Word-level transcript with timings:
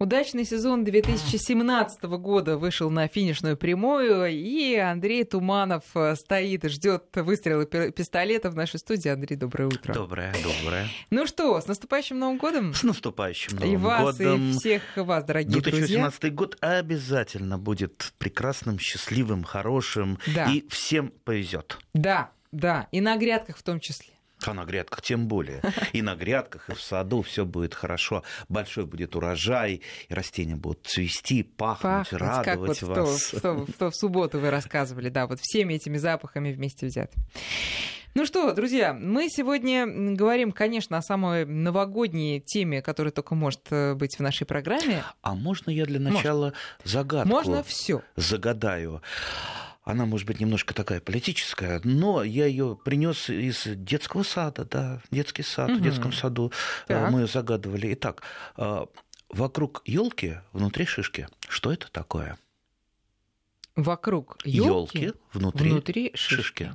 Удачный 0.00 0.44
сезон 0.44 0.84
2017 0.84 2.04
года 2.04 2.56
вышел 2.56 2.88
на 2.88 3.08
финишную 3.08 3.56
прямую, 3.56 4.26
и 4.26 4.76
Андрей 4.76 5.24
Туманов 5.24 5.82
э, 5.96 6.14
стоит 6.14 6.64
и 6.64 6.68
ждет 6.68 7.06
выстрела 7.16 7.66
пистолета 7.66 8.48
в 8.50 8.54
нашей 8.54 8.78
студии. 8.78 9.08
Андрей, 9.08 9.34
доброе 9.34 9.66
утро. 9.66 9.92
Доброе, 9.92 10.32
доброе. 10.34 10.86
Ну 11.10 11.26
что, 11.26 11.60
с 11.60 11.66
наступающим 11.66 12.16
Новым 12.16 12.38
годом? 12.38 12.74
С 12.74 12.84
наступающим 12.84 13.56
Новым 13.56 13.72
и 13.72 13.76
вас, 13.76 14.16
годом. 14.16 14.50
И 14.50 14.52
всех 14.52 14.82
вас, 14.94 15.24
дорогие 15.24 15.60
2017 15.60 16.20
друзья. 16.20 16.36
год 16.36 16.56
обязательно 16.60 17.58
будет 17.58 18.12
прекрасным, 18.18 18.78
счастливым, 18.78 19.42
хорошим, 19.42 20.20
да. 20.32 20.48
и 20.48 20.64
всем 20.68 21.12
повезет. 21.24 21.76
Да, 21.92 22.30
да, 22.52 22.86
и 22.92 23.00
на 23.00 23.16
грядках 23.16 23.56
в 23.56 23.64
том 23.64 23.80
числе. 23.80 24.12
А 24.46 24.54
на 24.54 24.64
грядках 24.64 25.02
тем 25.02 25.26
более. 25.26 25.62
И 25.92 26.02
на 26.02 26.14
грядках, 26.14 26.68
и 26.70 26.74
в 26.74 26.80
саду 26.80 27.22
все 27.22 27.44
будет 27.44 27.74
хорошо. 27.74 28.22
Большой 28.48 28.86
будет 28.86 29.16
урожай, 29.16 29.82
и 30.08 30.14
растения 30.14 30.56
будут 30.56 30.86
цвести, 30.86 31.42
пахнуть, 31.42 32.10
Пахнуть, 32.10 32.20
радовать 32.20 32.78
как 32.78 32.88
вот 32.88 32.96
вас. 32.96 33.32
В, 33.32 33.40
то, 33.40 33.54
в, 33.54 33.72
то, 33.72 33.90
в 33.90 33.96
субботу 33.96 34.38
вы 34.38 34.50
рассказывали, 34.50 35.08
да, 35.08 35.26
вот 35.26 35.40
всеми 35.40 35.74
этими 35.74 35.96
запахами 35.96 36.52
вместе 36.52 36.86
взят. 36.86 37.12
Ну 38.14 38.26
что, 38.26 38.52
друзья, 38.52 38.94
мы 38.94 39.28
сегодня 39.28 39.86
говорим, 39.86 40.50
конечно, 40.50 40.96
о 40.96 41.02
самой 41.02 41.44
новогодней 41.44 42.40
теме, 42.40 42.82
которая 42.82 43.12
только 43.12 43.34
может 43.34 43.60
э, 43.70 43.94
быть 43.94 44.16
в 44.16 44.20
нашей 44.20 44.44
программе. 44.44 45.04
А 45.22 45.34
можно 45.34 45.70
я 45.70 45.84
для 45.84 46.00
начала 46.00 46.46
можно. 46.46 46.58
загадку 46.84 47.28
Можно 47.28 47.62
все. 47.62 48.02
загадаю? 48.16 49.02
Она, 49.88 50.04
может 50.04 50.26
быть, 50.26 50.38
немножко 50.38 50.74
такая 50.74 51.00
политическая, 51.00 51.80
но 51.82 52.22
я 52.22 52.44
ее 52.44 52.78
принес 52.84 53.30
из 53.30 53.62
детского 53.64 54.22
сада, 54.22 54.66
да, 54.66 55.00
детский 55.10 55.42
сад, 55.42 55.70
угу. 55.70 55.78
в 55.78 55.80
детском 55.80 56.12
саду 56.12 56.52
так. 56.86 57.10
мы 57.10 57.22
ее 57.22 57.26
загадывали. 57.26 57.94
Итак, 57.94 58.22
вокруг 59.30 59.80
елки 59.86 60.40
внутри 60.52 60.84
шишки. 60.84 61.26
Что 61.48 61.72
это 61.72 61.90
такое? 61.90 62.36
Вокруг 63.76 64.36
елки 64.44 65.14
внутри, 65.32 65.70
внутри 65.70 66.10
шишки. 66.14 66.34
шишки. 66.34 66.72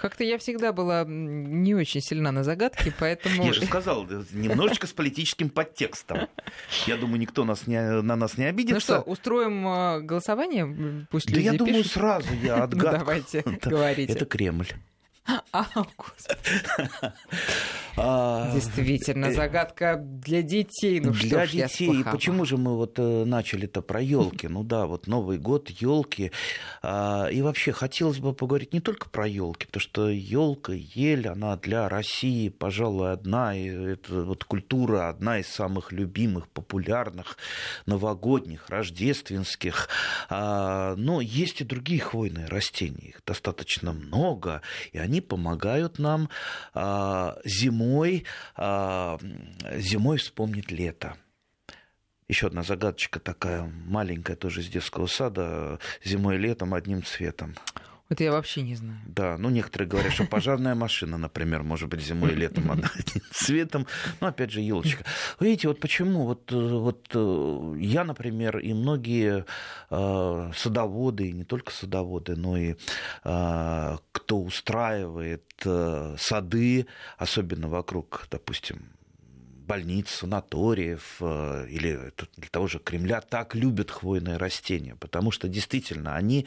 Как-то 0.00 0.24
я 0.24 0.38
всегда 0.38 0.72
была 0.72 1.04
не 1.06 1.74
очень 1.74 2.00
сильна 2.00 2.32
на 2.32 2.42
загадки, 2.42 2.90
поэтому... 2.98 3.44
Я 3.44 3.52
же 3.52 3.66
сказал, 3.66 4.06
немножечко 4.32 4.86
с 4.86 4.92
политическим 4.92 5.50
подтекстом. 5.50 6.26
Я 6.86 6.96
думаю, 6.96 7.20
никто 7.20 7.44
нас 7.44 7.66
не, 7.66 8.00
на 8.00 8.16
нас 8.16 8.38
не 8.38 8.46
обидится. 8.46 8.74
Ну 8.74 8.80
что, 8.80 9.10
устроим 9.10 10.06
голосование? 10.06 11.06
Пусть 11.10 11.26
да 11.26 11.36
люди 11.36 11.44
я 11.44 11.52
думаю, 11.52 11.76
пишут. 11.82 11.92
сразу 11.92 12.28
я 12.42 12.54
отгадку. 12.64 12.92
Ну, 12.92 12.98
давайте, 12.98 13.42
говорите. 13.62 14.12
Это 14.14 14.24
Кремль. 14.24 14.68
А, 15.52 15.66
господи. 15.98 17.12
Действительно, 17.96 19.32
загадка 19.32 19.96
для 19.96 20.42
детей. 20.42 21.00
Ну, 21.00 21.10
для 21.12 21.46
что 21.46 21.56
детей. 21.56 22.04
Почему 22.04 22.44
же 22.44 22.56
мы 22.56 22.76
вот 22.76 22.98
начали-то 22.98 23.82
про 23.82 24.00
елки? 24.00 24.46
Ну 24.48 24.62
да, 24.62 24.86
вот 24.86 25.06
Новый 25.08 25.38
год, 25.38 25.68
елки. 25.70 26.30
И 26.84 27.40
вообще 27.42 27.72
хотелось 27.72 28.18
бы 28.18 28.32
поговорить 28.32 28.72
не 28.72 28.80
только 28.80 29.08
про 29.08 29.26
елки, 29.26 29.66
потому 29.66 29.80
что 29.80 30.08
елка, 30.08 30.72
ель, 30.72 31.26
она 31.28 31.56
для 31.56 31.88
России, 31.88 32.48
пожалуй, 32.48 33.12
одна, 33.12 33.56
и 33.56 33.66
это 33.68 34.22
вот 34.22 34.44
культура 34.44 35.08
одна 35.08 35.38
из 35.38 35.48
самых 35.48 35.90
любимых, 35.90 36.48
популярных, 36.48 37.38
новогодних, 37.86 38.68
рождественских. 38.68 39.88
Но 40.30 41.20
есть 41.20 41.60
и 41.60 41.64
другие 41.64 42.00
хвойные 42.00 42.46
растения, 42.46 43.08
их 43.08 43.22
достаточно 43.26 43.92
много, 43.92 44.62
и 44.92 44.98
они 44.98 45.20
помогают 45.20 45.98
нам 45.98 46.28
зимой 46.74 47.79
зимой, 47.80 48.24
зимой 48.56 50.18
вспомнить 50.18 50.70
лето. 50.70 51.16
Еще 52.28 52.46
одна 52.46 52.62
загадочка 52.62 53.18
такая 53.18 53.62
маленькая, 53.86 54.36
тоже 54.36 54.60
из 54.60 54.68
детского 54.68 55.06
сада. 55.06 55.78
Зимой 56.04 56.36
и 56.36 56.38
летом 56.38 56.74
одним 56.74 57.02
цветом. 57.02 57.56
Это 58.10 58.24
я 58.24 58.32
вообще 58.32 58.62
не 58.62 58.74
знаю. 58.74 58.98
Да, 59.06 59.38
ну 59.38 59.50
некоторые 59.50 59.88
говорят, 59.88 60.12
что 60.12 60.24
пожарная 60.24 60.74
машина, 60.74 61.16
например, 61.16 61.62
может 61.62 61.88
быть 61.88 62.00
зимой 62.00 62.32
и 62.32 62.34
летом 62.34 62.70
одним 62.72 63.22
цветом. 63.30 63.86
Ну, 64.20 64.26
опять 64.26 64.50
же, 64.50 64.60
елочка. 64.60 65.04
Видите, 65.38 65.68
вот 65.68 65.78
почему? 65.78 66.24
Вот, 66.24 66.50
вот 66.50 67.06
я, 67.78 68.02
например, 68.04 68.58
и 68.58 68.74
многие 68.74 69.44
э, 69.90 70.50
садоводы, 70.56 71.28
и 71.28 71.32
не 71.32 71.44
только 71.44 71.72
садоводы, 71.72 72.34
но 72.34 72.56
и 72.56 72.74
э, 73.24 73.96
кто 74.10 74.40
устраивает 74.40 75.44
э, 75.64 76.16
сады, 76.18 76.86
особенно 77.16 77.68
вокруг, 77.68 78.26
допустим, 78.28 78.90
больниц, 79.70 80.10
санаториев 80.10 81.20
или 81.20 82.12
для 82.36 82.48
того 82.50 82.66
же 82.66 82.78
Кремля 82.78 83.20
так 83.20 83.54
любят 83.54 83.90
хвойные 83.90 84.36
растения, 84.36 84.96
потому 84.96 85.30
что 85.30 85.48
действительно 85.48 86.16
они 86.16 86.46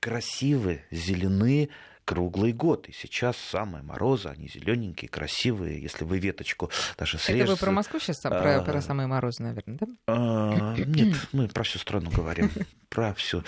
красивы, 0.00 0.82
зелены, 0.90 1.70
круглый 2.04 2.52
год. 2.52 2.88
И 2.88 2.92
сейчас 2.92 3.36
самые 3.36 3.82
морозы, 3.82 4.28
они 4.28 4.48
зелененькие, 4.48 5.08
красивые. 5.08 5.80
Если 5.80 6.04
вы 6.04 6.18
веточку 6.18 6.70
даже 6.98 7.18
срежете... 7.18 7.44
Это 7.44 7.52
вы 7.52 7.58
про 7.58 7.70
Москву 7.70 7.98
сейчас, 8.00 8.18
про, 8.20 8.62
про 8.62 8.82
самые 8.82 9.06
морозы, 9.06 9.42
наверное, 9.42 9.78
да? 9.78 9.86
А, 10.06 10.74
нет, 10.76 11.16
мы 11.32 11.48
про 11.48 11.62
всю 11.62 11.78
страну 11.78 12.10
говорим. 12.10 12.50
Про 12.88 13.14
всю. 13.14 13.42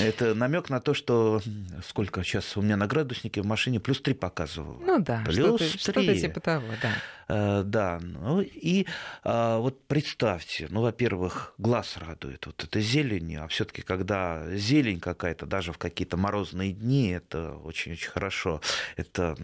Это 0.00 0.34
намек 0.34 0.70
на 0.70 0.80
то, 0.80 0.94
что 0.94 1.42
сколько 1.86 2.22
сейчас 2.24 2.56
у 2.56 2.62
меня 2.62 2.76
на 2.76 2.86
градуснике 2.86 3.42
в 3.42 3.46
машине 3.46 3.80
плюс 3.80 4.00
3 4.00 4.14
показывал. 4.14 4.78
Ну 4.80 4.98
да, 5.00 5.22
плюс 5.26 5.60
что-то, 5.60 5.68
3. 5.68 5.78
что-то 5.78 6.20
типа 6.20 6.40
того, 6.40 6.66
да. 6.80 6.92
Uh, 7.26 7.62
да, 7.62 8.00
ну 8.02 8.42
и 8.42 8.86
uh, 9.24 9.58
вот 9.58 9.86
представьте, 9.86 10.66
ну, 10.68 10.82
во-первых, 10.82 11.54
глаз 11.56 11.96
радует 11.96 12.44
вот 12.44 12.62
этой 12.64 12.82
зеленью, 12.82 13.44
а 13.44 13.48
все-таки 13.48 13.80
когда 13.80 14.54
зелень 14.54 15.00
какая-то, 15.00 15.46
даже 15.46 15.72
в 15.72 15.78
какие-то 15.78 16.18
морозные 16.18 16.72
дни, 16.72 17.08
это 17.08 17.54
очень-очень 17.54 18.10
хорошо. 18.10 18.60
Это 18.96 19.36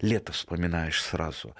лето 0.00 0.32
вспоминаешь 0.32 1.02
сразу. 1.02 1.54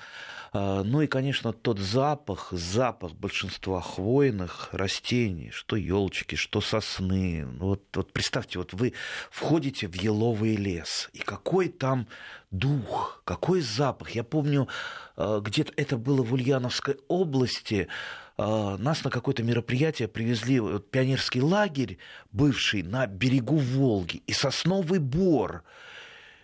Ну 0.52 1.00
и, 1.00 1.06
конечно, 1.06 1.52
тот 1.52 1.78
запах, 1.78 2.48
запах 2.50 3.12
большинства 3.12 3.80
хвойных 3.80 4.70
растений, 4.72 5.50
что 5.52 5.76
елочки, 5.76 6.34
что 6.34 6.60
сосны. 6.60 7.46
Ну 7.46 7.66
вот, 7.66 7.82
вот 7.94 8.12
представьте, 8.12 8.58
вот 8.58 8.72
вы 8.72 8.94
входите 9.30 9.86
в 9.86 9.94
еловый 9.94 10.56
лес, 10.56 11.08
и 11.12 11.18
какой 11.18 11.68
там 11.68 12.08
дух, 12.50 13.22
какой 13.24 13.60
запах. 13.60 14.10
Я 14.10 14.24
помню, 14.24 14.66
где-то 15.16 15.72
это 15.76 15.96
было 15.96 16.24
в 16.24 16.32
Ульяновской 16.32 16.98
области, 17.06 17.86
нас 18.36 19.04
на 19.04 19.10
какое-то 19.10 19.42
мероприятие 19.44 20.08
привезли 20.08 20.60
пионерский 20.90 21.42
лагерь 21.42 21.98
бывший 22.32 22.82
на 22.82 23.06
берегу 23.06 23.56
Волги 23.56 24.22
и 24.26 24.32
сосновый 24.32 24.98
бор. 24.98 25.62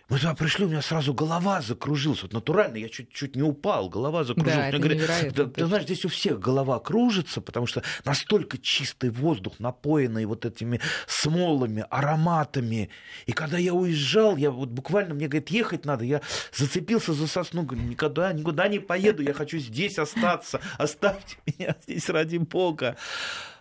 Мы 0.09 0.19
туда 0.19 0.33
пришли, 0.35 0.63
у 0.63 0.69
меня 0.69 0.81
сразу 0.81 1.13
голова 1.13 1.61
закружилась. 1.61 2.21
Вот 2.21 2.31
натурально, 2.31 2.77
я 2.77 2.87
чуть-чуть 2.87 3.35
не 3.35 3.43
упал, 3.43 3.89
голова 3.89 4.23
закружилась. 4.23 4.71
Да, 4.71 4.77
Мне 4.77 4.95
говорят, 4.95 5.33
да, 5.33 5.45
ты 5.45 5.65
знаешь, 5.65 5.83
здесь 5.83 6.05
у 6.05 6.09
всех 6.09 6.39
голова 6.39 6.79
кружится, 6.79 7.41
потому 7.41 7.67
что 7.67 7.83
настолько 8.05 8.57
чистый 8.57 9.09
воздух, 9.09 9.59
напоенный 9.59 10.23
вот 10.23 10.45
этими 10.45 10.79
смолами, 11.07 11.85
ароматами. 11.89 12.89
И 13.25 13.33
когда 13.33 13.57
я 13.57 13.73
уезжал, 13.73 14.37
я 14.37 14.49
вот 14.49 14.69
буквально, 14.69 15.13
мне 15.13 15.27
говорит, 15.27 15.49
ехать 15.49 15.83
надо, 15.83 16.05
я 16.05 16.21
зацепился 16.53 17.13
за 17.13 17.27
сосну, 17.27 17.63
говорю, 17.63 17.85
никуда, 17.85 18.31
никуда 18.31 18.69
не 18.69 18.79
поеду, 18.79 19.23
я 19.23 19.33
хочу 19.33 19.57
здесь 19.57 19.99
остаться, 19.99 20.61
оставьте 20.77 21.35
меня 21.45 21.75
здесь 21.83 22.07
ради 22.09 22.37
Бога. 22.37 22.95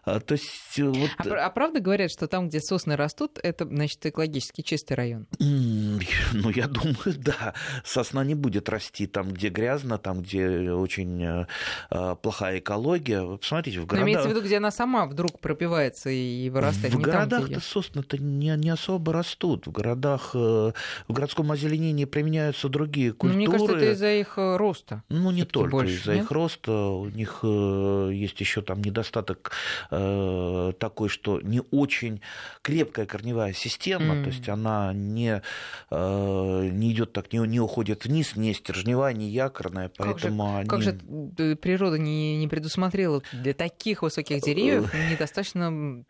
То 0.06 0.34
есть, 0.34 0.78
вот... 0.78 1.10
а, 1.18 1.46
а 1.46 1.50
правда 1.50 1.80
говорят, 1.80 2.12
что 2.12 2.28
там, 2.28 2.48
где 2.48 2.60
сосны 2.60 2.94
растут, 2.94 3.40
это, 3.42 3.66
значит, 3.66 4.06
экологически 4.06 4.62
чистый 4.62 4.94
район? 4.94 5.26
Ну, 6.32 6.50
я 6.50 6.68
думаю, 6.68 6.96
да. 7.16 7.54
Сосна 7.84 8.22
не 8.24 8.34
будет 8.34 8.68
расти 8.68 9.06
там, 9.06 9.30
где 9.30 9.48
грязно, 9.48 9.98
там, 9.98 10.22
где 10.22 10.70
очень 10.70 11.46
э, 11.90 12.16
плохая 12.22 12.58
экология. 12.58 13.22
Вы 13.22 13.38
посмотрите, 13.38 13.80
в 13.80 13.86
городах... 13.86 14.00
Но 14.00 14.06
имеется 14.06 14.28
в 14.28 14.30
виду, 14.30 14.44
где 14.44 14.58
она 14.58 14.70
сама 14.70 15.06
вдруг 15.06 15.40
пропивается 15.40 16.10
и 16.10 16.48
вырастает. 16.50 16.94
В 16.94 17.00
городах-то 17.00 17.60
сосны-то 17.60 18.18
не, 18.18 18.54
не 18.56 18.70
особо 18.70 19.12
растут. 19.12 19.66
В 19.66 19.72
городах, 19.72 20.30
э, 20.34 20.72
в 21.08 21.12
городском 21.12 21.50
озеленении 21.50 22.04
применяются 22.04 22.68
другие 22.68 23.12
культуры. 23.12 23.32
Ну, 23.32 23.48
мне 23.48 23.58
кажется, 23.58 23.76
это 23.76 23.92
из-за 23.92 24.12
их 24.12 24.34
роста. 24.36 25.02
Ну, 25.08 25.30
не 25.30 25.44
только 25.44 25.78
из-за 25.86 26.14
их 26.14 26.30
роста. 26.30 26.72
У 26.72 27.08
них 27.08 27.40
э, 27.42 28.10
есть 28.12 28.40
еще 28.40 28.62
там 28.62 28.82
недостаток 28.82 29.52
э, 29.96 30.72
такой, 30.78 31.08
что 31.08 31.40
не 31.40 31.62
очень 31.70 32.20
крепкая 32.62 33.06
корневая 33.06 33.52
система, 33.52 34.14
mm. 34.14 34.22
то 34.22 34.30
есть 34.30 34.48
она 34.48 34.92
не 34.92 35.42
не 35.90 36.92
идет 36.92 37.12
так, 37.12 37.32
не, 37.32 37.38
не 37.38 37.60
уходит 37.60 38.04
вниз, 38.04 38.36
не 38.36 38.54
стержневая, 38.54 39.14
не 39.14 39.28
якорная, 39.28 39.90
поэтому 39.96 40.64
как 40.68 40.82
же, 40.82 40.90
они... 40.90 40.98
как 40.98 41.46
же 41.46 41.56
природа 41.56 41.98
не, 41.98 42.36
не 42.38 42.48
предусмотрела 42.48 43.22
для 43.32 43.54
таких 43.54 44.02
высоких 44.02 44.42
деревьев 44.42 44.92
недостаточно 45.10 46.04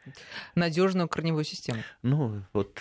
надежную 0.55 1.09
корневую 1.09 1.45
систему? 1.45 1.83
Ну, 2.03 2.43
вот 2.53 2.81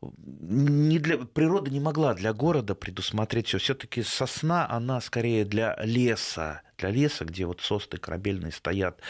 не 0.00 0.98
для, 0.98 1.18
природа 1.18 1.70
не 1.70 1.80
могла 1.80 2.14
для 2.14 2.32
города 2.32 2.74
предусмотреть 2.74 3.48
все. 3.48 3.58
Все-таки 3.58 4.02
сосна, 4.02 4.68
она 4.68 5.00
скорее 5.00 5.44
для 5.44 5.76
леса, 5.82 6.62
для 6.82 6.90
леса, 6.90 7.24
где 7.24 7.46
вот 7.46 7.60
сосны 7.60 7.98
корабельные 7.98 8.52
стоят 8.52 9.00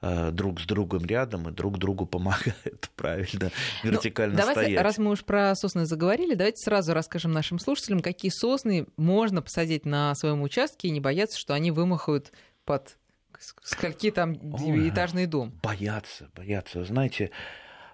э, 0.00 0.30
друг 0.30 0.60
с 0.60 0.64
другом 0.64 1.04
рядом 1.04 1.48
и 1.48 1.52
друг 1.52 1.78
другу 1.78 2.06
помогают 2.06 2.90
правильно 2.96 3.50
ну, 3.84 3.90
вертикально 3.90 4.34
ну, 4.34 4.38
давайте, 4.40 4.62
стоять. 4.62 4.82
Раз 4.82 4.98
мы 4.98 5.10
уж 5.10 5.24
про 5.24 5.54
сосны 5.54 5.84
заговорили, 5.84 6.34
давайте 6.34 6.62
сразу 6.62 6.94
расскажем 6.94 7.32
нашим 7.32 7.58
слушателям, 7.58 8.00
какие 8.00 8.30
сосны 8.30 8.86
можно 8.96 9.42
посадить 9.42 9.84
на 9.84 10.14
своем 10.14 10.42
участке 10.42 10.88
и 10.88 10.90
не 10.90 11.00
бояться, 11.00 11.38
что 11.38 11.54
они 11.54 11.70
вымахают 11.70 12.32
под 12.64 12.96
скольки 13.38 14.10
там 14.10 14.38
Ой, 14.60 14.88
этажный 14.88 15.26
дом. 15.26 15.52
Боятся, 15.62 16.28
боятся. 16.34 16.84
Знаете, 16.84 17.30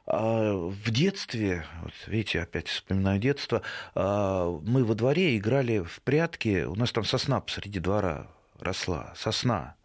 а, 0.07 0.55
в 0.55 0.91
детстве, 0.91 1.67
вот 1.83 1.93
видите, 2.07 2.41
опять 2.41 2.69
вспоминаю 2.69 3.19
детство, 3.19 3.63
а, 3.95 4.49
мы 4.63 4.85
во 4.85 4.95
дворе 4.95 5.37
играли 5.37 5.81
в 5.81 6.01
прятки, 6.03 6.65
у 6.65 6.77
нас 6.77 6.93
там 6.93 7.05
сосна 7.05 7.41
посреди 7.41 7.81
двора 7.81 8.29
росла, 8.61 9.13
сосна. 9.17 9.77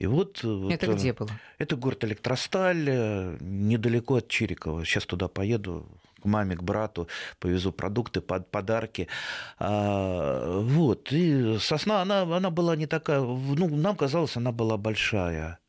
И 0.00 0.06
вот, 0.06 0.38
это 0.38 0.86
вот, 0.86 0.96
где 0.96 1.12
было? 1.12 1.30
Это 1.58 1.76
город 1.76 2.04
Электросталь, 2.04 2.88
э, 2.88 3.36
недалеко 3.40 4.16
от 4.16 4.28
Чирикова. 4.28 4.84
Сейчас 4.84 5.04
туда 5.04 5.28
поеду, 5.28 5.86
к 6.22 6.24
маме, 6.24 6.56
к 6.56 6.62
брату, 6.62 7.06
повезу 7.38 7.70
продукты, 7.72 8.20
под 8.20 8.50
подарки. 8.50 9.08
А, 9.58 10.60
вот. 10.62 11.12
И 11.12 11.58
сосна, 11.58 12.02
она, 12.02 12.22
она 12.22 12.50
была 12.50 12.76
не 12.76 12.86
такая, 12.86 13.20
ну, 13.20 13.68
нам 13.76 13.94
казалось, 13.96 14.36
она 14.36 14.52
была 14.52 14.76
большая. 14.78 15.59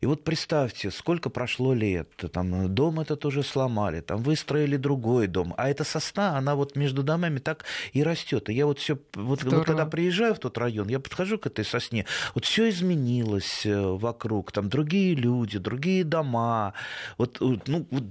И 0.00 0.06
вот 0.06 0.24
представьте, 0.24 0.90
сколько 0.90 1.30
прошло 1.30 1.74
лет, 1.74 2.08
там 2.32 2.74
дом 2.74 3.00
этот 3.00 3.24
уже 3.24 3.42
сломали, 3.42 4.00
там 4.00 4.22
выстроили 4.22 4.76
другой 4.76 5.26
дом, 5.26 5.54
а 5.56 5.68
эта 5.68 5.84
сосна, 5.84 6.36
она 6.36 6.54
вот 6.54 6.76
между 6.76 7.02
домами 7.02 7.38
так 7.38 7.64
и 7.92 8.02
растет. 8.02 8.48
И 8.48 8.54
я 8.54 8.66
вот 8.66 8.78
все, 8.78 8.98
вот, 9.14 9.42
вот 9.42 9.64
когда 9.64 9.86
приезжаю 9.86 10.34
в 10.34 10.38
тот 10.38 10.58
район, 10.58 10.88
я 10.88 11.00
подхожу 11.00 11.38
к 11.38 11.46
этой 11.46 11.64
сосне, 11.64 12.06
вот 12.34 12.44
все 12.44 12.68
изменилось 12.68 13.64
э, 13.66 13.80
вокруг, 13.80 14.52
там 14.52 14.68
другие 14.68 15.14
люди, 15.14 15.58
другие 15.58 16.04
дома, 16.04 16.74
вот, 17.16 17.38
ну, 17.40 17.86
вот 17.90 18.04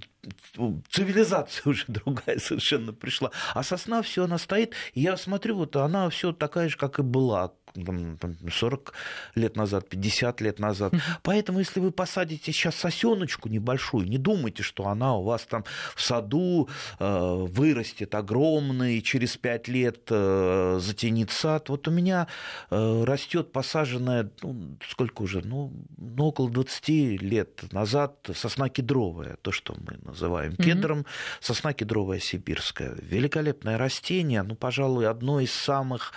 цивилизация 0.90 1.64
уже 1.69 1.86
другая 1.88 2.40
совершенно 2.40 2.94
пришла. 2.94 3.31
А 3.54 3.64
сосна 3.64 4.02
все, 4.02 4.24
она 4.24 4.38
стоит, 4.38 4.74
и 4.94 5.02
я 5.02 5.18
смотрю, 5.18 5.56
вот 5.56 5.75
она 5.75 6.10
все 6.10 6.31
такая 6.31 6.69
же, 6.69 6.78
как 6.78 7.00
и 7.00 7.04
была 7.04 7.54
40 7.75 8.94
лет 9.36 9.56
назад, 9.56 9.90
50 9.90 10.42
лет 10.42 10.60
назад. 10.60 10.94
Поэтому, 11.24 11.60
если 11.60 11.80
вы 11.80 11.92
посадите 11.92 12.52
сейчас 12.52 12.75
сосеночку 12.75 13.50
небольшую, 13.50 14.08
не 14.08 14.18
думайте, 14.18 14.64
что 14.64 14.88
она 14.88 15.16
у 15.16 15.24
вас 15.24 15.44
там 15.44 15.64
в 15.96 16.02
саду 16.02 16.69
э, 17.00 17.46
вырастет 17.50 18.16
огромный, 18.16 19.02
через 19.02 19.38
5 19.38 19.68
лет 19.68 20.00
э, 20.10 20.80
затенит 20.81 21.31
сад. 21.31 21.69
Вот 21.69 21.88
у 21.88 21.92
меня 21.92 22.28
э, 22.69 23.04
растет 23.04 23.52
посаженная, 23.52 24.30
ну, 24.42 24.78
сколько 24.88 25.22
уже, 25.22 25.42
ну, 25.42 25.72
ну, 25.98 26.25
около 26.25 26.50
20 26.50 26.90
лет 27.22 27.72
назад 27.72 28.30
сосна 28.34 28.69
кедровая, 28.69 29.38
то, 29.42 29.52
что 29.52 29.75
мы 29.80 29.98
называем 30.04 30.56
кедром, 30.56 31.06
сосна 31.40 31.74
кедровая 31.74 32.19
сибирская. 32.19 32.96
Великолепное 33.02 33.78
растение, 33.78 34.44
ну, 34.44 34.56
пожалуй, 34.56 35.08
одно 35.08 35.40
из 35.40 35.52
самых 35.52 36.14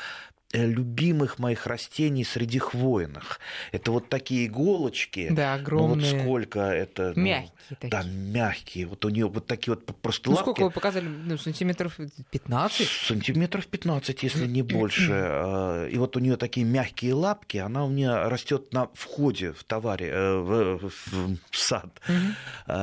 любимых 0.53 1.39
моих 1.39 1.67
растений 1.67 2.25
среди 2.25 2.59
хвойных. 2.59 3.39
Это 3.73 3.93
вот 3.93 4.09
такие 4.09 4.47
иголочки. 4.47 5.29
Да, 5.31 5.55
огромные. 5.55 6.13
Ну, 6.13 6.17
вот 6.17 6.23
сколько 6.23 6.61
это... 6.61 7.13
Ну, 7.15 7.23
мягкие 7.23 7.53
ну, 7.71 7.77
такие. 7.81 7.91
Да, 7.91 8.03
мягкие. 8.03 8.87
Вот 8.87 9.05
у 9.05 9.09
нее 9.11 9.29
вот 9.29 9.47
такие 9.47 9.75
вот 9.75 9.85
просто 10.01 10.31
ну, 10.31 10.37
лапки. 10.37 10.45
сколько 10.45 10.65
вы 10.65 10.71
показали? 10.71 11.07
Ну, 11.07 11.39
сантиметров 11.39 11.99
15? 12.31 12.89
Сантиметров 12.89 13.67
15, 13.69 14.23
если 14.25 14.47
не 14.47 14.63
больше. 14.63 15.13
А, 15.13 15.87
и 15.91 15.97
вот 15.99 16.17
у 16.17 16.21
нее 16.21 16.37
такие 16.37 16.67
мягкие 16.67 17.15
лапки, 17.15 17.59
она 17.59 17.85
у 17.85 17.89
меня 17.89 18.29
растет 18.29 18.73
на 18.73 18.89
входе 18.95 19.53
в 19.53 19.63
товаре, 19.63 20.09
э, 20.09 20.37
в, 20.37 20.79
в, 20.79 21.37
в 21.51 21.57
сад. 21.57 22.01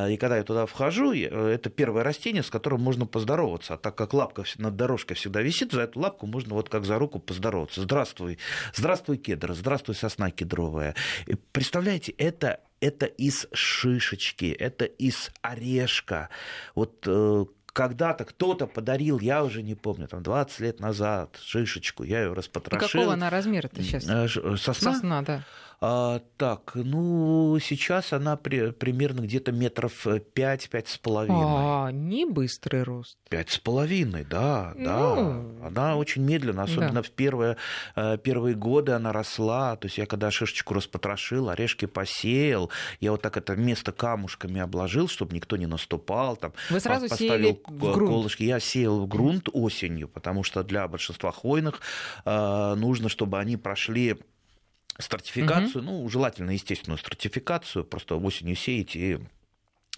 И 0.09 0.17
когда 0.17 0.37
я 0.37 0.43
туда 0.43 0.65
вхожу, 0.65 1.11
это 1.11 1.69
первое 1.69 2.03
растение, 2.03 2.43
с 2.43 2.49
которым 2.49 2.81
можно 2.81 3.05
поздороваться. 3.05 3.73
А 3.73 3.77
так 3.77 3.95
как 3.95 4.13
лапка 4.13 4.45
над 4.57 4.75
дорожкой 4.75 5.17
всегда 5.17 5.41
висит, 5.41 5.73
за 5.73 5.81
эту 5.81 5.99
лапку 5.99 6.27
можно 6.27 6.55
вот 6.55 6.69
как 6.69 6.85
за 6.85 6.97
руку 6.97 7.19
поздороваться 7.19 7.56
бороться. 7.57 7.81
Здравствуй, 7.81 8.37
здравствуй, 8.73 9.17
кедр, 9.17 9.53
здравствуй, 9.53 9.95
сосна 9.95 10.31
кедровая. 10.31 10.95
И 11.25 11.35
представляете, 11.51 12.13
это 12.17 12.59
это 12.79 13.07
из 13.07 13.47
шишечки, 13.53 14.51
это 14.51 14.85
из 14.85 15.31
орешка. 15.41 16.29
Вот 16.75 17.03
э, 17.07 17.45
когда-то 17.73 18.25
кто-то 18.25 18.67
подарил, 18.67 19.19
я 19.19 19.43
уже 19.43 19.63
не 19.63 19.73
помню, 19.73 20.07
там 20.07 20.21
20 20.21 20.59
лет 20.59 20.79
назад 20.79 21.39
шишечку, 21.41 22.03
я 22.03 22.21
ее 22.21 22.33
распотрошил. 22.33 22.87
И 22.87 22.91
какого 22.91 23.13
она 23.13 23.31
размера-то 23.31 23.81
сейчас? 23.81 24.05
Э, 24.07 24.27
сосна? 24.57 24.93
Сосна, 24.93 25.21
да. 25.23 25.43
А, 25.79 26.21
так, 26.37 26.71
ну, 26.73 27.57
сейчас 27.61 28.11
она 28.11 28.35
при, 28.35 28.71
примерно 28.71 29.21
где-то 29.21 29.51
метров 29.51 30.07
5-5 30.07 30.87
с 30.87 30.97
половиной. 30.97 31.37
А, 31.39 31.91
не 31.91 32.25
быстрый 32.25 32.81
рост. 32.81 33.17
Пять 33.29 33.51
с 33.51 33.59
половиной, 33.59 34.25
да, 34.25 34.73
ну... 34.75 34.85
да. 34.85 35.67
Она 35.67 35.95
очень 35.97 36.23
медленно, 36.23 36.63
особенно 36.63 36.93
да. 36.93 37.01
в 37.03 37.11
первые, 37.11 37.57
э, 37.95 38.17
первые 38.17 38.55
годы 38.55 38.93
она 38.93 39.13
росла. 39.13 39.75
То 39.75 39.85
есть 39.85 39.99
я 39.99 40.07
когда 40.07 40.31
шишечку 40.31 40.73
распотрошил, 40.73 41.49
орешки 41.49 41.85
посеял, 41.85 42.71
я 42.99 43.11
вот 43.11 43.21
так 43.21 43.37
это 43.37 43.55
место 43.55 43.91
камушками 43.91 44.59
обложил, 44.59 45.07
чтобы 45.07 45.35
никто 45.35 45.57
не 45.57 45.67
наступал. 45.67 46.37
Там, 46.37 46.53
Вы 46.71 46.79
сразу 46.79 47.07
поставил 47.07 47.61
в 47.67 47.93
грунт? 47.93 48.09
колышки. 48.09 48.43
Я 48.43 48.59
сеял 48.59 48.99
в 48.99 49.07
грунт 49.07 49.47
осенью, 49.53 50.07
потому 50.07 50.41
что 50.41 50.63
для 50.63 50.87
большинства 50.87 51.31
хвойных 51.31 51.81
э, 52.25 52.75
нужно, 52.75 53.09
чтобы 53.09 53.37
они 53.37 53.57
прошли 53.57 54.17
стратификацию, 54.99 55.83
угу. 55.83 55.91
ну, 55.91 56.09
желательно 56.09 56.51
естественную 56.51 56.97
стратификацию, 56.97 57.83
просто 57.85 58.15
осенью 58.15 58.55
сеять 58.55 58.95
и 58.95 59.19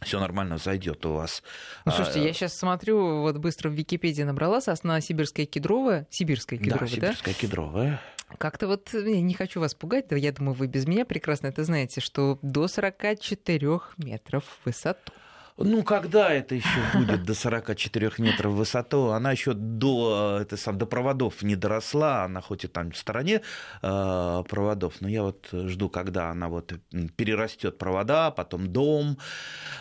все 0.01 0.19
нормально 0.19 0.57
зайдет 0.57 1.05
у 1.05 1.13
вас. 1.13 1.43
Ну, 1.85 1.91
слушайте, 1.91 2.21
а, 2.21 2.23
я 2.23 2.33
сейчас 2.33 2.57
смотрю, 2.57 3.21
вот 3.21 3.37
быстро 3.37 3.69
в 3.69 3.73
Википедии 3.73 4.23
набрала 4.23 4.61
сосна 4.61 5.01
сибирская 5.01 5.45
кедровая, 5.45 6.07
сибирская 6.09 6.57
кедровая, 6.57 6.87
да? 6.87 6.95
сибирская 6.95 7.33
да? 7.33 7.39
кедровая. 7.39 8.01
Как-то 8.37 8.67
вот, 8.67 8.93
я 8.93 9.21
не 9.21 9.33
хочу 9.33 9.59
вас 9.59 9.73
пугать, 9.73 10.07
да, 10.09 10.15
я 10.15 10.31
думаю, 10.31 10.53
вы 10.53 10.67
без 10.67 10.85
меня 10.85 11.03
прекрасно 11.03 11.47
это 11.47 11.63
знаете, 11.63 11.99
что 11.99 12.37
до 12.41 12.67
44 12.67 13.79
метров 13.97 14.43
в 14.45 14.65
высоту. 14.65 15.11
Ну, 15.61 15.83
когда 15.83 16.31
это 16.31 16.55
еще 16.55 16.79
будет 16.93 17.23
до 17.23 17.33
44 17.33 18.11
метров 18.17 18.53
в 18.53 18.55
высоту? 18.55 19.07
Она 19.07 19.31
еще 19.31 19.53
до, 19.53 20.39
это 20.41 20.55
сам, 20.55 20.77
до 20.77 20.85
проводов 20.85 21.41
не 21.41 21.55
доросла, 21.55 22.23
она 22.23 22.41
хоть 22.41 22.63
и 22.63 22.67
там 22.67 22.91
в 22.91 22.97
стороне 22.97 23.41
э, 23.81 24.43
проводов, 24.47 25.01
но 25.01 25.09
я 25.09 25.23
вот 25.23 25.49
жду, 25.51 25.89
когда 25.89 26.29
она 26.29 26.47
вот 26.47 26.73
перерастет 27.17 27.77
провода, 27.77 28.31
потом 28.31 28.71
дом. 28.71 29.17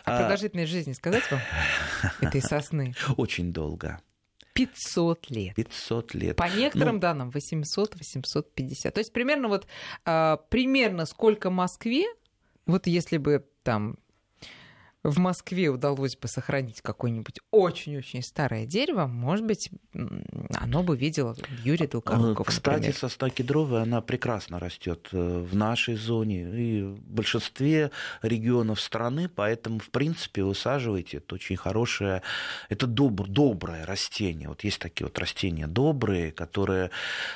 А, 0.04 0.16
а 0.16 0.20
продолжительность 0.23 0.73
жизни 0.73 0.92
сказать 0.92 1.23
вам 1.30 1.40
этой 2.20 2.42
сосны? 2.42 2.94
Очень 3.16 3.52
долго. 3.52 4.00
500 4.54 5.30
лет. 5.30 5.54
500 5.54 6.14
лет. 6.14 6.37
По 6.37 6.49
некоторым 6.49 6.97
ну, 6.97 7.00
данным 7.00 7.30
800-850. 7.30 8.90
То 8.90 8.99
есть 8.99 9.12
примерно 9.12 9.47
вот 9.47 9.68
а, 10.04 10.38
примерно 10.49 11.06
сколько 11.06 11.50
Москве, 11.50 12.06
вот 12.66 12.88
если 12.88 13.18
бы 13.18 13.47
там 13.62 13.99
в 15.05 15.19
Москве 15.19 15.69
удалось 15.69 16.17
бы 16.17 16.26
сохранить 16.26 16.83
какое-нибудь 16.83 17.38
очень-очень 17.52 18.23
старое 18.23 18.67
дерево, 18.67 19.07
может 19.07 19.47
быть, 19.47 19.71
оно 20.55 20.83
бы 20.83 20.97
видело 20.97 21.37
Юрий 21.62 21.87
Долгоруков. 21.87 22.49
Кстати, 22.49 22.76
например. 22.76 22.97
сосна 22.97 23.31
кедровая, 23.31 23.83
она 23.83 24.00
прекрасно 24.00 24.59
растет 24.59 25.09
э, 25.12 25.19
в 25.19 25.55
нашей 25.55 25.95
зоне 25.95 26.40
и 26.40 26.83
в 26.83 27.00
большинстве 27.00 27.93
регионов 28.23 28.81
страны, 28.81 29.28
поэтому, 29.28 29.78
в 29.78 29.90
принципе, 29.90 30.43
высаживайте. 30.43 31.19
Это 31.19 31.37
очень 31.37 31.57
хорошее, 31.57 32.23
это 32.69 32.87
добр, 32.87 33.28
доброе 33.28 33.87
растение. 33.87 34.49
Вот 34.49 34.64
есть 34.64 34.81
такие 34.81 35.07
вот 35.07 35.19
растения 35.19 35.69
добрые, 35.69 36.33
которые, 36.33 36.90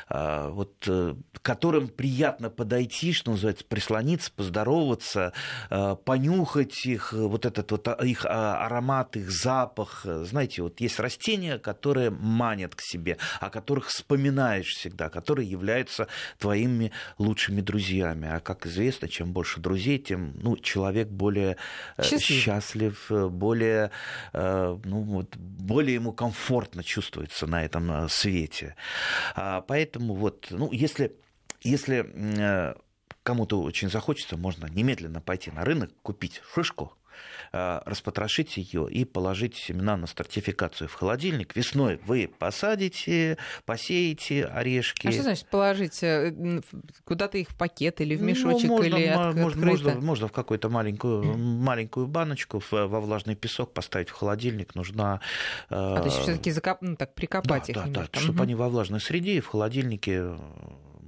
а, 0.09 0.51
вот, 0.51 0.85
э, 0.89 1.15
которым 1.43 1.89
приятно 1.89 2.51
подойти, 2.51 3.13
что 3.13 3.31
называется, 3.31 3.65
прислониться, 3.65 4.33
поздороваться, 4.35 5.33
э, 5.71 5.97
понюхать 6.05 6.85
их, 6.87 7.13
вот 7.13 7.47
это 7.47 7.52
этот 7.53 7.71
вот 7.71 7.89
а, 7.89 7.93
их 8.05 8.25
а, 8.25 8.67
аромат, 8.67 9.17
их 9.17 9.31
запах. 9.31 10.05
Знаете, 10.05 10.63
вот 10.63 10.81
есть 10.81 10.99
растения, 10.99 11.59
которые 11.59 12.11
манят 12.11 12.75
к 12.75 12.81
себе, 12.81 13.19
о 13.41 13.51
которых 13.51 13.89
вспоминаешь 13.89 14.69
всегда, 14.69 15.09
которые 15.09 15.49
являются 15.49 16.09
твоими 16.39 16.93
лучшими 17.19 17.61
друзьями. 17.61 18.29
А 18.29 18.41
как 18.41 18.67
известно, 18.67 19.09
чем 19.09 19.33
больше 19.33 19.61
друзей, 19.61 19.99
тем 19.99 20.35
ну, 20.43 20.57
человек 20.57 21.09
более 21.09 21.57
э, 21.97 22.03
счастлив, 22.03 22.39
счастлив 22.39 23.11
более, 23.31 23.91
э, 24.33 24.79
ну, 24.85 25.03
вот, 25.03 25.37
более 25.37 25.95
ему 25.95 26.13
комфортно 26.13 26.83
чувствуется 26.83 27.47
на 27.47 27.65
этом 27.65 27.91
э, 27.91 28.09
свете. 28.09 28.77
А, 29.35 29.61
поэтому 29.61 30.15
вот, 30.15 30.49
ну, 30.51 30.71
если, 30.73 31.15
если 31.63 32.75
кому-то 33.23 33.63
очень 33.63 33.91
захочется, 33.91 34.37
можно 34.37 34.67
немедленно 34.67 35.21
пойти 35.21 35.51
на 35.51 35.65
рынок, 35.65 35.91
купить 36.03 36.43
шишку, 36.55 36.97
Э, 37.02 37.02
распотрошить 37.53 38.57
ее 38.57 38.89
и 38.91 39.05
положить 39.05 39.57
семена 39.57 39.97
на 39.97 40.07
стратификацию 40.07 40.89
в 40.89 40.95
холодильник. 40.95 41.55
Весной 41.55 42.01
вы 42.07 42.31
посадите, 42.39 43.37
посеете 43.67 44.47
орешки. 44.47 45.07
А 45.07 45.13
что 45.13 45.23
значит 45.23 45.47
положить? 45.49 46.03
Э, 46.03 46.33
куда-то 47.05 47.37
их 47.37 47.51
в 47.51 47.57
пакет 47.57 48.01
или 48.01 48.17
в 48.17 48.23
ну, 48.23 48.29
мешочек? 48.29 48.69
Ну, 48.69 48.77
можно, 48.79 48.97
или 48.97 49.07
от, 49.07 49.35
можно, 49.35 49.67
можно, 49.67 49.95
можно 50.01 50.29
в 50.29 50.33
какую-то 50.33 50.71
маленькую, 50.71 51.37
маленькую 51.37 52.07
баночку 52.07 52.63
во 52.71 53.01
влажный 53.01 53.37
песок 53.37 53.75
поставить 53.75 54.09
в 54.09 54.13
холодильник. 54.13 54.75
Нужна... 54.75 55.21
А 55.69 55.99
то 55.99 56.07
есть 56.07 56.19
все 56.19 56.37
таки 56.37 56.51
закоп... 56.51 56.79
ну, 56.81 56.97
так, 56.97 57.15
прикопать 57.15 57.67
да, 57.67 57.85
их 57.85 57.93
Да, 57.93 58.07
да, 58.11 58.21
чтобы 58.21 58.45
они 58.45 58.55
во 58.55 58.69
влажной 58.71 59.01
среде 59.01 59.37
и 59.37 59.41
в 59.41 59.49
холодильнике 59.49 60.35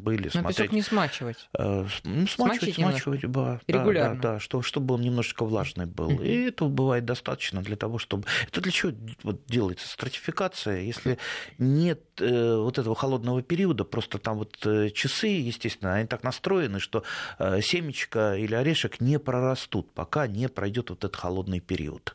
были. 0.05 0.25
Но 0.25 0.31
смотреть. 0.31 0.57
песок 0.57 0.73
не 0.73 0.83
смачивать. 0.83 1.49
Э, 1.59 1.87
ну, 2.05 2.27
смачивать, 2.27 2.75
смачивать, 2.75 3.21
да, 3.31 3.61
Регулярно. 3.67 4.21
Да, 4.21 4.33
да, 4.35 4.41
что, 4.41 4.63
чтобы 4.63 4.95
он 4.95 5.01
немножечко 5.01 5.45
влажный 5.45 5.87
был. 5.87 6.11
Mm-hmm. 6.11 6.27
И 6.27 6.49
этого 6.49 6.69
бывает 6.69 7.05
достаточно 7.05 7.63
для 7.63 7.77
того, 7.77 7.99
чтобы... 7.99 8.29
Это 8.47 8.61
для 8.61 8.71
чего 8.71 8.93
вот 9.23 9.47
делается 9.47 9.89
стратификация? 9.89 10.81
Если 10.81 11.19
нет 11.59 12.14
э, 12.21 12.57
вот 12.57 12.79
этого 12.79 12.95
холодного 12.95 13.43
периода, 13.43 13.85
просто 13.85 14.19
там 14.19 14.39
вот 14.39 14.57
э, 14.67 14.91
часы, 14.91 15.29
естественно, 15.29 15.95
они 15.95 16.07
так 16.07 16.23
настроены, 16.23 16.81
что 16.81 17.03
э, 17.39 17.61
семечко 17.61 18.37
или 18.37 18.55
орешек 18.55 19.01
не 19.01 19.19
прорастут, 19.19 19.93
пока 19.93 20.27
не 20.27 20.49
пройдет 20.49 20.91
вот 20.91 21.05
этот 21.05 21.17
холодный 21.17 21.61
период. 21.61 22.15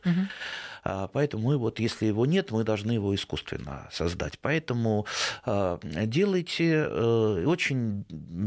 А, 0.82 1.08
поэтому 1.08 1.48
мы 1.48 1.58
вот, 1.58 1.78
если 1.78 2.06
его 2.06 2.26
нет, 2.26 2.50
мы 2.50 2.64
должны 2.64 2.92
его 2.92 3.14
искусственно 3.14 3.88
создать. 3.92 4.38
Поэтому 4.38 5.06
а, 5.44 5.78
делайте 5.82 6.86
э, 6.88 7.44
очень 7.46 8.04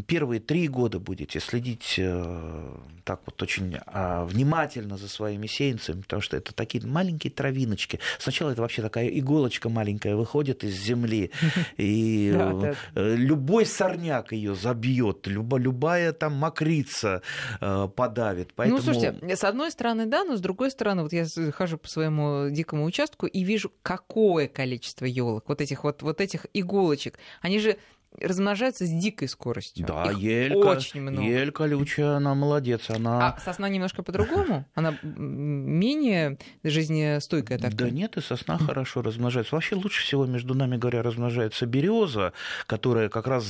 первые 0.07 0.39
три 0.39 0.67
года 0.67 0.99
будете 0.99 1.39
следить 1.39 1.95
э, 1.97 2.77
так 3.03 3.21
вот 3.25 3.41
очень 3.41 3.77
а, 3.85 4.25
внимательно 4.25 4.97
за 4.97 5.07
своими 5.07 5.47
сеянцами, 5.47 6.01
потому 6.01 6.21
что 6.21 6.37
это 6.37 6.53
такие 6.53 6.85
маленькие 6.85 7.31
травиночки. 7.31 7.99
Сначала 8.19 8.51
это 8.51 8.61
вообще 8.61 8.81
такая 8.81 9.07
иголочка 9.07 9.69
маленькая 9.69 10.15
выходит 10.15 10.63
из 10.63 10.75
земли, 10.75 11.31
и 11.77 12.33
э, 12.33 13.15
любой 13.15 13.65
сорняк 13.65 14.31
ее 14.31 14.55
забьет, 14.55 15.27
любая 15.27 16.13
там 16.13 16.33
мокрица 16.33 17.21
подавит. 17.59 18.51
Ну, 18.57 18.79
слушайте, 18.79 19.35
с 19.35 19.43
одной 19.43 19.71
стороны, 19.71 20.05
да, 20.05 20.23
но 20.23 20.35
с 20.35 20.41
другой 20.41 20.71
стороны, 20.71 21.03
вот 21.03 21.13
я 21.13 21.25
хожу 21.51 21.77
по 21.77 21.87
своему 21.87 22.49
дикому 22.49 22.85
участку 22.85 23.25
и 23.25 23.43
вижу, 23.43 23.71
какое 23.81 24.47
количество 24.47 25.05
елок, 25.05 25.45
вот 25.47 25.61
этих 25.61 25.83
вот, 25.83 26.01
вот 26.01 26.21
этих 26.21 26.45
иголочек. 26.53 27.19
Они 27.41 27.59
же 27.59 27.77
размножаются 28.19 28.85
с 28.85 28.89
дикой 28.89 29.27
скоростью. 29.27 29.85
Да, 29.85 30.11
Их 30.11 30.17
ель, 30.17 30.55
очень 30.55 31.01
много. 31.01 31.21
ель 31.21 31.51
колючая, 31.51 32.17
она 32.17 32.35
молодец. 32.35 32.89
Она... 32.89 33.29
А 33.29 33.39
сосна 33.39 33.69
немножко 33.69 34.03
по-другому? 34.03 34.65
Она 34.73 34.97
менее 35.03 36.37
жизнестойкая 36.63 37.57
такая? 37.57 37.75
Да 37.75 37.89
нет, 37.89 38.17
и 38.17 38.21
сосна 38.21 38.57
хорошо 38.57 39.01
размножается. 39.01 39.55
Вообще 39.55 39.75
лучше 39.75 40.03
всего, 40.03 40.25
между 40.25 40.53
нами 40.53 40.77
говоря, 40.77 41.01
размножается 41.01 41.65
береза, 41.65 42.33
которая 42.67 43.09
как 43.09 43.27
раз 43.27 43.45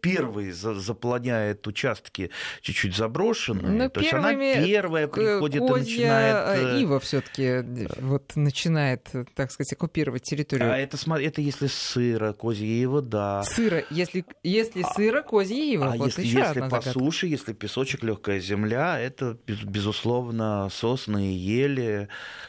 первой 0.00 0.50
заполоняет 0.52 1.66
участки 1.66 2.30
чуть-чуть 2.60 2.96
заброшенные. 2.96 3.72
Но 3.72 3.88
То 3.88 4.00
есть 4.00 4.12
она 4.12 4.34
первая 4.34 5.08
приходит 5.08 5.62
и 5.62 5.64
начинает... 5.64 6.58
Э, 6.58 6.80
ива 6.80 7.00
все 7.00 7.20
таки 7.20 7.42
э, 7.42 7.86
вот 8.00 8.36
начинает, 8.36 9.08
так 9.34 9.50
сказать, 9.50 9.72
оккупировать 9.72 10.22
территорию. 10.22 10.72
А 10.72 10.76
это, 10.76 10.96
это 11.18 11.40
если 11.40 11.66
сыра, 11.66 12.32
козья 12.32 12.66
ива, 12.66 13.02
да. 13.02 13.42
Сыра 13.44 13.78
если, 13.90 14.24
если 14.42 14.82
а, 14.82 14.92
сыра, 14.94 15.22
козье 15.22 15.72
его. 15.72 15.84
А 15.84 15.96
вот 15.96 16.06
если, 16.06 16.24
если 16.24 16.60
по 16.60 16.68
загадка. 16.68 16.90
суше, 16.90 17.26
если 17.26 17.52
песочек, 17.52 18.02
легкая 18.02 18.40
земля, 18.40 18.98
это, 18.98 19.38
безусловно, 19.46 20.68
сосны 20.70 21.32
и 21.32 21.36
ели, 21.36 22.08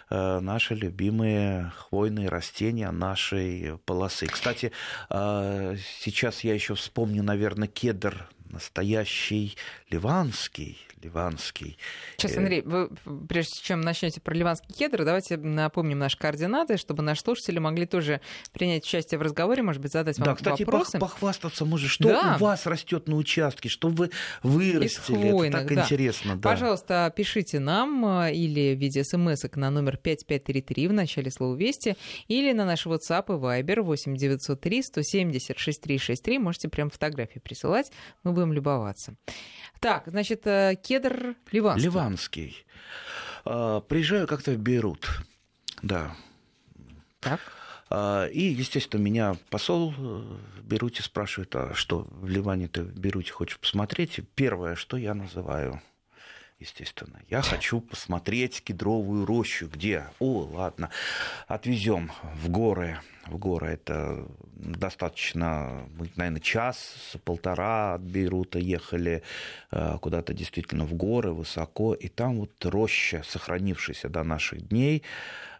э, 0.09 0.39
наши 0.39 0.75
любимые 0.75 1.71
хвойные 1.77 2.29
растения 2.29 2.89
нашей 2.91 3.77
полосы. 3.85 4.27
Кстати, 4.27 4.71
э, 5.09 5.75
сейчас 5.99 6.43
я 6.43 6.53
еще 6.53 6.75
вспомню, 6.75 7.23
наверное, 7.23 7.67
кедр 7.67 8.29
настоящий 8.51 9.57
ливанский, 9.89 10.77
ливанский. 11.01 11.77
Сейчас, 12.17 12.33
э, 12.33 12.37
Андрей, 12.37 12.61
вы, 12.61 12.89
прежде 13.27 13.61
чем 13.61 13.81
начнете 13.81 14.21
про 14.21 14.33
ливанский 14.33 14.73
кедр, 14.73 15.03
давайте 15.03 15.37
напомним 15.37 15.99
наши 15.99 16.17
координаты, 16.17 16.77
чтобы 16.77 17.03
наши 17.03 17.21
слушатели 17.21 17.59
могли 17.59 17.85
тоже 17.85 18.21
принять 18.51 18.83
участие 18.83 19.17
в 19.19 19.21
разговоре, 19.21 19.63
может 19.63 19.81
быть, 19.81 19.91
задать 19.91 20.17
вам 20.17 20.25
да, 20.25 20.35
кстати, 20.35 20.63
вопросы. 20.63 20.99
похвастаться 20.99 21.65
может, 21.65 21.89
что 21.89 22.09
да. 22.09 22.37
у 22.39 22.43
вас 22.43 22.65
растет 22.65 23.07
на 23.07 23.15
участке, 23.15 23.69
что 23.69 23.89
вы 23.89 24.11
вырастили. 24.43 25.29
Хвойных, 25.29 25.59
Это 25.61 25.67
так 25.67 25.75
да. 25.75 25.83
интересно. 25.83 26.35
Да. 26.35 26.49
Пожалуйста, 26.49 27.13
пишите 27.15 27.59
нам 27.59 28.05
э, 28.23 28.33
или 28.33 28.75
в 28.75 28.79
виде 28.79 29.03
смс 29.03 29.43
на 29.55 29.69
номер 29.69 29.97
5533 29.97 30.87
в 30.87 30.93
начале 30.93 31.31
слова 31.31 31.55
«Вести» 31.55 31.95
или 32.27 32.51
на 32.53 32.65
наш 32.65 32.85
WhatsApp 32.85 33.25
и 33.27 33.63
Viber 33.63 33.81
8903 33.81 34.83
170 34.83 35.57
6363. 35.57 36.39
Можете 36.39 36.69
прям 36.69 36.89
фотографии 36.89 37.39
присылать, 37.39 37.91
мы 38.23 38.33
будем 38.33 38.53
любоваться. 38.53 39.15
Так, 39.81 40.03
значит, 40.05 40.45
э, 40.45 40.75
кедр 40.75 41.35
ливанский. 41.51 41.85
Ливанский. 41.85 42.65
А, 43.45 43.81
приезжаю 43.81 44.27
как-то 44.27 44.51
в 44.51 44.59
Бейрут, 44.59 45.09
да. 45.81 46.15
Так. 47.19 47.39
А, 47.89 48.27
и, 48.27 48.41
естественно, 48.41 49.01
меня 49.01 49.37
посол 49.49 49.91
э, 49.91 49.93
в 49.97 50.63
Бейруте 50.63 51.01
спрашивает, 51.01 51.55
а 51.55 51.73
что 51.73 52.07
в 52.11 52.29
Ливане 52.29 52.67
ты 52.67 52.83
в 52.83 52.93
Бейруте 52.93 53.31
хочешь 53.31 53.57
посмотреть? 53.57 54.19
Первое, 54.35 54.75
что 54.75 54.97
я 54.97 55.15
называю, 55.15 55.81
естественно, 56.61 57.19
я 57.29 57.41
хочу 57.41 57.81
посмотреть 57.81 58.63
кедровую 58.63 59.25
рощу. 59.25 59.67
Где? 59.67 60.05
О, 60.19 60.47
ладно, 60.51 60.89
отвезем 61.47 62.11
в 62.35 62.49
горы 62.49 62.99
в 63.27 63.37
горы. 63.37 63.67
Это 63.69 64.25
достаточно, 64.53 65.87
наверное, 66.15 66.39
час, 66.39 67.15
полтора 67.23 67.95
от 67.95 68.01
Бейрута 68.01 68.59
ехали 68.59 69.23
э, 69.71 69.97
куда-то 70.01 70.33
действительно 70.33 70.85
в 70.85 70.93
горы, 70.93 71.31
высоко. 71.31 71.93
И 71.93 72.07
там 72.07 72.39
вот 72.39 72.65
роща, 72.65 73.23
сохранившаяся 73.25 74.09
до 74.09 74.23
наших 74.23 74.67
дней, 74.67 75.03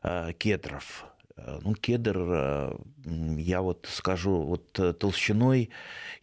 э, 0.04 0.34
кедров. 0.38 1.06
Э, 1.38 1.60
ну, 1.64 1.74
кедр, 1.76 2.78
я 3.06 3.62
вот 3.62 3.88
скажу, 3.92 4.42
вот 4.42 5.00
толщиной 5.00 5.70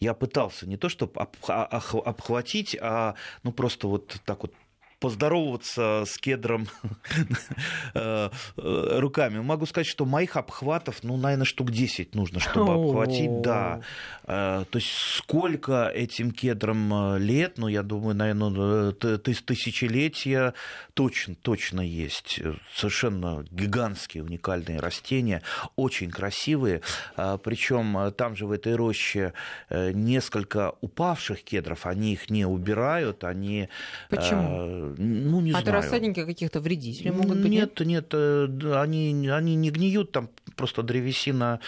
я 0.01 0.15
пытался 0.15 0.69
не 0.69 0.77
то, 0.77 0.89
чтобы 0.89 1.21
обхватить, 1.47 2.77
а 2.81 3.15
ну 3.43 3.53
просто 3.53 3.89
вот 3.89 4.21
так 4.25 4.43
вот 4.43 4.53
поздороваться 5.01 6.05
с 6.07 6.19
кедром 6.19 6.67
э, 7.95 8.31
э, 8.57 8.99
руками. 8.99 9.39
Могу 9.39 9.67
сказать, 9.67 9.87
что 9.87 10.05
моих 10.05 10.37
обхватов, 10.37 11.03
ну, 11.03 11.17
наверное, 11.17 11.45
штук 11.45 11.71
10 11.71 12.15
нужно, 12.15 12.41
чтобы 12.41 12.75
обхватить, 12.75 13.41
да. 13.41 13.81
Э, 14.25 14.65
то 14.69 14.79
есть 14.79 14.89
сколько 14.89 15.89
этим 15.89 16.33
кедрам 16.33 17.17
лет, 17.17 17.59
ну, 17.59 17.69
я 17.69 17.83
думаю, 17.83 18.17
наверное, 18.17 18.93
тысячелетия 18.93 20.55
точно, 20.95 21.35
точно 21.37 21.81
есть. 21.81 22.41
Совершенно 22.75 23.45
гигантские 23.51 24.25
уникальные 24.25 24.81
растения, 24.81 25.43
очень 25.77 26.11
красивые. 26.11 26.83
Причем 27.17 28.13
там 28.13 28.37
же 28.37 28.47
в 28.47 28.53
этой 28.53 28.75
роще 28.75 29.33
несколько 29.71 30.75
упавших 30.81 31.45
кедров, 31.45 31.87
они 31.87 32.15
их 32.15 32.31
не 32.31 32.45
убирают, 32.45 33.25
они... 33.25 33.69
Почему? 34.09 34.88
Ну, 34.97 35.41
не 35.41 35.51
а 35.51 35.61
знаю. 35.61 35.69
А 35.69 35.83
рассадники 35.83 36.25
каких-то 36.25 36.61
вредителей 36.61 37.11
могут 37.11 37.39
быть? 37.39 37.51
Нет, 37.51 37.81
нет, 37.81 38.09
э, 38.13 38.47
они, 38.75 39.29
они 39.29 39.55
не 39.55 39.71
гниют, 39.71 40.13
там 40.13 40.31
просто 40.57 40.83
древесина 40.83 41.61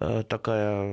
э, 0.00 0.22
такая, 0.28 0.84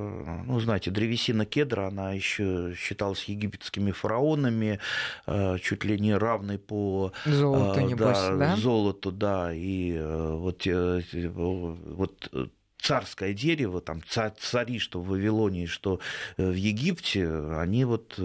ну, 0.45 0.59
знаете, 0.59 0.91
древесина 0.91 1.45
кедра, 1.45 1.88
она 1.88 2.13
еще 2.13 2.73
считалась 2.77 3.23
египетскими 3.25 3.91
фараонами, 3.91 4.79
э, 5.27 5.57
чуть 5.59 5.83
ли 5.83 6.00
не 6.00 6.15
равной 6.15 6.57
по 6.57 7.11
золоту, 7.25 7.81
небось, 7.81 8.17
да, 8.17 8.35
да? 8.35 8.55
золоту, 8.55 9.11
да, 9.11 9.53
и 9.53 10.00
вот, 10.01 10.65
вот 10.65 12.31
царское 12.79 13.33
дерево, 13.33 13.81
там 13.81 14.01
цари, 14.05 14.79
что 14.79 15.00
в 15.00 15.07
Вавилоне, 15.07 15.67
что 15.67 16.00
в 16.38 16.53
Египте, 16.53 17.29
они 17.57 17.85
вот 17.85 18.19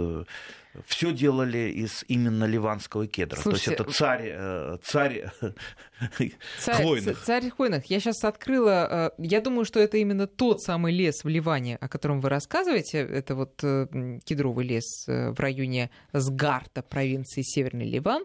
все 0.87 1.13
делали 1.13 1.71
из 1.71 2.05
именно 2.09 2.45
ливанского 2.45 3.07
кедра. 3.07 3.41
Слушайте, 3.41 3.65
То 3.65 3.71
есть 3.71 3.81
это 3.81 3.93
царь, 3.93 4.33
э, 4.33 4.79
царь, 4.83 5.31
царь 6.59 6.83
хвойных. 6.83 7.23
Царь 7.23 7.51
хвойных. 7.51 7.87
Я 7.87 8.01
сейчас 8.01 8.25
открыла, 8.25 9.13
э, 9.19 9.23
я 9.23 9.41
думаю, 9.41 9.65
что 9.65 9.81
это 9.81 9.97
именно 9.97 10.27
тот 10.27 10.63
самый 10.63 10.93
лес 10.93 11.25
в 11.25 11.29
Ливане, 11.29 11.77
о 11.77 11.89
котором 11.89 12.21
вы 12.21 12.29
рассказываете. 12.29 12.99
Это 12.99 13.35
вот 13.35 13.61
э, 13.63 14.19
кедровый 14.25 14.67
лес 14.67 15.05
в 15.07 15.39
районе 15.39 15.91
Сгарта, 16.13 16.83
провинции 16.83 17.43
Северный 17.43 17.89
Ливан. 17.89 18.25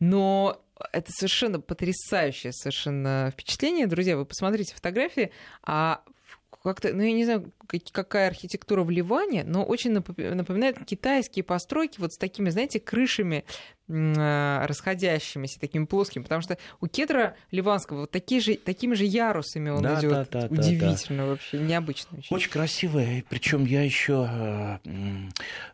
Но 0.00 0.62
это 0.92 1.12
совершенно 1.12 1.60
потрясающее 1.60 2.52
совершенно 2.52 3.30
впечатление. 3.32 3.86
Друзья, 3.86 4.16
вы 4.16 4.24
посмотрите 4.24 4.74
фотографии, 4.74 5.30
а 5.62 6.02
как-то, 6.62 6.92
ну, 6.92 7.02
я 7.02 7.12
не 7.12 7.24
знаю, 7.24 7.52
какая 7.92 8.28
архитектура 8.28 8.82
в 8.82 8.90
Ливане, 8.90 9.44
но 9.44 9.64
очень 9.64 9.92
напоминает 9.92 10.84
китайские 10.84 11.44
постройки 11.44 12.00
вот 12.00 12.12
с 12.12 12.18
такими, 12.18 12.50
знаете, 12.50 12.80
крышами 12.80 13.44
а, 13.94 14.66
расходящимися, 14.66 15.60
такими 15.60 15.84
плоскими, 15.84 16.22
потому 16.22 16.40
что 16.40 16.56
у 16.80 16.86
кедра 16.86 17.36
ливанского 17.50 18.02
вот 18.02 18.10
такие 18.10 18.40
же, 18.40 18.54
такими 18.54 18.94
же 18.94 19.04
ярусами 19.04 19.68
он 19.68 19.82
да, 19.82 19.98
идет. 19.98 20.28
Да, 20.30 20.42
да, 20.42 20.46
Удивительно 20.46 21.18
да, 21.18 21.24
да. 21.24 21.30
вообще, 21.30 21.58
необычно. 21.58 22.18
Очень, 22.18 22.36
очень 22.36 22.50
красивая, 22.50 23.24
причем 23.28 23.66
я 23.66 23.82
еще, 23.82 24.80
э, 24.84 25.28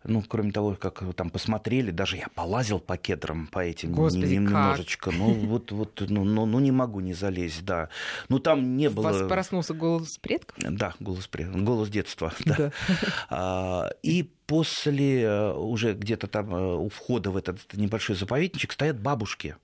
ну, 0.04 0.22
кроме 0.26 0.50
того, 0.50 0.74
как 0.74 1.04
там 1.14 1.30
посмотрели, 1.30 1.90
даже 1.92 2.16
я 2.16 2.26
полазил 2.34 2.80
по 2.80 2.96
кедрам, 2.96 3.46
по 3.46 3.60
этим 3.60 3.92
Господи, 3.92 4.34
немножечко, 4.34 5.10
как? 5.10 5.18
ну, 5.18 5.34
вот, 5.34 5.70
вот, 5.70 6.02
ну, 6.08 6.24
ну, 6.24 6.46
ну, 6.46 6.58
не 6.58 6.72
могу 6.72 7.00
не 7.00 7.14
залезть, 7.14 7.64
да. 7.64 7.88
Ну, 8.28 8.40
там 8.40 8.76
не 8.76 8.90
было... 8.90 9.10
У 9.10 9.12
вас 9.12 9.28
проснулся 9.28 9.74
голос 9.74 10.18
предков? 10.18 10.56
Да, 10.58 10.94
голос 10.98 11.28
предков, 11.28 11.60
голос 11.78 11.90
детства, 11.90 12.32
да. 12.44 12.56
да. 12.56 12.72
А, 13.30 13.90
и 14.02 14.22
после 14.46 15.22
э, 15.22 15.52
уже 15.52 15.94
где-то 15.94 16.26
там 16.26 16.54
э, 16.54 16.74
у 16.76 16.88
входа 16.88 17.30
в 17.30 17.36
этот 17.36 17.58
небольшой 17.74 18.16
заповедничек 18.16 18.72
стоят 18.72 19.00
бабушки. 19.00 19.56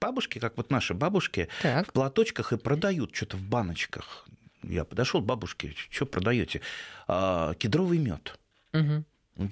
Бабушки, 0.00 0.38
как 0.38 0.56
вот 0.56 0.70
наши 0.70 0.94
бабушки, 0.94 1.48
так. 1.62 1.88
в 1.88 1.92
платочках 1.92 2.52
и 2.52 2.56
продают 2.56 3.14
что-то 3.14 3.36
в 3.36 3.42
баночках. 3.42 4.26
Я 4.62 4.84
подошел, 4.84 5.20
бабушки, 5.20 5.74
что 5.90 6.06
продаете? 6.06 6.60
А, 7.08 7.54
кедровый 7.54 7.98
мед. 7.98 8.38
Угу. 8.74 9.04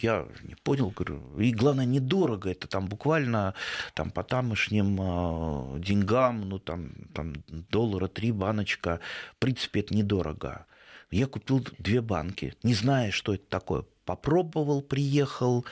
Я 0.02 0.26
не 0.42 0.56
понял, 0.56 0.90
говорю, 0.90 1.22
и 1.38 1.52
главное, 1.52 1.86
недорого, 1.86 2.50
это 2.50 2.68
там 2.68 2.86
буквально 2.86 3.54
там, 3.94 4.10
по 4.10 4.22
тамошним 4.22 4.98
э, 5.00 5.78
деньгам, 5.78 6.48
ну 6.48 6.58
там, 6.58 6.90
там 7.14 7.32
доллара 7.70 8.06
три 8.08 8.30
баночка, 8.30 9.00
в 9.36 9.36
принципе, 9.38 9.80
это 9.80 9.94
недорого. 9.94 10.66
Я 11.11 11.26
купил 11.26 11.67
две 11.79 12.00
банки, 12.00 12.55
не 12.62 12.75
зная, 12.75 13.11
что 13.11 13.35
это 13.35 13.45
такое. 13.49 13.85
Попробовал, 14.05 14.81
приехал, 14.81 15.64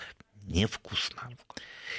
невкусно. 0.47 1.31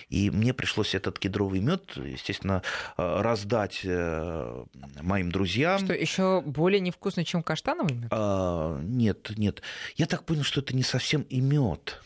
И 0.09 0.29
мне 0.29 0.53
пришлось 0.53 0.95
этот 0.95 1.19
кедровый 1.19 1.59
мед, 1.59 1.95
естественно, 1.95 2.63
э, 2.97 3.21
раздать 3.21 3.81
э, 3.83 4.65
моим 5.01 5.31
друзьям. 5.31 5.79
Что 5.79 5.93
еще 5.93 6.41
более 6.41 6.79
невкусно, 6.79 7.25
чем 7.25 7.43
каштановый 7.43 7.95
мед? 7.95 8.07
А, 8.11 8.79
нет, 8.81 9.31
нет. 9.37 9.61
Я 9.95 10.05
так 10.05 10.25
понял, 10.25 10.43
что 10.43 10.61
это 10.61 10.75
не 10.75 10.83
совсем 10.83 11.21
и 11.23 11.41
мед 11.41 12.01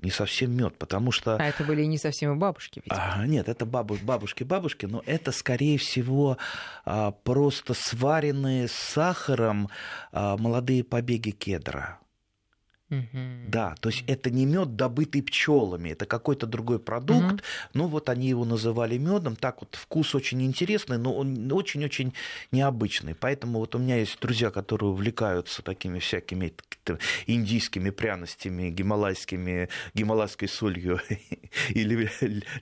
не 0.00 0.10
совсем 0.10 0.52
мед, 0.56 0.76
потому 0.78 1.12
что... 1.12 1.36
А 1.36 1.44
это 1.44 1.64
были 1.64 1.84
не 1.84 1.98
совсем 1.98 2.34
и 2.34 2.36
бабушки, 2.36 2.82
ведь? 2.84 2.92
А, 2.92 3.26
нет, 3.26 3.48
это 3.48 3.64
бабу... 3.66 3.96
бабушки-бабушки, 4.02 4.86
но 4.86 5.02
это, 5.06 5.32
скорее 5.32 5.78
всего, 5.78 6.38
а, 6.84 7.12
просто 7.12 7.74
сваренные 7.74 8.68
с 8.68 8.72
сахаром 8.72 9.68
а, 10.12 10.36
молодые 10.36 10.84
побеги 10.84 11.30
кедра. 11.30 11.98
Угу. 12.88 13.48
Да, 13.48 13.74
то 13.80 13.88
есть 13.88 14.04
это 14.06 14.30
не 14.30 14.46
мед, 14.46 14.76
добытый 14.76 15.20
пчелами, 15.22 15.90
это 15.90 16.06
какой-то 16.06 16.46
другой 16.46 16.78
продукт. 16.78 17.32
Угу. 17.32 17.40
Ну 17.74 17.86
вот 17.88 18.08
они 18.08 18.28
его 18.28 18.44
называли 18.44 18.96
медом. 18.96 19.34
Так 19.34 19.60
вот 19.60 19.74
вкус 19.74 20.14
очень 20.14 20.42
интересный, 20.42 20.96
но 20.98 21.12
он 21.12 21.50
очень-очень 21.50 22.14
необычный. 22.52 23.16
Поэтому 23.16 23.58
вот 23.58 23.74
у 23.74 23.78
меня 23.78 23.96
есть 23.96 24.20
друзья, 24.20 24.50
которые 24.50 24.90
увлекаются 24.90 25.62
такими 25.62 25.98
всякими 25.98 26.54
индийскими 27.26 27.90
пряностями, 27.90 28.70
гималайскими, 28.70 29.68
гималайской 29.94 30.48
солью 30.48 31.00
или 31.70 32.08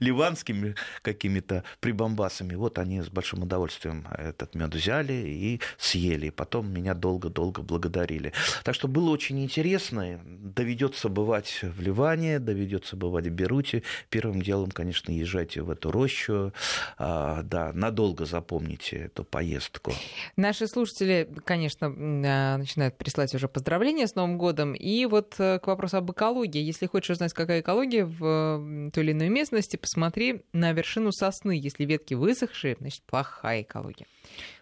ливанскими 0.01 0.75
какими-то 1.03 1.65
прибамбасами. 1.81 2.55
Вот 2.55 2.79
они 2.79 3.03
с 3.03 3.11
большим 3.11 3.43
удовольствием 3.43 4.07
этот 4.17 4.55
мед 4.55 4.75
взяли 4.75 5.13
и 5.13 5.61
съели. 5.77 6.31
Потом 6.31 6.73
меня 6.73 6.95
долго-долго 6.95 7.61
благодарили. 7.61 8.33
Так 8.63 8.75
что 8.75 8.89
было 8.89 9.11
очень 9.11 9.43
интересно 9.45 10.14
доведется 10.25 11.09
бывать 11.09 11.61
в 11.63 11.81
Ливане, 11.81 12.39
доведется 12.39 12.97
бывать 12.97 13.27
в 13.27 13.31
Беруте. 13.31 13.83
Первым 14.11 14.43
делом, 14.43 14.71
конечно, 14.71 15.11
езжайте 15.11 15.63
в 15.63 15.71
эту 15.71 15.91
рощу. 15.91 16.53
А, 16.99 17.43
да, 17.43 17.73
надолго 17.73 18.25
запомните 18.25 18.97
эту 18.97 19.25
поездку. 19.25 19.93
Наши 20.37 20.67
слушатели, 20.67 21.29
конечно, 21.45 21.87
а, 21.87 22.57
начинают 22.57 22.97
прислать 22.97 23.35
уже 23.35 23.49
поздравления 23.49 24.07
с 24.07 24.15
Новым 24.15 24.39
годом. 24.39 24.75
И 24.75 25.07
вот 25.07 25.35
э, 25.39 25.59
к 25.59 25.67
вопросу 25.67 25.99
об 25.99 26.11
экологии. 26.11 26.63
Если 26.63 26.87
хочешь 26.87 27.11
узнать, 27.11 27.33
какая 27.33 27.61
экология 27.61 28.05
в 28.05 28.91
той 28.93 29.05
или 29.05 29.13
иной 29.13 29.29
местности, 29.29 29.77
посмотри 29.77 30.43
на 30.53 30.73
вершину 30.73 31.13
сосны. 31.13 31.59
Если 31.59 31.85
ветки 31.85 32.15
высохшие, 32.15 32.77
значит, 32.79 33.03
плохая 33.03 33.63
экология. 33.63 34.07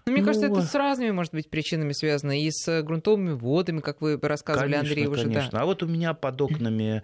Но 0.05 0.13
мне 0.13 0.23
ну, 0.23 0.27
кажется, 0.27 0.49
это 0.49 0.63
с 0.63 0.75
разными, 0.75 1.11
может 1.11 1.33
быть, 1.33 1.49
причинами 1.49 1.93
связано. 1.93 2.39
И 2.39 2.51
с 2.51 2.83
грунтовыми 2.83 3.33
водами, 3.33 3.81
как 3.81 4.01
вы 4.01 4.19
рассказывали, 4.21 4.73
конечно, 4.73 4.91
Андрей, 4.91 5.07
уже. 5.07 5.23
Конечно, 5.25 5.51
да. 5.53 5.61
А 5.61 5.65
вот 5.65 5.83
у 5.83 5.87
меня 5.87 6.13
под 6.13 6.41
окнами 6.41 7.03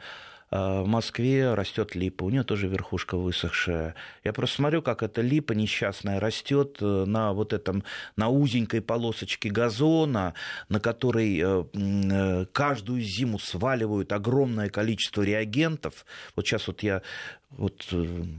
э, 0.51 0.81
в 0.83 0.87
Москве 0.87 1.55
растет 1.55 1.95
липа, 1.95 2.25
у 2.25 2.31
нее 2.31 2.43
тоже 2.43 2.67
верхушка 2.67 3.17
высохшая. 3.17 3.95
Я 4.25 4.33
просто 4.33 4.57
смотрю, 4.57 4.83
как 4.83 5.05
эта 5.05 5.21
липа 5.21 5.53
несчастная 5.53 6.19
растет 6.19 6.79
э, 6.81 7.05
на 7.07 7.33
вот 7.33 7.53
этом, 7.53 7.85
на 8.17 8.31
узенькой 8.31 8.81
полосочке 8.81 9.49
газона, 9.49 10.35
на 10.69 10.81
которой 10.81 11.41
э, 11.41 12.47
каждую 12.51 13.01
зиму 13.01 13.39
сваливают 13.39 14.13
огромное 14.13 14.71
количество 14.71 15.23
реагентов. 15.23 16.05
Вот 16.35 16.47
сейчас 16.47 16.67
вот 16.67 16.83
я 16.83 17.03
вот 17.51 17.87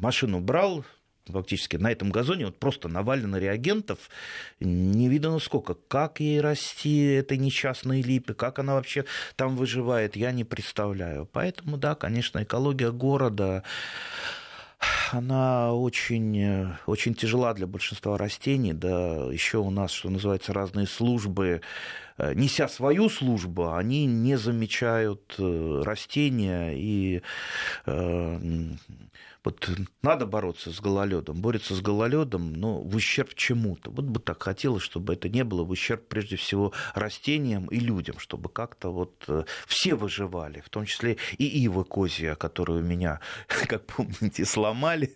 машину 0.02 0.42
брал, 0.42 0.84
фактически 1.32 1.78
на 1.78 1.92
этом 1.92 2.12
газоне 2.12 2.46
вот 2.46 2.60
просто 2.60 2.88
навалено 2.88 3.38
реагентов, 3.38 4.00
не 4.60 5.10
видно 5.10 5.40
сколько. 5.40 5.76
Как 5.88 6.20
ей 6.20 6.42
расти 6.42 7.04
этой 7.06 7.38
несчастной 7.38 8.02
липе, 8.02 8.34
как 8.34 8.60
она 8.60 8.76
вообще 8.76 9.06
там 9.36 9.56
выживает, 9.56 10.16
я 10.16 10.32
не 10.32 10.44
представляю. 10.44 11.28
Поэтому, 11.32 11.78
да, 11.78 11.96
конечно, 11.96 12.44
экология 12.44 12.92
города 12.92 13.64
она 15.12 15.74
очень, 15.74 16.74
очень 16.86 17.14
тяжела 17.14 17.54
для 17.54 17.68
большинства 17.68 18.18
растений, 18.18 18.74
да, 18.74 19.26
еще 19.32 19.58
у 19.58 19.70
нас, 19.70 19.92
что 19.92 20.10
называется, 20.10 20.54
разные 20.54 20.88
службы, 20.88 21.62
неся 22.36 22.68
свою 22.68 23.10
службу, 23.10 23.74
они 23.74 24.06
не 24.06 24.38
замечают 24.38 25.36
э, 25.38 25.82
растения 25.86 26.74
и 26.76 27.22
э, 27.86 28.40
вот 29.44 29.70
надо 30.02 30.26
бороться 30.26 30.72
с 30.72 30.82
гололедом, 30.82 31.42
борется 31.42 31.74
с 31.74 31.82
гололедом, 31.82 32.54
но 32.54 32.82
в 32.82 32.96
ущерб 32.96 33.34
чему-то. 33.36 33.90
Вот 33.92 34.06
бы 34.06 34.20
так 34.20 34.44
хотелось, 34.44 34.84
чтобы 34.84 35.14
это 35.14 35.30
не 35.30 35.44
было 35.44 35.64
в 35.64 35.70
ущерб 35.70 36.08
прежде 36.08 36.36
всего 36.36 36.74
растениям 36.94 37.68
и 37.68 37.80
людям, 37.80 38.20
чтобы 38.20 38.50
как-то 38.50 38.90
вот 38.90 39.24
э, 39.28 39.44
все 39.66 39.96
выживали, 39.96 40.62
в 40.62 40.70
том 40.70 40.86
числе 40.86 41.18
и 41.38 41.46
ива 41.46 41.84
козья, 41.84 42.36
которую 42.36 42.84
меня, 42.84 43.22
как 43.48 43.86
помните, 43.86 44.46
сломали. 44.46 45.16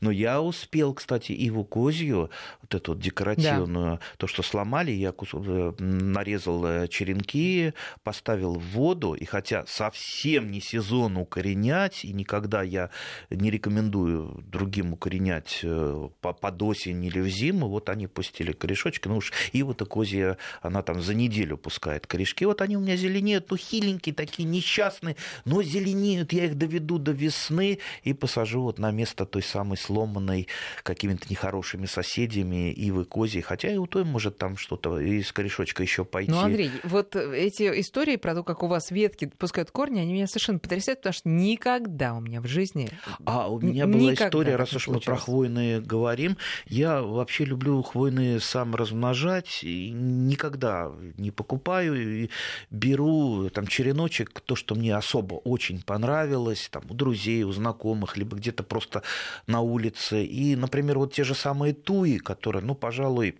Но 0.00 0.10
я 0.10 0.42
успел, 0.42 0.94
кстати, 0.94 1.32
иву 1.32 1.64
козью, 1.64 2.30
вот 2.70 2.80
эту 2.80 2.92
вот 2.92 3.00
декоративную, 3.00 3.96
да. 3.96 4.00
то, 4.16 4.26
что 4.26 4.42
сломали, 4.42 4.92
я 4.92 5.12
э, 5.12 5.72
нарезал 5.78 6.64
э, 6.64 6.88
черенки, 6.88 7.74
поставил 8.02 8.54
в 8.54 8.64
воду, 8.70 9.14
и 9.14 9.24
хотя 9.24 9.64
совсем 9.66 10.50
не 10.50 10.60
сезон 10.60 11.16
укоренять, 11.16 12.04
и 12.04 12.12
никогда 12.12 12.62
я 12.62 12.90
не 13.30 13.50
рекомендую 13.50 14.42
другим 14.46 14.92
укоренять 14.92 15.60
э, 15.62 16.08
под 16.20 16.62
осень 16.62 17.04
или 17.04 17.20
в 17.20 17.28
зиму. 17.28 17.68
Вот 17.68 17.88
они 17.88 18.06
пустили 18.06 18.52
корешочки. 18.52 19.08
Ну 19.08 19.16
уж 19.16 19.32
и 19.52 19.62
вот 19.62 19.80
козья, 19.88 20.36
она 20.62 20.82
там 20.82 21.02
за 21.02 21.14
неделю 21.14 21.56
пускает 21.56 22.06
корешки. 22.06 22.44
Вот 22.44 22.60
они 22.60 22.76
у 22.76 22.80
меня 22.80 22.96
зеленеют, 22.96 23.50
ну 23.50 23.56
хиленькие 23.56 24.14
такие, 24.14 24.48
несчастные, 24.48 25.16
но 25.44 25.62
зеленеют. 25.62 26.32
Я 26.32 26.44
их 26.44 26.56
доведу 26.56 26.98
до 26.98 27.12
весны 27.12 27.78
и 28.04 28.12
посажу 28.12 28.62
вот 28.62 28.78
на 28.78 28.90
место 28.90 29.24
той 29.26 29.42
самой 29.42 29.78
сломанной 29.78 30.46
какими-то 30.82 31.26
нехорошими 31.28 31.86
соседями 31.86 32.59
ивы 32.68 33.04
козьей. 33.04 33.42
Хотя 33.42 33.72
и 33.72 33.76
у 33.76 33.86
той 33.86 34.04
может 34.04 34.38
там 34.38 34.56
что-то 34.56 35.00
из 35.00 35.32
корешочка 35.32 35.82
еще 35.82 36.04
пойти. 36.04 36.30
Ну, 36.30 36.38
Андрей, 36.38 36.70
вот 36.84 37.16
эти 37.16 37.80
истории 37.80 38.16
про 38.16 38.34
то, 38.34 38.44
как 38.44 38.62
у 38.62 38.66
вас 38.66 38.90
ветки 38.90 39.26
пускают 39.26 39.70
корни, 39.70 40.00
они 40.00 40.12
меня 40.12 40.26
совершенно 40.26 40.58
потрясают, 40.58 41.00
потому 41.00 41.14
что 41.14 41.28
никогда 41.28 42.14
у 42.14 42.20
меня 42.20 42.40
в 42.40 42.46
жизни 42.46 42.90
а 43.24 43.48
у 43.48 43.60
меня 43.60 43.86
была 43.86 44.14
история, 44.14 44.56
раз 44.56 44.72
уж 44.72 44.88
мы 44.88 45.00
про 45.00 45.16
хвойные 45.16 45.80
говорим. 45.80 46.36
Я 46.66 47.02
вообще 47.02 47.44
люблю 47.44 47.82
хвойные 47.82 48.40
сам 48.40 48.74
размножать. 48.74 49.60
И 49.62 49.90
никогда 49.90 50.92
не 51.16 51.30
покупаю. 51.30 52.24
И 52.24 52.30
беру 52.70 53.48
там 53.50 53.66
череночек, 53.66 54.40
то, 54.40 54.56
что 54.56 54.74
мне 54.74 54.94
особо 54.94 55.34
очень 55.34 55.82
понравилось, 55.82 56.68
там, 56.70 56.82
у 56.88 56.94
друзей, 56.94 57.42
у 57.44 57.52
знакомых, 57.52 58.16
либо 58.16 58.36
где-то 58.36 58.62
просто 58.62 59.02
на 59.46 59.60
улице. 59.60 60.24
И, 60.24 60.56
например, 60.56 60.98
вот 60.98 61.12
те 61.12 61.24
же 61.24 61.34
самые 61.34 61.74
туи, 61.74 62.18
которые, 62.18 62.49
ну, 62.58 62.74
пожалуй, 62.74 63.38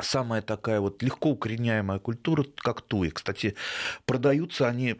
самая 0.00 0.42
такая 0.42 0.80
вот 0.80 1.02
легко 1.02 1.30
укореняемая 1.30 1.98
культура, 1.98 2.44
как 2.56 2.80
туи. 2.82 3.10
Кстати, 3.10 3.54
продаются 4.06 4.68
они 4.68 4.96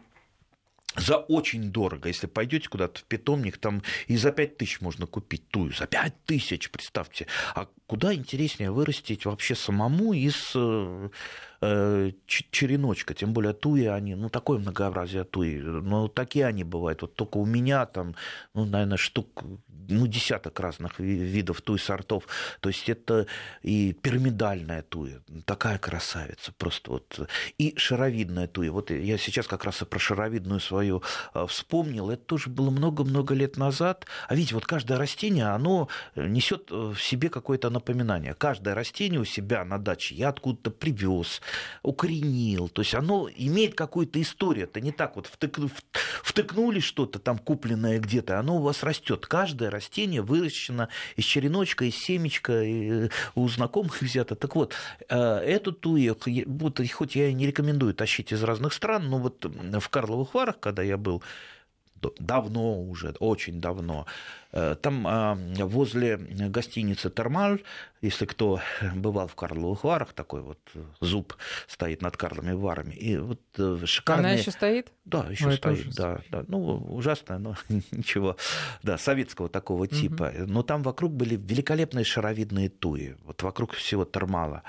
за 0.95 1.17
очень 1.17 1.71
дорого. 1.71 2.07
Если 2.07 2.27
пойдете 2.27 2.69
куда-то 2.69 2.99
в 2.99 3.03
питомник, 3.05 3.57
там 3.57 3.81
и 4.07 4.15
за 4.17 4.31
5 4.31 4.57
тысяч 4.57 4.81
можно 4.81 5.07
купить 5.07 5.47
тую. 5.49 5.73
За 5.73 5.87
5 5.87 6.25
тысяч, 6.25 6.69
представьте. 6.69 7.27
А 7.55 7.67
куда 7.87 8.13
интереснее 8.13 8.71
вырастить 8.71 9.25
вообще 9.25 9.55
самому 9.55 10.13
из 10.13 10.51
э, 10.55 11.09
череночка, 12.25 13.13
тем 13.13 13.33
более 13.33 13.53
туи 13.53 13.85
они, 13.85 14.15
ну, 14.15 14.29
такое 14.29 14.59
многообразие 14.59 15.23
туи, 15.23 15.59
но 15.59 16.07
такие 16.07 16.45
они 16.45 16.63
бывают. 16.63 17.01
Вот 17.01 17.15
только 17.15 17.37
у 17.37 17.45
меня 17.45 17.85
там, 17.85 18.15
ну, 18.53 18.65
наверное, 18.65 18.97
штук 18.97 19.43
ну, 19.89 20.07
десяток 20.07 20.59
разных 20.59 20.99
видов 20.99 21.61
туи 21.61 21.77
сортов. 21.77 22.27
То 22.59 22.69
есть 22.69 22.89
это 22.89 23.27
и 23.61 23.93
пирамидальная 23.93 24.81
туя, 24.81 25.21
такая 25.45 25.77
красавица 25.77 26.53
просто 26.57 26.91
вот. 26.91 27.29
И 27.57 27.73
шаровидная 27.77 28.47
туя. 28.47 28.71
Вот 28.71 28.91
я 28.91 29.17
сейчас 29.17 29.47
как 29.47 29.65
раз 29.65 29.81
и 29.81 29.85
про 29.85 29.99
шаровидную 29.99 30.59
свою 30.59 31.03
а, 31.33 31.45
вспомнил. 31.47 32.09
Это 32.09 32.23
тоже 32.23 32.49
было 32.49 32.69
много-много 32.69 33.33
лет 33.33 33.57
назад. 33.57 34.05
А 34.27 34.35
видите, 34.35 34.55
вот 34.55 34.65
каждое 34.65 34.97
растение, 34.97 35.45
оно 35.45 35.89
несет 36.15 36.71
в 36.71 36.97
себе 36.97 37.29
какое-то 37.29 37.69
напоминание. 37.69 38.33
Каждое 38.33 38.75
растение 38.75 39.19
у 39.19 39.25
себя 39.25 39.63
на 39.65 39.77
даче 39.77 40.15
я 40.15 40.29
откуда-то 40.29 40.71
привез, 40.71 41.41
укоренил. 41.81 42.69
То 42.69 42.81
есть 42.81 42.95
оно 42.95 43.29
имеет 43.35 43.75
какую-то 43.75 44.21
историю. 44.21 44.65
Это 44.65 44.81
не 44.81 44.91
так 44.91 45.15
вот 45.15 45.27
втык... 45.27 45.59
втыкнули 46.23 46.79
что-то 46.79 47.19
там 47.19 47.37
купленное 47.37 47.99
где-то, 47.99 48.39
оно 48.39 48.57
у 48.57 48.61
вас 48.61 48.83
растет. 48.83 49.25
Каждое 49.27 49.69
растение 49.69 50.21
выращено 50.21 50.89
из 51.15 51.25
череночка, 51.25 51.85
из 51.85 51.95
семечка, 51.95 52.63
и 52.63 53.09
у 53.35 53.47
знакомых 53.47 54.01
взято. 54.01 54.35
Так 54.35 54.55
вот, 54.55 54.73
э, 55.09 55.15
эту 55.15 55.71
тую, 55.71 56.17
вот, 56.45 56.81
хоть 56.91 57.15
я 57.15 57.27
и 57.27 57.33
не 57.33 57.47
рекомендую 57.47 57.93
тащить 57.93 58.31
из 58.31 58.43
разных 58.43 58.73
стран, 58.73 59.09
но 59.09 59.19
вот 59.19 59.45
в 59.45 59.89
Карловых 59.89 60.33
Варах, 60.33 60.59
когда 60.59 60.83
я 60.83 60.97
был, 60.97 61.23
давно 62.19 62.81
уже, 62.81 63.15
очень 63.19 63.61
давно. 63.61 64.05
Э, 64.51 64.75
там 64.79 65.07
а, 65.07 65.35
возле 65.59 66.17
гостиницы 66.17 67.09
«Термаль», 67.09 67.63
если 68.01 68.25
кто 68.25 68.59
бывал 68.95 69.27
в 69.27 69.35
Карловых 69.35 69.83
Варах, 69.83 70.13
такой 70.13 70.41
вот 70.41 70.59
зуб 70.99 71.35
стоит 71.67 72.01
над 72.01 72.17
Карловыми 72.17 72.53
Варами. 72.53 72.93
И 72.93 73.17
вот 73.17 73.41
э, 73.57 73.79
шикарные... 73.85 74.33
Она 74.33 74.39
еще 74.39 74.51
стоит? 74.51 74.91
Да, 75.05 75.25
еще 75.29 75.47
Ой, 75.47 75.55
стоит, 75.55 75.95
да, 75.95 76.19
да. 76.29 76.45
Ну, 76.47 76.77
ужасно, 76.89 77.39
но 77.39 77.55
ничего. 77.91 78.37
Да, 78.83 78.97
советского 78.97 79.49
такого 79.49 79.87
типа. 79.87 80.33
Угу. 80.35 80.51
Но 80.51 80.63
там 80.63 80.83
вокруг 80.83 81.13
были 81.13 81.35
великолепные 81.35 82.05
шаровидные 82.05 82.69
туи. 82.69 83.15
Вот 83.23 83.41
вокруг 83.41 83.73
всего 83.73 84.05
Термала. 84.05 84.63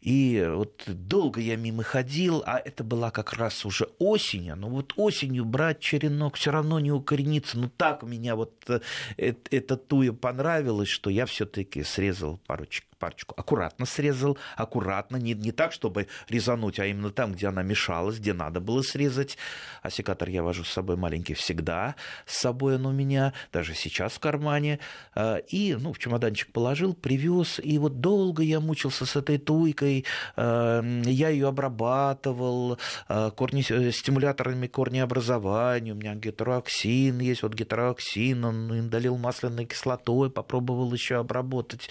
И 0.00 0.46
вот 0.48 0.84
долго 0.86 1.40
я 1.40 1.56
мимо 1.56 1.82
ходил, 1.82 2.42
а 2.46 2.58
это 2.58 2.82
была 2.84 3.10
как 3.10 3.34
раз 3.34 3.66
уже 3.66 3.88
осень. 3.98 4.52
Ну 4.54 4.68
вот 4.68 4.94
осенью 4.96 5.44
брать 5.44 5.80
черенок 5.80 6.36
все 6.36 6.50
равно 6.50 6.80
не 6.80 6.90
укорениться. 6.90 7.58
Ну 7.58 7.68
так 7.68 8.02
у 8.02 8.06
меня 8.06 8.34
вот 8.34 8.52
э, 8.68 8.80
эта 9.16 9.76
туя 9.76 10.12
понравилась, 10.12 10.88
что 10.88 11.10
я 11.10 11.26
все-таки 11.26 11.82
срезал 11.82 12.38
парочку 12.46 12.89
парочку. 13.00 13.34
Аккуратно 13.36 13.86
срезал, 13.86 14.38
аккуратно, 14.56 15.16
не, 15.16 15.34
не 15.34 15.50
так, 15.50 15.72
чтобы 15.72 16.06
резануть, 16.28 16.78
а 16.78 16.86
именно 16.86 17.10
там, 17.10 17.32
где 17.32 17.48
она 17.48 17.62
мешалась, 17.62 18.18
где 18.18 18.32
надо 18.32 18.60
было 18.60 18.82
срезать. 18.82 19.38
А 19.82 19.90
секатор 19.90 20.28
я 20.28 20.42
вожу 20.42 20.62
с 20.62 20.70
собой 20.70 20.96
маленький 20.96 21.34
всегда, 21.34 21.96
с 22.26 22.38
собой 22.38 22.76
он 22.76 22.86
у 22.86 22.92
меня, 22.92 23.32
даже 23.52 23.74
сейчас 23.74 24.12
в 24.12 24.20
кармане. 24.20 24.78
А, 25.14 25.38
и, 25.38 25.74
ну, 25.74 25.92
в 25.92 25.98
чемоданчик 25.98 26.52
положил, 26.52 26.94
привез, 26.94 27.58
и 27.62 27.78
вот 27.78 28.00
долго 28.00 28.42
я 28.42 28.60
мучился 28.60 29.06
с 29.06 29.16
этой 29.16 29.38
туйкой, 29.38 30.04
а, 30.36 30.82
я 31.04 31.30
ее 31.30 31.48
обрабатывал 31.48 32.78
а, 33.08 33.30
корни, 33.30 33.64
э, 33.68 33.90
стимуляторами 33.92 34.66
корнеобразования, 34.66 35.94
у 35.94 35.96
меня 35.96 36.14
гетероаксин 36.14 37.18
есть, 37.18 37.42
вот 37.42 37.54
гетероаксин, 37.54 38.44
он 38.44 38.90
долил 38.90 39.16
масляной 39.16 39.64
кислотой, 39.64 40.30
попробовал 40.30 40.92
еще 40.92 41.16
обработать. 41.16 41.88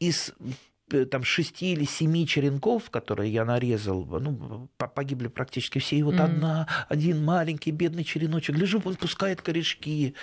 Из 0.00 0.32
э, 0.90 1.04
там 1.06 1.24
шести 1.24 1.72
или 1.72 1.84
семи 1.84 2.26
черенков, 2.26 2.90
которые 2.90 3.32
я 3.32 3.44
нарезал, 3.44 4.04
ну, 4.04 4.68
погибли 4.76 5.28
практически 5.28 5.78
все. 5.78 5.96
И 5.96 6.02
вот 6.02 6.14
mm-hmm. 6.14 6.24
одна, 6.24 6.68
один 6.88 7.24
маленький 7.24 7.70
бедный 7.70 8.04
череночек, 8.04 8.56
лежу, 8.56 8.80
он 8.84 8.96
пускает 8.96 9.42
корешки 9.42 10.14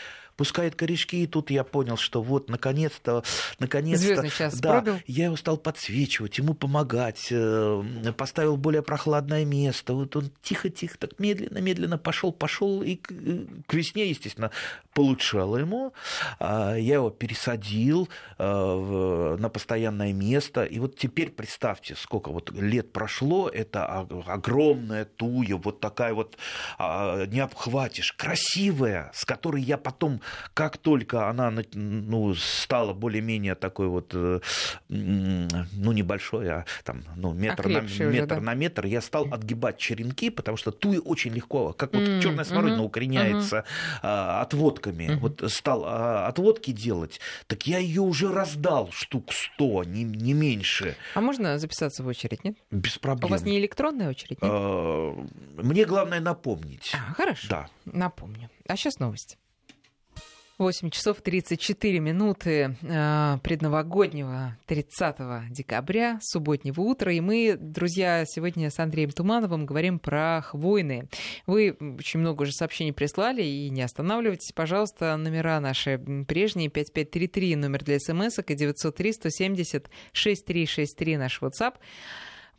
пускает 0.41 0.73
корешки, 0.73 1.21
и 1.21 1.27
тут 1.27 1.51
я 1.51 1.63
понял, 1.63 1.97
что 1.97 2.23
вот 2.23 2.49
наконец-то, 2.49 3.23
наконец-то, 3.59 4.49
да, 4.59 4.81
пробил. 4.81 4.99
я 5.05 5.25
его 5.25 5.35
стал 5.35 5.55
подсвечивать, 5.57 6.39
ему 6.39 6.55
помогать, 6.55 7.27
э, 7.29 7.83
поставил 8.17 8.57
более 8.57 8.81
прохладное 8.81 9.45
место, 9.45 9.93
вот 9.93 10.15
он 10.15 10.31
тихо-тихо, 10.41 10.97
так 10.97 11.19
медленно-медленно 11.19 11.99
пошел, 11.99 12.31
пошел, 12.31 12.81
и 12.81 12.95
к, 12.95 13.11
э, 13.11 13.45
к 13.67 13.73
весне, 13.75 14.09
естественно, 14.09 14.49
получало 14.95 15.57
ему, 15.57 15.93
а, 16.39 16.75
я 16.75 16.95
его 16.95 17.11
пересадил 17.11 18.09
э, 18.39 19.37
на 19.39 19.49
постоянное 19.49 20.11
место, 20.11 20.63
и 20.63 20.79
вот 20.79 20.97
теперь 20.97 21.29
представьте, 21.29 21.95
сколько 21.95 22.31
вот 22.31 22.51
лет 22.51 22.91
прошло, 22.91 23.47
это 23.47 24.07
огромная 24.25 25.05
туя, 25.05 25.57
вот 25.57 25.79
такая 25.79 26.15
вот, 26.15 26.35
а, 26.79 27.27
не 27.27 27.41
обхватишь, 27.41 28.13
красивая, 28.13 29.11
с 29.13 29.23
которой 29.23 29.61
я 29.61 29.77
потом 29.77 30.19
как 30.53 30.77
только 30.77 31.29
она 31.29 31.53
ну, 31.73 32.33
стала 32.35 32.93
более-менее 32.93 33.55
такой 33.55 33.87
вот, 33.87 34.11
э, 34.13 34.39
ну, 34.89 35.91
небольшой, 35.91 36.49
а 36.49 36.65
там, 36.83 37.03
ну, 37.15 37.33
метр, 37.33 37.67
на, 37.67 37.81
метр 37.81 38.35
да? 38.35 38.41
на 38.41 38.53
метр, 38.53 38.85
я 38.85 39.01
стал 39.01 39.27
отгибать 39.31 39.77
черенки, 39.77 40.29
потому 40.29 40.57
что 40.57 40.71
туи 40.71 40.97
очень 40.97 41.33
легко, 41.33 41.73
как 41.73 41.93
вот 41.93 42.03
mm-hmm. 42.03 42.21
черная 42.21 42.45
смородина 42.45 42.81
mm-hmm. 42.81 42.85
укореняется 42.85 43.57
mm-hmm. 43.57 43.99
а, 44.03 44.41
отводками. 44.41 45.03
Mm-hmm. 45.03 45.15
Вот 45.17 45.43
стал 45.51 45.83
а, 45.85 46.27
отводки 46.27 46.71
делать, 46.71 47.19
так 47.47 47.67
я 47.67 47.79
ее 47.79 48.01
уже 48.01 48.31
раздал 48.31 48.91
штук 48.91 49.31
сто, 49.31 49.83
не, 49.83 50.03
не 50.03 50.33
меньше. 50.33 50.95
А 51.15 51.21
можно 51.21 51.57
записаться 51.57 52.03
в 52.03 52.07
очередь, 52.07 52.43
нет? 52.43 52.55
Без 52.71 52.97
проблем. 52.97 53.29
У 53.29 53.31
вас 53.31 53.43
не 53.43 53.59
электронная 53.59 54.09
очередь, 54.09 54.41
нет? 54.41 54.51
А, 54.51 55.27
мне 55.57 55.85
главное 55.85 56.19
напомнить. 56.19 56.93
А, 56.93 57.13
хорошо. 57.13 57.47
Да. 57.49 57.67
Напомню. 57.85 58.49
А 58.67 58.75
сейчас 58.75 58.99
новости. 58.99 59.37
8 60.61 60.91
часов 60.91 61.21
34 61.21 61.99
минуты 61.99 62.77
э, 62.83 63.37
предновогоднего 63.41 64.55
30 64.67 65.49
декабря, 65.49 66.19
субботнего 66.21 66.81
утра. 66.81 67.11
И 67.11 67.19
мы, 67.19 67.57
друзья, 67.59 68.25
сегодня 68.27 68.69
с 68.69 68.77
Андреем 68.77 69.09
Тумановым 69.09 69.65
говорим 69.65 69.97
про 69.97 70.43
хвойные. 70.43 71.07
Вы 71.47 71.75
очень 71.97 72.19
много 72.19 72.43
уже 72.43 72.51
сообщений 72.51 72.93
прислали, 72.93 73.41
и 73.41 73.71
не 73.71 73.81
останавливайтесь, 73.81 74.51
пожалуйста. 74.53 75.17
Номера 75.17 75.59
наши 75.59 75.97
прежние 76.27 76.69
5533, 76.69 77.55
номер 77.55 77.83
для 77.83 77.97
смс 77.99 78.37
и 78.37 78.53
903 78.53 79.13
170 79.13 79.89
6363 80.11 81.17
наш 81.17 81.41
WhatsApp. 81.41 81.73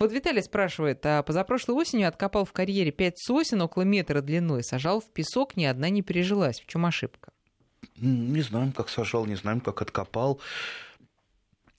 Вот 0.00 0.10
Виталий 0.10 0.42
спрашивает, 0.42 1.06
а 1.06 1.22
позапрошлой 1.22 1.76
осенью 1.76 2.08
откопал 2.08 2.46
в 2.46 2.52
карьере 2.52 2.90
пять 2.90 3.20
сосен 3.20 3.62
около 3.62 3.84
метра 3.84 4.22
длиной, 4.22 4.64
сажал 4.64 5.00
в 5.00 5.08
песок, 5.12 5.56
ни 5.56 5.64
одна 5.64 5.88
не 5.88 6.02
пережилась. 6.02 6.60
В 6.60 6.66
чем 6.66 6.84
ошибка? 6.84 7.31
Не 7.96 8.42
знаем, 8.42 8.72
как 8.72 8.88
сажал, 8.88 9.26
не 9.26 9.36
знаем, 9.36 9.60
как 9.60 9.82
откопал. 9.82 10.40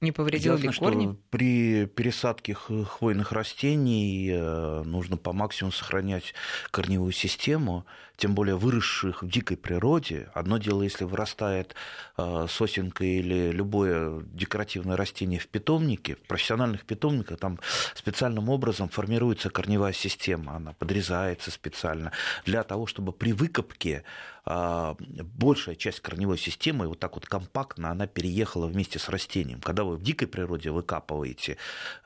Не 0.04 0.12
повредил 0.12 0.58
Ясно, 0.58 0.70
ли 0.70 0.78
корни? 0.78 1.06
Что 1.06 1.18
при 1.30 1.86
пересадке 1.86 2.54
хвойных 2.54 3.32
растений 3.32 4.32
э, 4.34 4.84
нужно 4.84 5.16
по 5.16 5.32
максимуму 5.32 5.72
сохранять 5.72 6.34
корневую 6.72 7.13
систему, 7.13 7.86
тем 8.18 8.36
более 8.36 8.58
выросших 8.58 9.24
в 9.24 9.30
дикой 9.30 9.56
природе. 9.56 10.30
Одно 10.34 10.58
дело, 10.58 10.82
если 10.82 11.06
вырастает 11.06 11.74
э, 12.18 12.48
сосенка 12.50 13.06
или 13.06 13.52
любое 13.52 14.22
декоративное 14.34 14.98
растение 14.98 15.39
в 15.39 15.48
питомнике, 15.48 16.16
в 16.16 16.28
профессиональных 16.28 16.84
питомниках 16.84 17.39
там 17.39 17.60
специальным 17.96 18.50
образом 18.50 18.89
формируется 18.89 19.50
корневая 19.50 19.94
система, 19.94 20.58
она 20.58 20.74
подрезается 20.74 21.50
специально 21.50 22.12
для 22.44 22.63
того, 22.63 22.88
чтобы 22.88 23.13
при 23.13 23.32
выкопке 23.32 24.04
большая 24.45 25.75
часть 25.75 26.01
корневой 26.01 26.38
системы 26.38 26.88
вот 26.88 26.99
так 26.99 27.15
вот 27.15 27.25
компактно 27.25 27.91
она 27.91 28.08
переехала 28.08 28.67
вместе 28.67 28.99
с 28.99 29.10
растением. 29.10 29.62
Когда 29.62 29.84
вы 29.84 29.95
в 29.95 30.03
дикой 30.03 30.27
природе 30.27 30.71
выкапываете, 30.71 31.58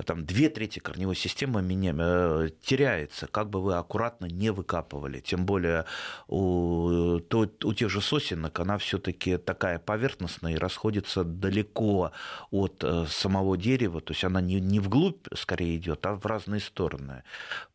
там 0.06 0.26
две 0.26 0.50
трети 0.50 0.80
корневой 0.80 1.16
системы 1.16 1.62
э, 1.62 2.50
теряется, 2.62 3.28
как 3.28 3.50
бы 3.50 3.62
вы 3.62 3.76
аккуратно 3.76 4.26
не 4.26 4.52
выкапывали. 4.52 5.20
Тем 5.20 5.46
более 5.46 5.86
у, 6.28 7.20
то, 7.28 7.50
у 7.64 7.74
тех 7.74 7.90
же 7.90 8.02
сосенок 8.02 8.60
она 8.60 8.78
все-таки 8.78 9.38
такая 9.38 9.80
поверхностная 9.80 10.54
и 10.54 10.58
расходится 10.58 11.24
далеко 11.24 12.12
от 12.52 12.84
э, 12.84 13.06
самого 13.10 13.58
дерева, 13.58 14.00
то 14.02 14.14
есть 14.14 14.24
она 14.24 14.42
не, 14.42 14.60
не 14.60 14.80
вглубь 14.80 15.28
скорее 15.36 15.78
идет, 15.78 16.06
а 16.06 16.16
в 16.16 16.26
разные 16.26 16.62
стороны. 16.62 17.24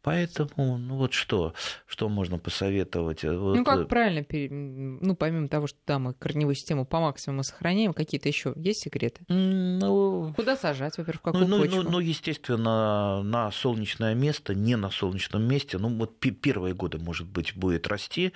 Поэтому, 0.03 0.79
ну 0.79 0.97
вот 0.97 1.13
что, 1.13 1.55
что 1.87 2.09
можно 2.09 2.39
посоветовать? 2.39 3.23
Ну 3.23 3.55
вот, 3.55 3.65
как 3.65 3.89
правильно 3.89 4.25
пере 4.25 4.51
ну, 4.51 5.15
помимо 5.15 5.49
того, 5.49 5.67
что 5.67 5.79
да, 5.87 5.99
мы 5.99 6.15
корневую 6.15 6.55
систему 6.55 6.85
по 6.85 7.01
максимуму 7.01 7.43
сохраняем, 7.45 7.93
какие-то 7.93 8.29
еще 8.29 8.53
есть 8.57 8.81
секреты? 8.81 9.25
Ну, 9.29 10.33
Куда 10.35 10.57
сажать, 10.57 10.99
во-первых, 10.99 11.21
в 11.21 11.25
какую 11.25 11.47
ну, 11.47 11.61
почву? 11.61 11.83
Ну, 11.83 11.91
ну, 11.91 11.99
естественно, 12.01 13.23
на 13.23 13.51
солнечное 13.53 14.15
место, 14.15 14.55
не 14.55 14.77
на 14.77 14.91
солнечном 14.91 15.43
месте. 15.43 15.79
Ну, 15.79 15.89
вот 15.97 16.19
первые 16.19 16.75
годы, 16.75 16.99
может 16.99 17.29
быть, 17.29 17.55
будет 17.55 17.87
расти, 17.87 18.33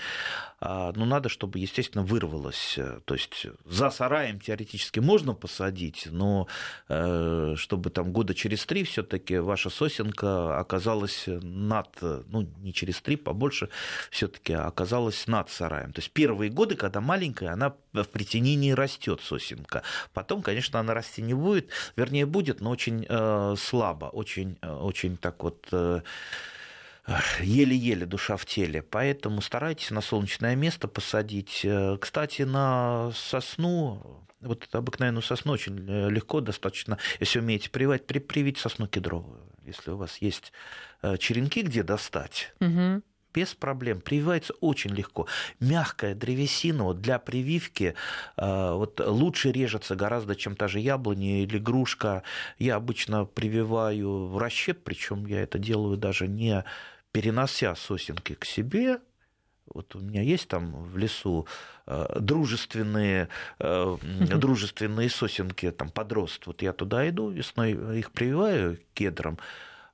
а, 0.60 0.92
но 0.94 1.04
надо, 1.04 1.28
чтобы, 1.28 1.58
естественно, 1.58 2.04
вырвалось. 2.04 2.78
То 3.04 3.14
есть 3.14 3.46
за 3.64 3.90
сараем 3.90 4.40
теоретически 4.40 5.00
можно 5.00 5.34
посадить, 5.34 6.08
но 6.10 6.46
э, 6.88 7.54
чтобы 7.56 7.90
там 7.90 8.12
года 8.12 8.34
через 8.34 8.64
три 8.66 8.84
все-таки 8.84 9.38
ваша 9.38 9.70
сосенка 9.70 10.58
оказалась 10.58 11.26
над, 11.56 11.88
ну, 12.00 12.48
не 12.58 12.72
через 12.72 13.00
три, 13.00 13.16
побольше, 13.16 13.68
все-таки 14.10 14.52
оказалась 14.52 15.26
над 15.26 15.50
сараем. 15.50 15.92
То 15.92 16.00
есть 16.00 16.12
первые 16.12 16.50
годы, 16.50 16.76
когда 16.76 17.00
маленькая, 17.00 17.50
она 17.50 17.74
в 17.92 18.04
притенении 18.04 18.72
растет 18.72 19.20
сосенка. 19.22 19.82
Потом, 20.12 20.42
конечно, 20.42 20.78
она 20.78 20.94
расти 20.94 21.22
не 21.22 21.34
будет, 21.34 21.70
вернее, 21.96 22.26
будет, 22.26 22.60
но 22.60 22.70
очень 22.70 23.06
э, 23.08 23.54
слабо, 23.58 24.06
очень, 24.06 24.58
э, 24.60 24.70
очень 24.70 25.16
так 25.16 25.42
вот 25.42 25.66
э, 25.72 26.02
еле-еле 27.40 28.06
душа 28.06 28.36
в 28.36 28.44
теле. 28.44 28.82
Поэтому 28.82 29.40
старайтесь 29.40 29.90
на 29.90 30.00
солнечное 30.00 30.54
место 30.56 30.88
посадить. 30.88 31.62
Э, 31.64 31.96
кстати, 31.98 32.42
на 32.42 33.10
сосну, 33.14 34.26
вот 34.40 34.68
обыкновенную 34.72 35.22
сосну 35.22 35.52
очень 35.52 35.78
легко 36.10 36.40
достаточно, 36.40 36.98
если 37.20 37.40
умеете 37.40 37.70
прививать, 37.70 38.06
при, 38.06 38.18
привить 38.18 38.58
сосну 38.58 38.86
кедровую. 38.86 39.55
Если 39.66 39.90
у 39.90 39.96
вас 39.96 40.18
есть 40.18 40.52
черенки, 41.18 41.62
где 41.62 41.82
достать, 41.82 42.54
угу 42.60 43.02
без 43.36 43.54
проблем. 43.54 44.00
Прививается 44.00 44.54
очень 44.60 44.92
легко. 44.92 45.26
Мягкая 45.60 46.14
древесина 46.14 46.84
вот 46.84 47.02
для 47.02 47.18
прививки 47.18 47.94
э, 48.38 48.72
вот, 48.72 48.98
лучше 48.98 49.52
режется 49.52 49.94
гораздо, 49.94 50.34
чем 50.34 50.56
та 50.56 50.68
же 50.68 50.80
яблоня 50.80 51.42
или 51.42 51.58
грушка. 51.58 52.22
Я 52.58 52.76
обычно 52.76 53.26
прививаю 53.26 54.26
в 54.28 54.38
расщеп, 54.38 54.82
причем 54.82 55.26
я 55.26 55.42
это 55.42 55.58
делаю 55.58 55.98
даже 55.98 56.26
не 56.28 56.64
перенося 57.12 57.74
сосенки 57.74 58.34
к 58.34 58.46
себе, 58.46 59.00
вот 59.72 59.94
у 59.94 60.00
меня 60.00 60.22
есть 60.22 60.48
там 60.48 60.84
в 60.84 60.96
лесу 60.96 61.46
э, 61.86 62.18
дружественные, 62.20 63.28
э, 63.58 63.96
дружественные 64.36 65.10
сосенки, 65.10 65.70
там 65.70 65.90
подрост. 65.90 66.46
Вот 66.46 66.62
я 66.62 66.72
туда 66.72 67.08
иду, 67.08 67.30
весной 67.30 67.98
их 67.98 68.10
прививаю 68.12 68.78
кедром, 68.94 69.38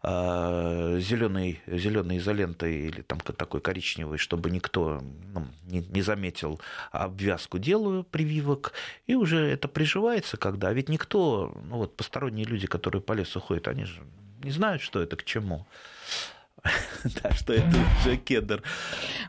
а, 0.04 0.98
зеленой, 0.98 1.60
зеленой 1.68 2.18
изолентой 2.18 2.74
или 2.74 3.02
там 3.02 3.20
такой 3.20 3.60
коричневой, 3.60 4.18
чтобы 4.18 4.50
никто 4.50 5.00
ну, 5.32 5.46
не, 5.68 5.78
не 5.78 6.02
заметил 6.02 6.60
обвязку, 6.90 7.58
делаю 7.58 8.02
прививок, 8.02 8.72
и 9.06 9.14
уже 9.14 9.46
это 9.46 9.68
приживается 9.68 10.36
когда. 10.36 10.68
А 10.68 10.72
ведь 10.72 10.88
никто, 10.88 11.56
ну 11.68 11.76
вот 11.76 11.96
посторонние 11.96 12.44
люди, 12.44 12.66
которые 12.66 13.00
по 13.00 13.12
лесу 13.12 13.38
ходят, 13.38 13.68
они 13.68 13.84
же 13.84 14.02
не 14.42 14.50
знают, 14.50 14.82
что 14.82 15.00
это 15.00 15.14
к 15.14 15.22
чему. 15.22 15.68
Да, 17.22 17.32
что 17.32 17.52
это 17.52 17.76
уже 18.00 18.16
кедр. 18.16 18.62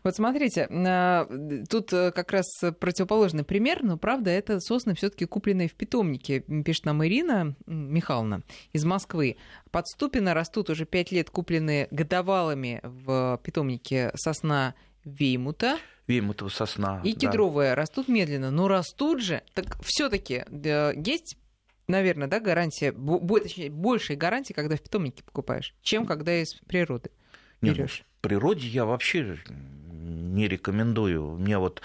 Вот 0.04 0.16
смотрите, 0.16 0.68
а, 0.70 1.28
тут 1.70 1.92
э, 1.92 2.12
как 2.12 2.32
раз 2.32 2.46
противоположный 2.80 3.44
пример, 3.44 3.84
но 3.84 3.98
правда 3.98 4.30
это 4.30 4.60
сосны 4.60 4.94
все-таки 4.96 5.26
купленные 5.26 5.68
в 5.68 5.74
питомнике, 5.74 6.42
пишет 6.42 6.86
нам 6.86 7.04
Ирина 7.06 7.56
Михайловна 7.66 8.44
из 8.74 8.86
Москвы. 8.86 9.38
Под 9.72 9.88
Ступино 9.88 10.34
растут 10.34 10.70
уже 10.70 10.86
пять 10.86 11.12
лет 11.12 11.30
купленные 11.30 11.88
годовалыми 11.90 12.80
в 12.84 13.40
питомнике 13.44 14.12
сосна 14.16 14.76
Веймута. 15.04 15.78
Веймутова 16.08 16.50
сосна. 16.50 17.02
И 17.04 17.14
кедровая 17.14 17.72
да. 17.72 17.76
растут 17.76 18.08
медленно, 18.08 18.52
но 18.52 18.68
растут 18.68 19.22
же. 19.22 19.42
Так 19.54 19.78
все-таки 19.84 20.44
есть 20.96 21.38
наверное, 21.88 22.28
да, 22.30 22.40
гарантия, 22.40 22.94
точнее, 22.94 23.70
большая 23.70 24.16
гарантия, 24.16 24.54
когда 24.54 24.78
в 24.78 24.82
питомнике 24.82 25.22
покупаешь, 25.24 25.76
чем 25.82 26.06
когда 26.06 26.42
из 26.42 26.54
природы 26.54 27.12
берешь? 27.64 28.04
Ну, 28.04 28.06
в 28.20 28.22
природе 28.22 28.68
я 28.68 28.86
вообще 28.86 29.38
не 29.48 30.48
рекомендую. 30.48 31.34
У 31.34 31.38
меня 31.38 31.60
вот 31.60 31.82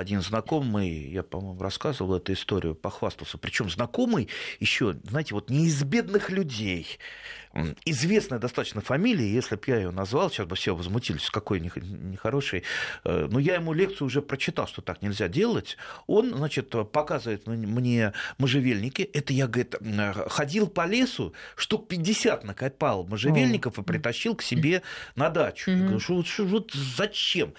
один 0.00 0.22
знакомый, 0.22 1.10
я, 1.10 1.22
по-моему, 1.22 1.60
рассказывал 1.60 2.16
эту 2.16 2.32
историю, 2.32 2.74
похвастался. 2.74 3.38
Причем 3.38 3.70
знакомый 3.70 4.28
еще, 4.58 4.96
знаете, 5.04 5.34
вот 5.34 5.50
не 5.50 5.66
из 5.66 5.82
бедных 5.84 6.30
людей. 6.30 6.98
Известная 7.84 8.38
достаточно 8.38 8.80
фамилия, 8.80 9.32
если 9.32 9.56
бы 9.56 9.62
я 9.66 9.76
ее 9.76 9.90
назвал, 9.90 10.30
сейчас 10.30 10.46
бы 10.46 10.54
все 10.54 10.74
возмутились, 10.74 11.28
какой 11.30 11.60
нехороший. 11.60 12.62
Э, 13.04 13.26
но 13.28 13.40
я 13.40 13.56
ему 13.56 13.72
лекцию 13.72 14.06
уже 14.06 14.22
прочитал, 14.22 14.68
что 14.68 14.82
так 14.82 15.02
нельзя 15.02 15.26
делать. 15.26 15.76
Он, 16.06 16.34
значит, 16.34 16.70
показывает 16.92 17.46
мне 17.46 18.12
можжевельники. 18.38 19.02
Это 19.02 19.32
я, 19.32 19.48
говорит, 19.48 19.74
ходил 20.28 20.68
по 20.68 20.86
лесу, 20.86 21.34
штук 21.56 21.88
50 21.88 22.44
накопал 22.44 23.04
можжевельников 23.04 23.78
и 23.78 23.82
притащил 23.82 24.36
к 24.36 24.42
себе 24.42 24.82
на 25.16 25.28
дачу. 25.28 25.72
Я 25.72 25.78
говорю, 25.78 26.00
что, 26.00 26.24
что, 26.24 26.44
вот 26.44 26.72
зачем? 26.72 27.52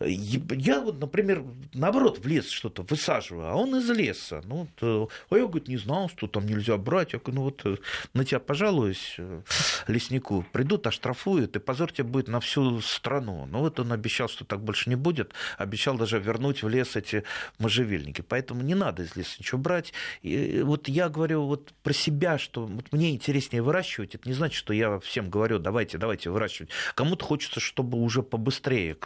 Я 0.00 0.80
вот, 0.80 1.00
например, 1.00 1.44
наоборот, 1.74 2.18
в 2.18 2.26
лес 2.26 2.48
что-то 2.48 2.82
высаживаю, 2.82 3.48
а 3.48 3.54
он 3.54 3.74
из 3.76 3.90
леса. 3.90 4.42
Ну, 4.44 4.68
вот, 4.80 5.10
а 5.30 5.36
я, 5.36 5.46
говорит, 5.46 5.66
не 5.66 5.76
знал, 5.76 6.08
что 6.08 6.28
там 6.28 6.46
нельзя 6.46 6.76
брать. 6.76 7.14
Я 7.14 7.18
говорю, 7.18 7.40
ну 7.40 7.42
вот 7.44 7.62
э, 7.64 7.76
на 8.14 8.24
тебя 8.24 8.38
пожалуюсь, 8.38 9.16
э, 9.18 9.42
леснику, 9.88 10.44
придут, 10.52 10.86
оштрафуют, 10.86 11.56
и 11.56 11.58
позор 11.58 11.90
тебе 11.90 12.04
будет 12.04 12.28
на 12.28 12.38
всю 12.38 12.80
страну. 12.80 13.46
Ну 13.46 13.58
вот 13.58 13.80
он 13.80 13.92
обещал, 13.92 14.28
что 14.28 14.44
так 14.44 14.62
больше 14.62 14.88
не 14.88 14.96
будет, 14.96 15.32
обещал 15.56 15.96
даже 15.96 16.20
вернуть 16.20 16.62
в 16.62 16.68
лес 16.68 16.94
эти 16.94 17.24
можжевельники. 17.58 18.22
Поэтому 18.22 18.62
не 18.62 18.76
надо 18.76 19.02
из 19.02 19.16
леса 19.16 19.36
ничего 19.40 19.58
брать. 19.58 19.92
И 20.22 20.62
вот 20.64 20.88
я 20.88 21.08
говорю 21.08 21.42
вот 21.44 21.72
про 21.82 21.92
себя, 21.92 22.38
что 22.38 22.66
вот 22.66 22.92
мне 22.92 23.10
интереснее 23.10 23.62
выращивать, 23.62 24.14
это 24.14 24.28
не 24.28 24.34
значит, 24.34 24.56
что 24.56 24.72
я 24.72 25.00
всем 25.00 25.28
говорю, 25.28 25.58
давайте, 25.58 25.98
давайте 25.98 26.30
выращивать. 26.30 26.70
Кому-то 26.94 27.24
хочется, 27.24 27.58
чтобы 27.58 27.98
уже 27.98 28.22
побыстрее 28.22 28.96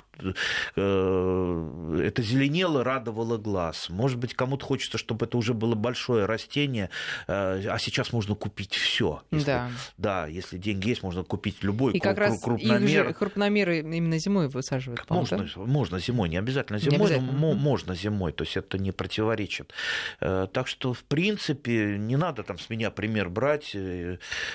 Э, 0.76 0.81
это 0.82 2.22
зеленело, 2.22 2.84
радовало 2.84 3.38
глаз. 3.38 3.88
Может 3.90 4.18
быть, 4.18 4.34
кому-то 4.34 4.64
хочется, 4.64 4.98
чтобы 4.98 5.26
это 5.26 5.36
уже 5.36 5.54
было 5.54 5.74
большое 5.74 6.26
растение, 6.26 6.90
э, 7.26 7.68
а 7.68 7.78
сейчас 7.78 8.12
можно 8.12 8.34
купить 8.34 8.74
все. 8.74 9.22
Да. 9.30 9.70
Да, 9.98 10.26
если 10.26 10.58
деньги 10.58 10.88
есть, 10.88 11.02
можно 11.02 11.24
купить 11.24 11.62
любой 11.62 11.94
И 11.94 12.00
как 12.00 12.18
раз 12.18 12.40
крупномер. 12.40 13.10
Их 13.10 13.18
крупномеры 13.18 13.78
именно 13.78 14.18
зимой 14.18 14.48
высаживают. 14.48 15.08
Можно, 15.08 15.38
да? 15.38 15.46
можно 15.56 15.98
зимой, 15.98 16.28
не 16.28 16.36
обязательно 16.36 16.78
зимой, 16.78 16.98
не 16.98 17.04
обязательно. 17.04 17.32
но 17.32 17.52
можно 17.52 17.94
зимой, 17.94 18.32
то 18.32 18.44
есть 18.44 18.56
это 18.56 18.78
не 18.78 18.92
противоречит. 18.92 19.72
Э, 20.20 20.46
так 20.52 20.68
что, 20.68 20.92
в 20.92 21.04
принципе, 21.04 21.96
не 21.98 22.16
надо 22.16 22.42
там 22.42 22.58
с 22.58 22.70
меня 22.70 22.90
пример 22.90 23.28
брать, 23.28 23.76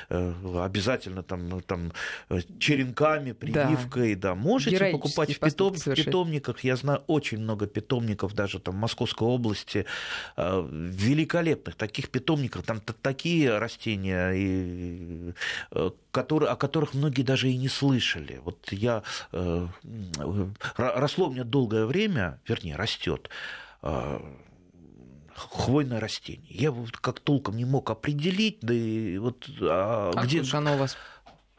обязательно 0.10 1.24
там, 1.24 1.62
там 1.62 1.92
черенками, 2.60 3.32
прививкой, 3.32 4.16
да, 4.16 4.30
да. 4.30 4.36
можете 4.36 4.92
покупать 4.92 5.36
в, 5.36 5.40
питом, 5.40 5.74
в 5.74 5.96
питомниках, 6.18 6.64
я 6.64 6.76
знаю 6.76 7.04
очень 7.08 7.40
много 7.40 7.68
питомников, 7.68 8.34
даже 8.34 8.60
там 8.60 8.76
в 8.76 8.78
Московской 8.78 9.28
области, 9.28 9.86
э, 10.36 10.68
великолепных 10.72 11.76
таких 11.76 12.10
питомников, 12.10 12.64
там 12.66 12.82
такие 13.02 13.58
растения, 13.58 14.32
и, 14.32 15.34
э, 15.72 15.92
которые, 16.12 16.50
о 16.50 16.56
которых 16.56 16.94
многие 16.94 17.24
даже 17.24 17.50
и 17.50 17.58
не 17.58 17.70
слышали. 17.70 18.42
Вот 18.44 18.72
я, 18.72 19.04
э, 19.32 19.68
росло 20.78 21.28
у 21.28 21.32
меня 21.32 21.44
долгое 21.44 21.86
время, 21.86 22.40
вернее, 22.48 22.76
растет 22.76 23.30
хвойное 25.36 26.00
растение. 26.00 26.50
Я 26.50 26.72
вот 26.72 26.98
как 26.98 27.20
толком 27.20 27.58
не 27.58 27.66
мог 27.66 27.92
определить, 27.92 28.58
да 28.62 28.74
и 28.74 29.20
вот 29.20 29.48
а, 29.62 30.12
а 30.16 30.26
где 30.26 30.42
оно 30.52 30.74
у 30.74 30.78
вас? 30.78 30.98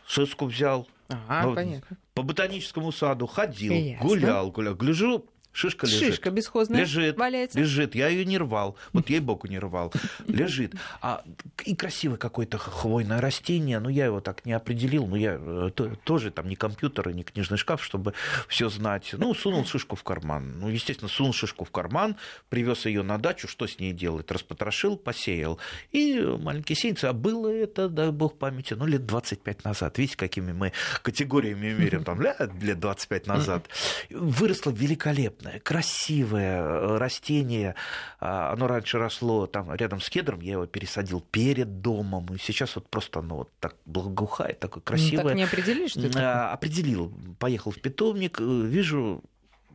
Шишку 0.04 0.46
взял. 0.46 0.88
Ага, 1.08 1.54
понятно 1.54 1.96
по 2.18 2.24
ботаническому 2.24 2.90
саду 2.90 3.26
ходил, 3.28 3.72
Ясно. 3.72 4.04
гулял, 4.08 4.50
гулял. 4.50 4.74
Гляжу, 4.74 5.24
Шишка 5.52 5.86
лежит. 5.86 6.08
Шишка 6.08 6.30
бесхозная 6.30 6.80
лежит, 6.80 7.16
валяется. 7.16 7.58
Лежит. 7.58 7.94
Я 7.94 8.08
ее 8.08 8.24
не 8.24 8.38
рвал. 8.38 8.76
Вот 8.92 9.10
ей 9.10 9.20
боку 9.20 9.48
не 9.48 9.58
рвал. 9.58 9.92
Лежит. 10.28 10.74
А, 11.00 11.24
и 11.64 11.74
красивое 11.74 12.16
какое-то 12.16 12.58
хвойное 12.58 13.20
растение. 13.20 13.80
Ну, 13.80 13.88
я 13.88 14.06
его 14.06 14.20
так 14.20 14.46
не 14.46 14.52
определил. 14.52 15.06
Но 15.06 15.16
я 15.16 15.36
э, 15.40 15.70
тоже 16.04 16.30
там 16.30 16.48
не 16.48 16.54
компьютер 16.54 17.08
и 17.08 17.14
не 17.14 17.24
книжный 17.24 17.58
шкаф, 17.58 17.82
чтобы 17.82 18.14
все 18.46 18.68
знать. 18.68 19.10
Ну, 19.12 19.34
сунул 19.34 19.64
шишку 19.64 19.96
в 19.96 20.04
карман. 20.04 20.60
Ну, 20.60 20.68
естественно, 20.68 21.08
сунул 21.08 21.32
шишку 21.32 21.64
в 21.64 21.70
карман, 21.70 22.16
привез 22.50 22.86
ее 22.86 23.02
на 23.02 23.18
дачу. 23.18 23.48
Что 23.48 23.66
с 23.66 23.80
ней 23.80 23.92
делать? 23.92 24.30
Распотрошил, 24.30 24.96
посеял. 24.96 25.58
И 25.90 26.20
маленькие 26.20 26.76
сеянцы. 26.76 27.06
А 27.06 27.12
было 27.12 27.48
это, 27.48 27.88
дай 27.88 28.12
бог 28.12 28.38
памяти, 28.38 28.74
ну, 28.74 28.86
лет 28.86 29.06
25 29.06 29.64
назад. 29.64 29.98
Видите, 29.98 30.16
какими 30.16 30.52
мы 30.52 30.72
категориями 31.02 31.72
меряем. 31.72 32.04
Там 32.04 32.20
лет 32.20 32.78
25 32.78 33.26
назад. 33.26 33.68
Выросло 34.10 34.70
великолепно 34.70 35.37
крупное, 35.38 35.60
красивое 35.60 36.60
э, 36.60 36.98
растение. 36.98 37.74
А, 38.20 38.52
оно 38.52 38.66
раньше 38.66 38.98
росло 38.98 39.46
там 39.46 39.72
рядом 39.74 40.00
с 40.00 40.10
кедром, 40.10 40.40
я 40.40 40.52
его 40.52 40.66
пересадил 40.66 41.20
перед 41.20 41.80
домом, 41.80 42.26
и 42.34 42.38
сейчас 42.38 42.74
вот 42.76 42.88
просто 42.88 43.20
оно 43.20 43.38
вот 43.38 43.50
так 43.60 43.76
благоухает, 43.86 44.58
такое 44.58 44.82
красивое. 44.82 45.22
Ну, 45.22 45.28
так 45.30 45.36
не 45.36 45.44
определили, 45.44 45.88
что 45.88 46.00
это? 46.00 46.52
Определил. 46.52 47.12
Поехал 47.38 47.70
в 47.70 47.80
питомник, 47.80 48.40
э, 48.40 48.44
вижу 48.44 49.22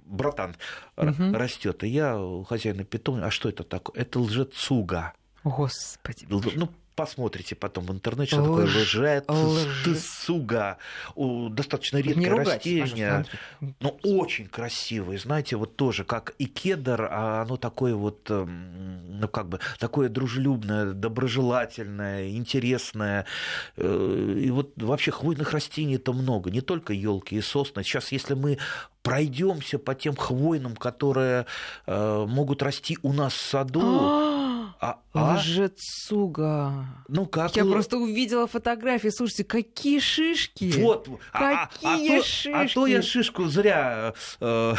братан 0.06 0.56
угу. 0.98 1.34
растет. 1.34 1.84
И 1.84 1.88
я 1.88 2.20
у 2.20 2.44
хозяина 2.44 2.84
питомника, 2.84 3.28
а 3.28 3.32
что 3.32 3.50
это 3.50 3.64
такое? 3.64 4.02
Это 4.02 4.20
лжецуга. 4.20 5.14
Господи. 5.44 6.26
Ну, 6.30 6.70
посмотрите 6.96 7.56
потом 7.56 7.86
в 7.86 7.92
интернете, 7.92 8.32
что 8.32 8.44
Лж... 8.44 8.48
такое 8.48 8.66
лжец, 9.28 10.04
суга. 10.04 10.78
Достаточно 11.16 11.98
редкое 11.98 12.20
Не 12.20 12.30
растение, 12.30 13.26
но 13.80 13.98
очень 14.04 14.48
красивое. 14.48 15.18
Знаете, 15.18 15.56
вот 15.56 15.76
тоже 15.76 16.04
как 16.04 16.34
и 16.38 16.46
кедр, 16.46 17.08
а 17.10 17.42
оно 17.42 17.58
такое 17.58 17.96
вот, 17.96 18.30
эм, 18.30 19.20
ну 19.20 19.28
как 19.28 19.50
бы, 19.50 19.60
такое 19.80 20.10
дружелюбное, 20.10 20.94
доброжелательное, 20.94 22.30
интересное. 22.30 23.26
Э, 23.78 24.38
и 24.40 24.52
вот 24.52 24.72
вообще 24.76 25.12
хвойных 25.12 25.52
растений-то 25.54 26.14
много, 26.14 26.52
не 26.52 26.62
только 26.62 26.94
елки 26.94 27.36
и 27.36 27.42
сосны. 27.42 27.84
Сейчас, 27.84 28.12
если 28.12 28.34
мы 28.34 28.58
пройдемся 29.02 29.78
по 29.78 29.94
тем 29.96 30.16
хвойным, 30.16 30.76
которые 30.76 31.46
э, 31.86 32.26
могут 32.28 32.64
расти 32.64 32.98
у 33.04 33.14
нас 33.14 33.34
в 33.34 33.42
саду, 33.42 34.74
а, 34.80 35.00
а, 35.14 35.36
а? 35.36 35.38
Лжецуга. 35.38 36.88
Ну 37.08 37.28
как? 37.28 37.56
Я 37.56 37.66
просто 37.66 37.98
увидела 37.98 38.48
фотографии. 38.48 39.10
Слушайте, 39.10 39.44
какие 39.44 40.00
шишки! 40.00 40.74
Вот, 40.80 41.08
а, 41.32 41.68
какие 41.68 42.18
а, 42.18 42.20
а, 42.20 42.24
шишки! 42.24 42.50
А 42.50 42.68
то 42.68 42.88
я 42.88 43.02
шишку 43.02 43.46
зря 43.46 44.14
э, 44.40 44.74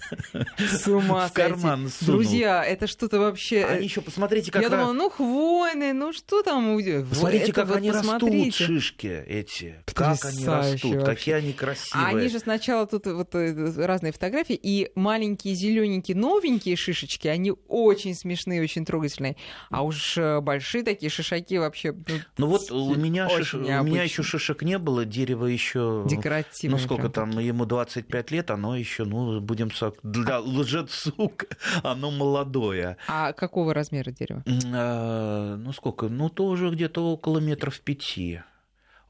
с 0.58 0.86
ума 0.86 1.26
в 1.26 1.32
карман 1.32 1.88
сунул. 1.88 2.14
Друзья, 2.14 2.64
это 2.64 2.86
что-то 2.86 3.18
вообще. 3.18 3.64
Они 3.64 3.84
еще 3.84 4.00
посмотрите, 4.00 4.52
как. 4.52 4.62
Я 4.62 4.68
думала, 4.68 4.92
ну 4.92 5.10
хвойные, 5.10 5.92
ну 5.92 6.12
что 6.12 6.42
там? 6.42 6.78
Посмотрите, 7.08 7.52
как 7.52 7.74
они 7.74 7.90
растут 7.90 8.54
шишки 8.54 9.24
эти. 9.26 9.82
Как 9.92 10.24
они 10.24 10.46
растут, 10.46 11.04
какие 11.04 11.34
они 11.34 11.52
красивые. 11.52 12.06
Они 12.06 12.28
же 12.28 12.38
сначала 12.38 12.86
тут 12.86 13.06
вот 13.06 13.34
э, 13.34 13.84
разные 13.84 14.12
фотографии 14.12 14.58
и 14.60 14.92
маленькие 14.94 15.54
зелененькие 15.54 16.16
новенькие 16.16 16.76
шишечки, 16.76 17.26
они 17.26 17.52
очень 17.68 18.14
смешные, 18.14 18.62
очень 18.62 18.84
трогательные. 18.84 19.36
А 19.68 19.79
уж 19.82 20.18
э, 20.18 20.40
большие 20.40 20.84
такие 20.84 21.10
шишаки 21.10 21.58
вообще. 21.58 21.92
Ну, 21.92 22.18
ну 22.38 22.46
вот 22.46 22.70
у 22.70 22.94
меня, 22.94 23.28
шиш... 23.28 23.54
у 23.54 23.58
меня 23.58 24.02
еще 24.02 24.22
шишек 24.22 24.62
не 24.62 24.78
было, 24.78 25.04
дерево 25.04 25.46
еще. 25.46 26.04
Декоративное. 26.08 26.78
Ну 26.78 26.84
сколько 26.84 27.08
там, 27.08 27.38
ему 27.38 27.66
25 27.66 28.30
лет, 28.30 28.50
оно 28.50 28.76
еще, 28.76 29.04
ну, 29.04 29.40
будем 29.40 29.70
для 30.02 30.40
лжецук, 30.40 31.44
оно 31.82 32.10
молодое. 32.10 32.96
А 33.08 33.32
какого 33.32 33.74
размера 33.74 34.10
дерево? 34.10 34.44
А, 34.72 35.56
ну 35.56 35.72
сколько? 35.72 36.08
Ну 36.08 36.28
тоже 36.28 36.70
где-то 36.70 37.12
около 37.12 37.38
метров 37.38 37.80
пяти 37.80 38.40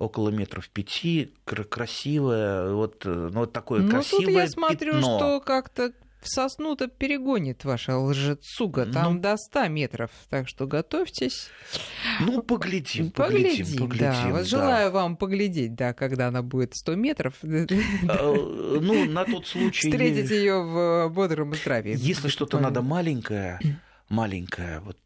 около 0.00 0.30
метров 0.30 0.68
пяти, 0.70 1.34
красивое, 1.44 2.72
вот, 2.72 3.04
э, 3.04 3.28
ну, 3.32 3.40
вот 3.40 3.52
такое 3.52 3.82
ну, 3.82 3.90
красивое 3.90 4.24
тут 4.24 4.34
я 4.34 4.46
смотрю, 4.48 4.92
пятно. 4.94 5.18
что 5.18 5.40
как-то 5.40 5.92
в 6.20 6.28
сосну-то 6.28 6.88
перегонит 6.88 7.64
ваша 7.64 7.98
лжецуга, 7.98 8.86
там 8.86 9.14
ну, 9.14 9.20
до 9.20 9.36
100 9.36 9.68
метров, 9.68 10.10
так 10.28 10.48
что 10.48 10.66
готовьтесь. 10.66 11.48
Ну, 12.20 12.42
поглядим, 12.42 13.10
поглядим, 13.10 13.66
поглядим. 13.66 13.78
поглядим 13.78 13.98
да. 13.98 14.28
Вот 14.30 14.38
да. 14.38 14.44
желаю 14.44 14.90
вам 14.92 15.16
поглядеть, 15.16 15.74
да, 15.74 15.94
когда 15.94 16.28
она 16.28 16.42
будет 16.42 16.74
100 16.74 16.94
метров. 16.96 17.34
А, 17.42 18.34
ну, 18.80 19.04
на 19.06 19.24
тот 19.24 19.46
случай... 19.46 19.90
Встретить 19.90 20.30
ее 20.30 20.62
в 20.62 21.08
бодром 21.08 21.54
здравии. 21.54 21.94
Если 21.96 22.28
что-то 22.28 22.58
надо 22.60 22.82
маленькое, 22.82 23.58
маленькое, 24.08 24.80
вот, 24.80 24.98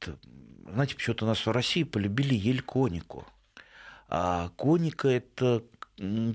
знаете, 0.73 0.97
почему-то 0.97 1.25
у 1.27 1.29
нас 1.29 1.47
в 1.47 1.51
России 1.51 1.85
полюбили 1.85 2.35
ель 2.35 2.63
конику. 2.63 3.27
А 4.09 4.51
коника– 4.57 5.09
это 5.09 5.65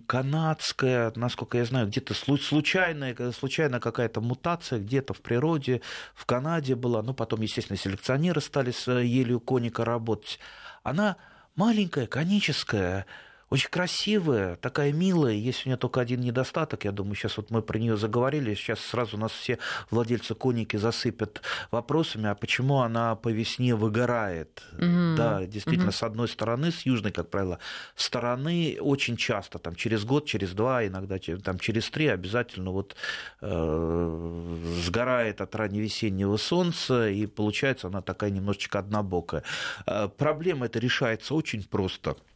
канадская, 0.08 1.12
насколько 1.16 1.58
я 1.58 1.66
знаю, 1.66 1.88
где-то 1.88 2.14
случайная, 2.14 3.16
случайно 3.32 3.80
какая-то 3.80 4.22
мутация 4.22 4.80
где-то 4.80 5.14
в 5.14 5.22
природе, 5.22 5.82
в 6.16 6.26
Канаде 6.26 6.76
была, 6.76 7.02
ну, 7.02 7.14
потом, 7.14 7.42
естественно, 7.42 7.78
селекционеры 7.78 8.40
стали 8.42 8.72
с 8.72 8.90
елью 8.90 9.40
коника 9.42 9.84
работать. 9.84 10.40
Она 10.84 11.18
маленькая, 11.56 12.08
коническая, 12.08 13.06
очень 13.50 13.70
красивая, 13.70 14.56
такая 14.58 14.94
милая. 14.94 15.34
Есть 15.34 15.66
у 15.66 15.70
нее 15.70 15.78
только 15.78 16.02
один 16.02 16.22
недостаток. 16.22 16.86
Я 16.86 16.92
думаю, 16.92 17.16
сейчас 17.16 17.38
вот 17.38 17.50
мы 17.50 17.62
про 17.62 17.80
нее 17.80 17.98
заговорили. 17.98 18.54
Сейчас 18.54 18.80
сразу 18.80 19.18
нас 19.18 19.32
все 19.32 19.58
владельцы 19.90 20.36
коники 20.36 20.78
засыпят 20.78 21.42
вопросами, 21.72 22.30
а 22.30 22.36
почему 22.36 22.82
она 22.82 23.16
по 23.16 23.30
весне 23.30 23.74
выгорает? 23.76 24.62
Mm-hmm. 24.74 25.16
Да, 25.16 25.46
действительно, 25.46 25.90
mm-hmm. 25.90 25.94
с 25.94 26.04
одной 26.04 26.28
стороны, 26.28 26.72
с 26.72 26.86
южной, 26.86 27.12
как 27.12 27.30
правило, 27.30 27.60
стороны 27.96 28.78
очень 28.80 29.18
часто, 29.18 29.58
там 29.58 29.76
через 29.76 30.06
год, 30.06 30.26
через 30.26 30.52
два, 30.52 30.86
иногда 30.86 31.18
там 31.44 31.58
через 31.58 31.90
три 31.90 32.08
обязательно 32.08 32.72
вот 32.72 32.96
э, 33.42 34.58
сгорает 34.84 35.42
от 35.42 35.56
ранневесеннего 35.56 36.38
солнца, 36.38 37.10
и 37.10 37.26
получается 37.26 37.88
она 37.88 38.02
такая 38.02 38.30
немножечко 38.30 38.80
однобокая. 38.80 39.44
Э, 39.88 40.08
проблема 40.16 40.68
эта 40.68 40.78
решается 40.78 41.34
очень 41.34 41.64
просто– 41.64 42.16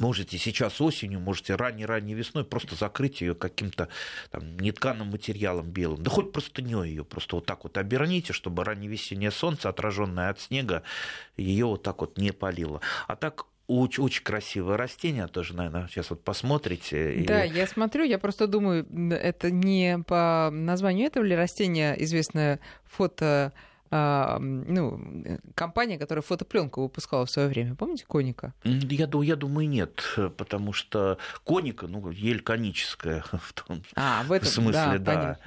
Можете 0.00 0.38
сейчас 0.38 0.80
осенью, 0.80 1.20
можете 1.20 1.54
ранней-ранней 1.54 2.14
весной 2.14 2.44
просто 2.44 2.76
закрыть 2.76 3.20
ее 3.20 3.34
каким-то 3.34 3.88
там, 4.30 4.56
нетканым 4.58 5.08
материалом 5.08 5.70
белым. 5.70 6.02
Да 6.02 6.10
хоть 6.10 6.32
простыней 6.32 6.88
ее 6.88 7.04
просто 7.04 7.36
вот 7.36 7.46
так 7.46 7.64
вот 7.64 7.76
оберните, 7.76 8.32
чтобы 8.32 8.64
ранневесеннее 8.64 9.30
солнце, 9.30 9.68
отраженное 9.68 10.30
от 10.30 10.40
снега, 10.40 10.82
ее 11.36 11.66
вот 11.66 11.82
так 11.82 12.00
вот 12.00 12.16
не 12.16 12.32
палило. 12.32 12.80
А 13.06 13.16
так 13.16 13.46
очень, 13.66 14.02
очень 14.02 14.24
красивое 14.24 14.76
растение, 14.76 15.26
тоже, 15.28 15.54
наверное, 15.54 15.88
сейчас 15.88 16.10
вот 16.10 16.24
посмотрите. 16.24 17.24
Да, 17.26 17.44
и... 17.44 17.52
я 17.52 17.66
смотрю, 17.66 18.04
я 18.04 18.18
просто 18.18 18.46
думаю, 18.46 18.86
это 19.10 19.50
не 19.50 19.98
по 20.06 20.50
названию 20.52 21.06
этого 21.06 21.24
ли 21.24 21.34
растения 21.34 21.94
известное 22.02 22.60
фото 22.84 23.52
ну, 23.92 25.38
компания, 25.54 25.98
которая 25.98 26.22
фотопленку 26.22 26.82
выпускала 26.82 27.26
в 27.26 27.30
свое 27.30 27.48
время. 27.48 27.74
Помните 27.74 28.06
Коника? 28.08 28.54
Я, 28.64 29.08
я 29.12 29.36
думаю, 29.36 29.68
нет, 29.68 30.02
потому 30.38 30.72
что 30.72 31.18
Коника, 31.44 31.86
ну, 31.86 32.10
ель 32.10 32.40
коническая 32.40 33.22
в 33.32 33.52
том 33.52 33.82
а, 33.94 34.22
в 34.24 34.32
этом, 34.32 34.48
смысле, 34.48 34.98
да. 34.98 34.98
да. 34.98 35.38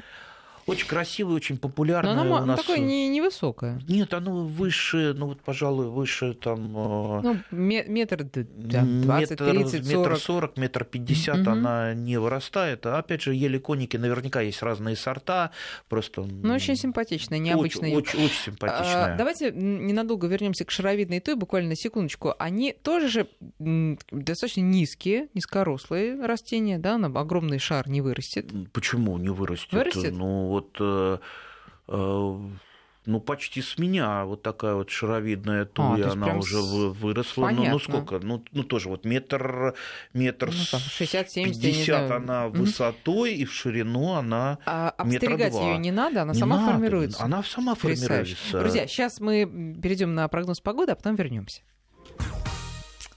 Очень 0.65 0.87
красивое, 0.87 1.35
очень 1.35 1.57
популярное. 1.57 2.15
Но 2.15 2.21
оно 2.21 2.41
у 2.41 2.45
нас... 2.45 2.59
такое 2.59 2.79
не, 2.79 3.07
невысокое. 3.07 3.79
Нет, 3.87 4.13
оно 4.15 4.45
выше, 4.45 5.13
ну 5.15 5.27
вот, 5.27 5.41
пожалуй, 5.41 5.87
выше 5.89 6.33
там... 6.33 6.75
Э, 6.75 7.21
ну, 7.21 7.37
метр, 7.51 8.23
да, 8.23 8.81
20, 8.81 9.29
метр, 9.29 9.51
30, 9.51 9.85
40. 9.85 9.85
Метр 9.85 10.17
40, 10.17 10.57
метр 10.57 10.83
50 10.85 11.37
угу. 11.37 11.49
она 11.51 11.93
не 11.93 12.17
вырастает. 12.17 12.85
А 12.87 12.97
опять 12.97 13.21
же, 13.21 13.35
ели 13.35 13.59
коники 13.59 13.97
наверняка 13.97 14.41
есть 14.41 14.63
разные 14.63 14.95
сорта, 14.95 15.51
просто... 15.87 16.23
Ну, 16.23 16.53
очень 16.53 16.75
симпатичная, 16.75 17.37
необычная. 17.37 17.89
Очень, 17.89 17.97
очень, 17.97 18.25
очень 18.25 18.43
симпатичная. 18.45 19.13
А, 19.13 19.17
давайте 19.17 19.51
ненадолго 19.51 20.25
вернемся 20.25 20.65
к 20.65 20.71
шаровидной 20.71 21.19
той, 21.19 21.35
буквально 21.35 21.75
секундочку. 21.75 22.33
Они 22.39 22.73
тоже 22.73 23.09
же 23.09 23.27
достаточно 23.59 24.61
низкие, 24.61 25.27
низкорослые 25.35 26.25
растения, 26.25 26.79
да, 26.79 26.97
на 26.97 27.07
огромный 27.19 27.59
шар 27.59 27.87
не 27.87 28.01
вырастет. 28.01 28.51
Почему 28.73 29.17
не 29.19 29.29
вырастет? 29.29 29.73
Вырастет? 29.73 30.13
Ну, 30.13 30.54
вот 30.55 30.77
э, 30.79 31.17
э, 31.87 32.39
ну, 33.05 33.19
почти 33.19 33.61
с 33.61 33.77
меня 33.77 34.25
вот 34.25 34.41
такая 34.41 34.75
вот 34.75 34.89
шаровидная 34.89 35.63
а, 35.63 35.65
туя, 35.65 36.09
а, 36.09 36.11
она 36.13 36.35
уже 36.35 36.57
выросла. 36.59 37.49
Ну, 37.51 37.69
ну, 37.69 37.79
сколько? 37.79 38.19
Ну, 38.19 38.43
ну, 38.51 38.63
тоже 38.63 38.89
вот 38.89 39.05
метр, 39.05 39.75
метр 40.13 40.47
ну, 40.47 40.79
60 40.79 41.33
50 41.33 42.11
она 42.11 42.47
угу. 42.47 42.59
высотой, 42.59 43.35
и 43.35 43.45
в 43.45 43.53
ширину 43.53 44.13
она 44.13 44.57
А 44.65 44.89
обстригать 44.89 45.53
ее 45.53 45.77
не 45.77 45.91
надо, 45.91 46.23
она 46.23 46.33
не 46.33 46.39
сама 46.39 46.57
надо. 46.57 46.71
формируется? 46.71 47.23
Она 47.23 47.43
сама 47.43 47.75
формируется. 47.75 48.59
Друзья, 48.59 48.87
сейчас 48.87 49.19
мы 49.19 49.45
перейдем 49.81 50.15
на 50.15 50.27
прогноз 50.27 50.59
погоды, 50.59 50.93
а 50.93 50.95
потом 50.95 51.15
вернемся. 51.15 51.61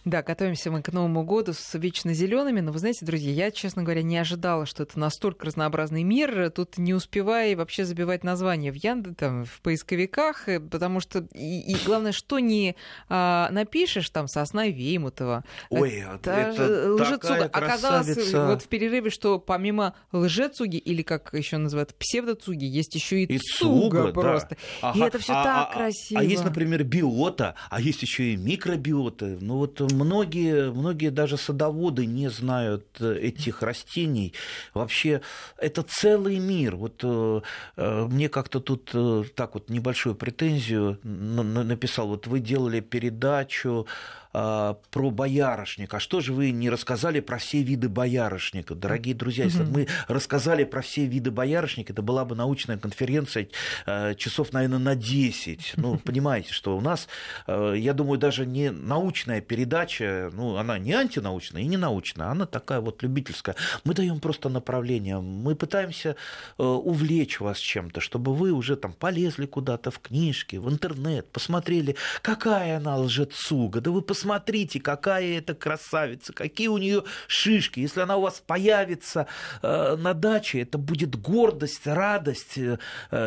Да, 0.05 0.23
готовимся 0.23 0.71
мы 0.71 0.83
к 0.83 0.93
Новому 0.93 1.25
году 1.25 1.53
с 1.53 1.75
вечно 1.79 2.15
зелеными. 2.15 2.61
Но 2.61 2.73
вы 2.73 2.79
знаете, 2.79 3.05
друзья, 3.05 3.33
я, 3.33 3.51
честно 3.51 3.83
говоря, 3.83 4.03
не 4.03 4.17
ожидала, 4.17 4.65
что 4.65 4.85
это 4.85 4.99
настолько 4.99 5.47
разнообразный 5.47 6.03
мир. 6.03 6.51
Тут 6.51 6.79
не 6.79 6.95
успевая 6.95 7.57
вообще 7.57 7.85
забивать 7.85 8.25
названия 8.25 8.73
в 8.73 8.77
Яндексе, 8.77 9.15
там, 9.17 9.45
в 9.45 9.61
поисковиках, 9.61 10.49
э, 10.49 10.61
потому 10.61 11.01
что 11.01 11.27
и, 11.35 11.61
и 11.61 11.77
главное, 11.85 12.13
что 12.13 12.39
не 12.39 12.77
а, 13.09 13.49
напишешь 13.51 14.09
там 14.11 14.29
сосна 14.29 14.69
Веймутова. 14.69 15.45
Ой, 15.71 16.05
это, 16.15 16.31
это 16.31 16.93
лжецуга. 16.95 17.45
Оказалось 17.53 18.33
вот 18.33 18.63
в 18.63 18.69
перерыве, 18.69 19.11
что 19.11 19.39
помимо 19.39 19.95
лжецуги 20.13 20.77
или 20.77 21.03
как 21.03 21.35
еще 21.35 21.59
называют 21.59 21.95
псевдоцуги, 21.95 22.65
есть 22.65 22.95
еще 22.95 23.23
и, 23.23 23.25
и 23.25 23.39
цуга, 23.39 24.05
цуга 24.05 24.13
просто. 24.13 24.57
Да. 24.81 24.91
Ага. 24.91 24.99
И 24.99 25.03
это 25.03 25.19
все 25.19 25.33
а, 25.33 25.45
так 25.45 25.69
а, 25.71 25.75
красиво. 25.75 26.21
А 26.21 26.25
есть, 26.25 26.45
например, 26.45 26.85
биота, 26.85 27.55
а 27.71 27.81
есть 27.81 28.03
еще 28.03 28.33
и 28.33 28.37
микробиота. 28.37 29.37
Ну 29.41 29.59
вот 29.59 29.81
многие, 29.93 30.71
многие 30.71 31.11
даже 31.11 31.37
садоводы 31.37 32.07
не 32.07 32.29
знают 32.29 32.87
э, 33.01 33.15
этих 33.15 33.63
растений. 33.63 34.35
Вообще, 34.75 35.21
это 35.57 35.83
целый 35.83 36.39
мир. 36.39 36.77
Вот 36.77 37.01
э, 37.03 37.41
э, 37.77 38.07
мне 38.07 38.29
как-то 38.29 38.61
тут 38.61 38.91
так 39.35 39.55
вот 39.55 39.71
небольшую 39.71 40.15
претензию 40.15 40.99
написал. 41.03 42.09
Вот 42.09 42.27
вы 42.27 42.41
делали 42.41 42.81
передачу 42.81 43.87
а, 44.33 44.75
про 44.91 45.11
боярышник. 45.11 45.95
А 45.95 46.01
что 46.01 46.21
же 46.21 46.33
вы 46.33 46.51
не 46.51 46.69
рассказали 46.69 47.21
про 47.21 47.39
все 47.39 47.63
виды 47.63 47.89
боярышника? 47.89 48.75
Дорогие 48.75 49.15
друзья, 49.15 49.45
если 49.45 49.63
бы 49.63 49.71
мы 49.71 49.89
рассказали 50.07 50.65
про 50.65 50.83
все 50.83 51.07
виды 51.07 51.31
боярышника, 51.31 51.93
это 51.93 52.03
была 52.03 52.25
бы 52.25 52.35
научная 52.35 52.79
конференция 52.79 53.49
а, 53.87 54.15
часов, 54.15 54.53
наверное, 54.53 54.79
на 54.79 54.95
10. 54.95 55.75
Ну, 55.77 55.99
понимаете, 56.05 56.53
что 56.53 56.77
у 56.77 56.81
нас, 56.81 57.09
а, 57.47 57.73
я 57.73 57.95
думаю, 57.95 58.19
даже 58.19 58.45
не 58.45 58.71
научная 58.71 59.41
передача, 59.41 60.31
ну, 60.35 60.57
она 60.57 60.79
не 60.79 60.93
антинаучная 60.93 61.63
и 61.63 61.67
не 61.67 61.79
научная, 61.79 62.29
она 62.29 62.45
такая 62.47 62.81
вот 62.81 63.03
любительская. 63.03 63.57
Мы 63.85 63.95
даем 63.95 64.21
просто 64.21 64.51
направление, 64.51 65.21
мы 65.21 65.55
пытаемся 65.55 66.17
увлечь 66.59 67.41
вас 67.41 67.59
чем-то, 67.59 68.01
чтобы 68.01 68.35
вы 68.35 68.53
уже 68.53 68.77
там 68.77 68.93
полезли 68.93 69.47
куда-то 69.47 69.91
в 69.91 70.01
книжки, 70.01 70.57
в 70.57 70.69
интернет, 70.69 71.31
посмотрели, 71.31 71.97
какая 72.23 72.77
она 72.77 72.97
лжецуга, 72.97 73.81
да 73.81 73.91
вы 73.91 74.03
посмотрите, 74.03 74.18
посмотрите, 74.19 74.81
какая 74.81 75.39
это 75.39 75.55
красавица, 75.55 76.33
какие 76.33 76.67
у 76.67 76.79
нее 76.79 77.05
шишки. 77.29 77.79
Если 77.79 78.01
она 78.01 78.17
у 78.17 78.23
вас 78.23 78.43
появится 78.45 79.29
э, 79.63 79.97
на 79.97 80.13
даче, 80.13 80.63
это 80.63 80.77
будет 80.77 81.15
гордость, 81.15 81.87
радость 81.87 82.59
э, 82.59 82.79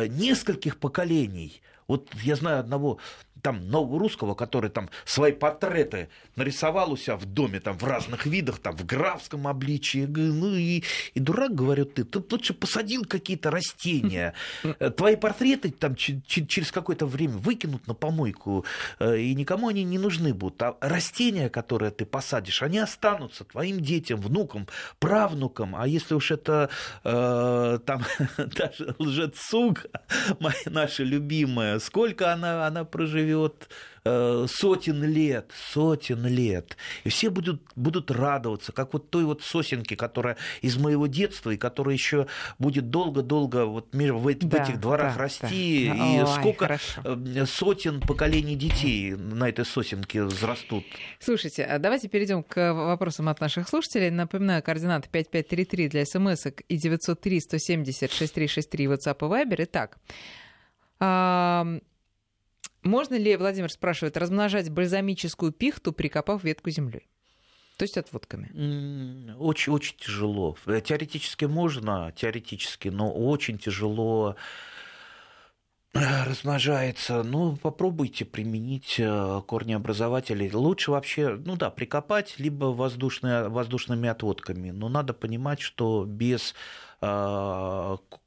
нескольких 0.08 0.76
поколений. 0.78 1.62
Вот 1.88 2.10
я 2.22 2.36
знаю 2.36 2.60
одного 2.60 2.98
там 3.42 3.68
нового 3.68 3.98
русского, 3.98 4.34
который 4.34 4.70
там 4.70 4.88
свои 5.04 5.32
портреты 5.32 6.08
нарисовал 6.36 6.92
у 6.92 6.96
себя 6.96 7.16
в 7.16 7.26
доме 7.26 7.60
там 7.60 7.76
в 7.76 7.84
разных 7.84 8.24
видах, 8.24 8.60
там 8.60 8.76
в 8.76 8.86
графском 8.86 9.48
обличии. 9.48 10.06
Ну 10.06 10.54
и, 10.54 10.84
и 11.14 11.20
дурак, 11.20 11.54
говорю, 11.54 11.84
ты, 11.84 12.04
ты 12.04 12.22
лучше 12.30 12.54
посадил 12.54 13.04
какие-то 13.04 13.50
растения. 13.50 14.34
Твои 14.96 15.16
портреты 15.16 15.72
там 15.72 15.96
через 15.96 16.70
какое-то 16.70 17.06
время 17.06 17.36
выкинут 17.36 17.86
на 17.88 17.94
помойку, 17.94 18.64
э, 19.00 19.18
и 19.18 19.34
никому 19.34 19.68
они 19.68 19.82
не 19.82 19.98
нужны 19.98 20.32
будут. 20.32 20.62
А 20.62 20.76
растения, 20.80 21.50
которые 21.50 21.90
ты 21.90 22.06
посадишь, 22.06 22.62
они 22.62 22.78
останутся 22.78 23.44
твоим 23.44 23.80
детям, 23.80 24.20
внукам, 24.20 24.68
правнукам. 25.00 25.74
А 25.74 25.88
если 25.88 26.14
уж 26.14 26.30
это 26.30 26.70
э, 27.02 27.78
там 27.84 28.04
даже 28.36 28.94
лжецуга, 28.98 29.82
моя 30.38 30.54
наша 30.66 31.02
любимая, 31.02 31.80
сколько 31.80 32.32
она, 32.32 32.68
она 32.68 32.84
проживет? 32.84 33.31
Живет 33.32 33.68
э, 34.04 34.46
сотен 34.48 35.04
лет, 35.04 35.50
сотен 35.72 36.26
лет. 36.26 36.76
И 37.04 37.08
все 37.08 37.30
будут, 37.30 37.62
будут 37.76 38.10
радоваться, 38.10 38.72
как 38.72 38.92
вот 38.92 39.10
той 39.10 39.24
вот 39.24 39.42
сосенке, 39.42 39.96
которая 39.96 40.36
из 40.60 40.76
моего 40.76 41.06
детства, 41.06 41.50
и 41.50 41.56
которая 41.56 41.94
еще 41.94 42.26
будет 42.58 42.90
долго-долго 42.90 43.64
вот 43.64 43.88
в, 43.92 44.34
да, 44.48 44.62
этих 44.62 44.80
дворах 44.80 45.14
да, 45.14 45.20
расти. 45.20 45.88
Да. 45.88 45.94
И 45.94 46.20
Ой, 46.20 46.26
сколько 46.26 46.64
хорошо. 46.64 47.00
Э, 47.04 47.46
сотен 47.46 48.00
поколений 48.00 48.56
детей 48.56 49.12
на 49.12 49.48
этой 49.48 49.64
сосенке 49.64 50.24
взрастут. 50.24 50.84
Слушайте, 51.18 51.64
а 51.64 51.78
давайте 51.78 52.08
перейдем 52.08 52.42
к 52.42 52.72
вопросам 52.72 53.28
от 53.28 53.40
наших 53.40 53.68
слушателей. 53.68 54.10
Напоминаю, 54.10 54.62
координаты 54.62 55.08
5533 55.10 55.88
для 55.88 56.04
смс 56.04 56.46
и 56.68 56.76
903 56.76 57.40
170 57.40 58.12
6363 58.12 58.86
WhatsApp 58.86 59.16
и 59.20 59.46
Viber. 59.46 59.64
Итак, 59.64 59.98
можно 62.82 63.14
ли, 63.14 63.36
Владимир 63.36 63.70
спрашивает, 63.70 64.16
размножать 64.16 64.70
бальзамическую 64.70 65.52
пихту, 65.52 65.92
прикопав 65.92 66.42
ветку 66.44 66.70
землей? 66.70 67.08
То 67.76 67.84
есть 67.84 67.96
отводками. 67.98 69.34
Очень, 69.38 69.72
очень 69.72 69.96
тяжело. 69.96 70.56
Э, 70.66 70.80
теоретически 70.80 71.46
можно, 71.46 72.12
теоретически, 72.14 72.88
но 72.88 73.12
очень 73.12 73.58
тяжело 73.58 74.36
э, 75.94 75.98
размножается. 76.24 77.22
Ну, 77.22 77.56
попробуйте 77.56 78.24
применить 78.24 78.96
э, 78.98 79.42
корнеобразователи. 79.48 80.50
Лучше 80.52 80.90
вообще, 80.90 81.30
ну 81.44 81.56
да, 81.56 81.70
прикопать, 81.70 82.34
либо 82.38 82.66
воздушные, 82.66 83.48
воздушными 83.48 84.08
отводками. 84.08 84.70
Но 84.70 84.88
надо 84.88 85.12
понимать, 85.12 85.60
что 85.60 86.04
без 86.06 86.54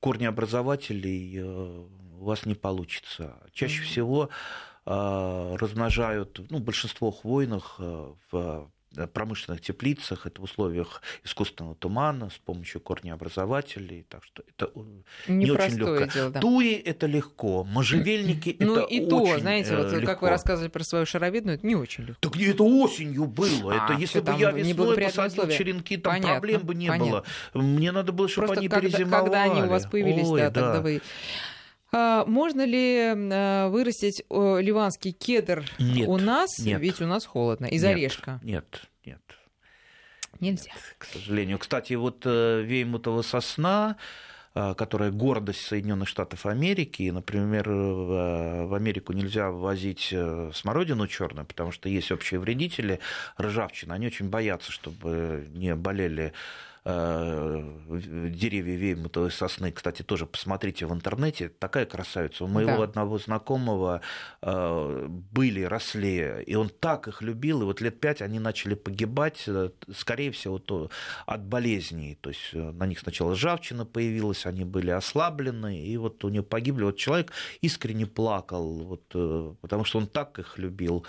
корнеобразователей 0.02 1.88
у 2.20 2.26
вас 2.26 2.46
не 2.46 2.56
получится. 2.56 3.38
Чаще 3.54 3.82
mm-hmm. 3.82 3.86
всего 3.86 4.30
э, 4.86 5.56
размножают, 5.60 6.40
ну, 6.50 6.60
большинство 6.60 7.12
хвойных 7.12 7.76
э, 7.80 8.14
в 8.32 8.70
промышленных 9.14 9.62
теплицах, 9.62 10.26
это 10.26 10.42
в 10.42 10.44
условиях 10.46 11.02
искусственного 11.24 11.76
тумана 11.76 12.30
с 12.30 12.38
помощью 12.38 12.82
корнеобразователей, 12.82 14.06
так 14.08 14.24
что 14.24 14.44
это 14.48 14.72
не, 15.28 15.46
не 15.46 15.52
очень 15.52 15.78
легко. 15.78 16.06
Дело, 16.06 16.30
да. 16.32 16.40
Туи 16.40 16.74
это 16.74 17.06
легко, 17.06 17.64
можжевельники 17.64 18.56
ну, 18.60 18.78
это 18.78 18.86
и 18.86 19.08
то, 19.08 19.40
знаете, 19.40 19.76
вот 19.76 19.92
легко. 19.92 20.06
как 20.06 20.22
вы 20.22 20.30
рассказывали 20.30 20.70
про 20.70 20.84
свою 20.84 21.06
шаровидную, 21.06 21.58
это 21.58 21.68
не 21.68 21.76
очень 21.76 22.06
легко. 22.06 22.20
Так 22.22 22.38
это 22.40 22.64
осенью 22.64 23.26
было, 23.26 23.74
а, 23.74 23.86
это 23.86 24.00
если 24.00 24.20
бы 24.20 24.34
я 24.34 24.52
весной 24.52 24.96
посадил 24.96 25.44
условия. 25.44 25.58
черенки, 25.58 25.98
там 25.98 26.14
понятно, 26.14 26.34
проблем 26.34 26.62
бы 26.62 26.76
не 26.76 26.88
понятно. 26.88 27.24
было. 27.54 27.64
Мне 27.64 27.92
надо 27.92 28.12
было, 28.12 28.28
чтобы 28.28 28.48
Просто 28.48 28.62
они 28.62 28.70
когда, 28.70 28.88
перезимовали. 28.88 29.24
когда 29.24 29.44
они 29.44 29.62
у 29.64 29.70
вас 29.70 29.86
появились, 29.86 30.28
Ой, 30.28 30.40
да, 30.40 30.50
да, 30.50 30.62
тогда 30.62 30.82
вы 30.82 30.98
а, 30.98 31.02
можно 32.28 32.66
ли 32.66 33.14
а, 33.16 33.70
вырастить 33.70 34.24
ливанский 34.30 35.12
кедр 35.12 35.64
нет, 35.80 36.08
у 36.08 36.18
нас? 36.18 36.60
Нет. 36.60 36.82
Ведь 36.82 37.02
у 37.02 37.06
нас 37.06 37.26
холодно. 37.26 37.68
Из 37.68 37.84
нет, 37.84 37.92
орешка. 37.92 38.40
Нет, 38.44 38.88
нет. 39.06 39.22
Нельзя. 40.40 40.72
Нет, 40.74 40.96
к 40.98 41.06
сожалению. 41.06 41.60
Кстати, 41.60 41.94
вот 41.94 42.24
э, 42.26 42.62
веймутова 42.64 43.22
сосна, 43.22 43.96
э, 44.54 44.74
которая 44.76 45.12
гордость 45.12 45.62
Соединенных 45.62 46.10
Штатов 46.10 46.46
Америки. 46.46 47.10
Например, 47.10 47.70
в 47.70 48.76
Америку 48.76 49.14
нельзя 49.14 49.50
ввозить 49.50 50.10
э, 50.12 50.52
смородину 50.54 51.08
черную, 51.08 51.46
потому 51.46 51.72
что 51.72 51.88
есть 51.88 52.12
общие 52.12 52.40
вредители, 52.40 53.00
ржавчина. 53.40 53.96
Они 53.96 54.08
очень 54.08 54.30
боятся, 54.30 54.72
чтобы 54.72 55.48
не 55.54 55.74
болели 55.76 56.26
Э, 56.28 56.32
деревья 56.86 58.76
веймутовой 58.76 59.32
сосны, 59.32 59.72
кстати, 59.72 60.04
тоже 60.04 60.28
посмотрите 60.28 60.86
в 60.86 60.94
интернете, 60.94 61.50
такая 61.50 61.88
красавица. 61.88 62.44
У 62.44 62.48
моего 62.48 62.78
да. 62.78 62.84
одного 62.84 63.18
знакомого 63.18 64.02
э, 64.44 65.08
были, 65.10 65.64
росли, 65.64 66.44
и 66.46 66.54
он 66.54 66.70
так 66.70 67.08
их 67.08 67.24
любил, 67.24 67.64
и 67.64 67.66
вот 67.66 67.82
лет 67.82 68.00
пять 68.00 68.22
они 68.22 68.38
начали 68.38 68.76
погибать, 68.76 69.46
э, 69.48 69.72
скорее 69.96 70.30
всего, 70.30 70.60
то 70.60 70.92
от 71.26 71.44
болезней. 71.44 72.20
То 72.22 72.30
есть 72.30 72.54
на 72.54 72.86
них 72.86 73.00
сначала 73.00 73.34
ржавчина 73.34 73.86
появилась, 73.86 74.46
они 74.46 74.64
были 74.64 74.92
ослаблены, 74.92 75.80
и 75.84 75.98
вот 75.98 76.24
у 76.24 76.30
него 76.30 76.44
погибли. 76.46 76.84
Вот 76.84 76.98
человек 76.98 77.32
искренне 77.62 78.06
плакал, 78.06 78.84
вот, 78.84 79.58
потому 79.62 79.86
что 79.86 79.98
он 79.98 80.06
так 80.06 80.38
их 80.38 80.60
любил. 80.60 81.04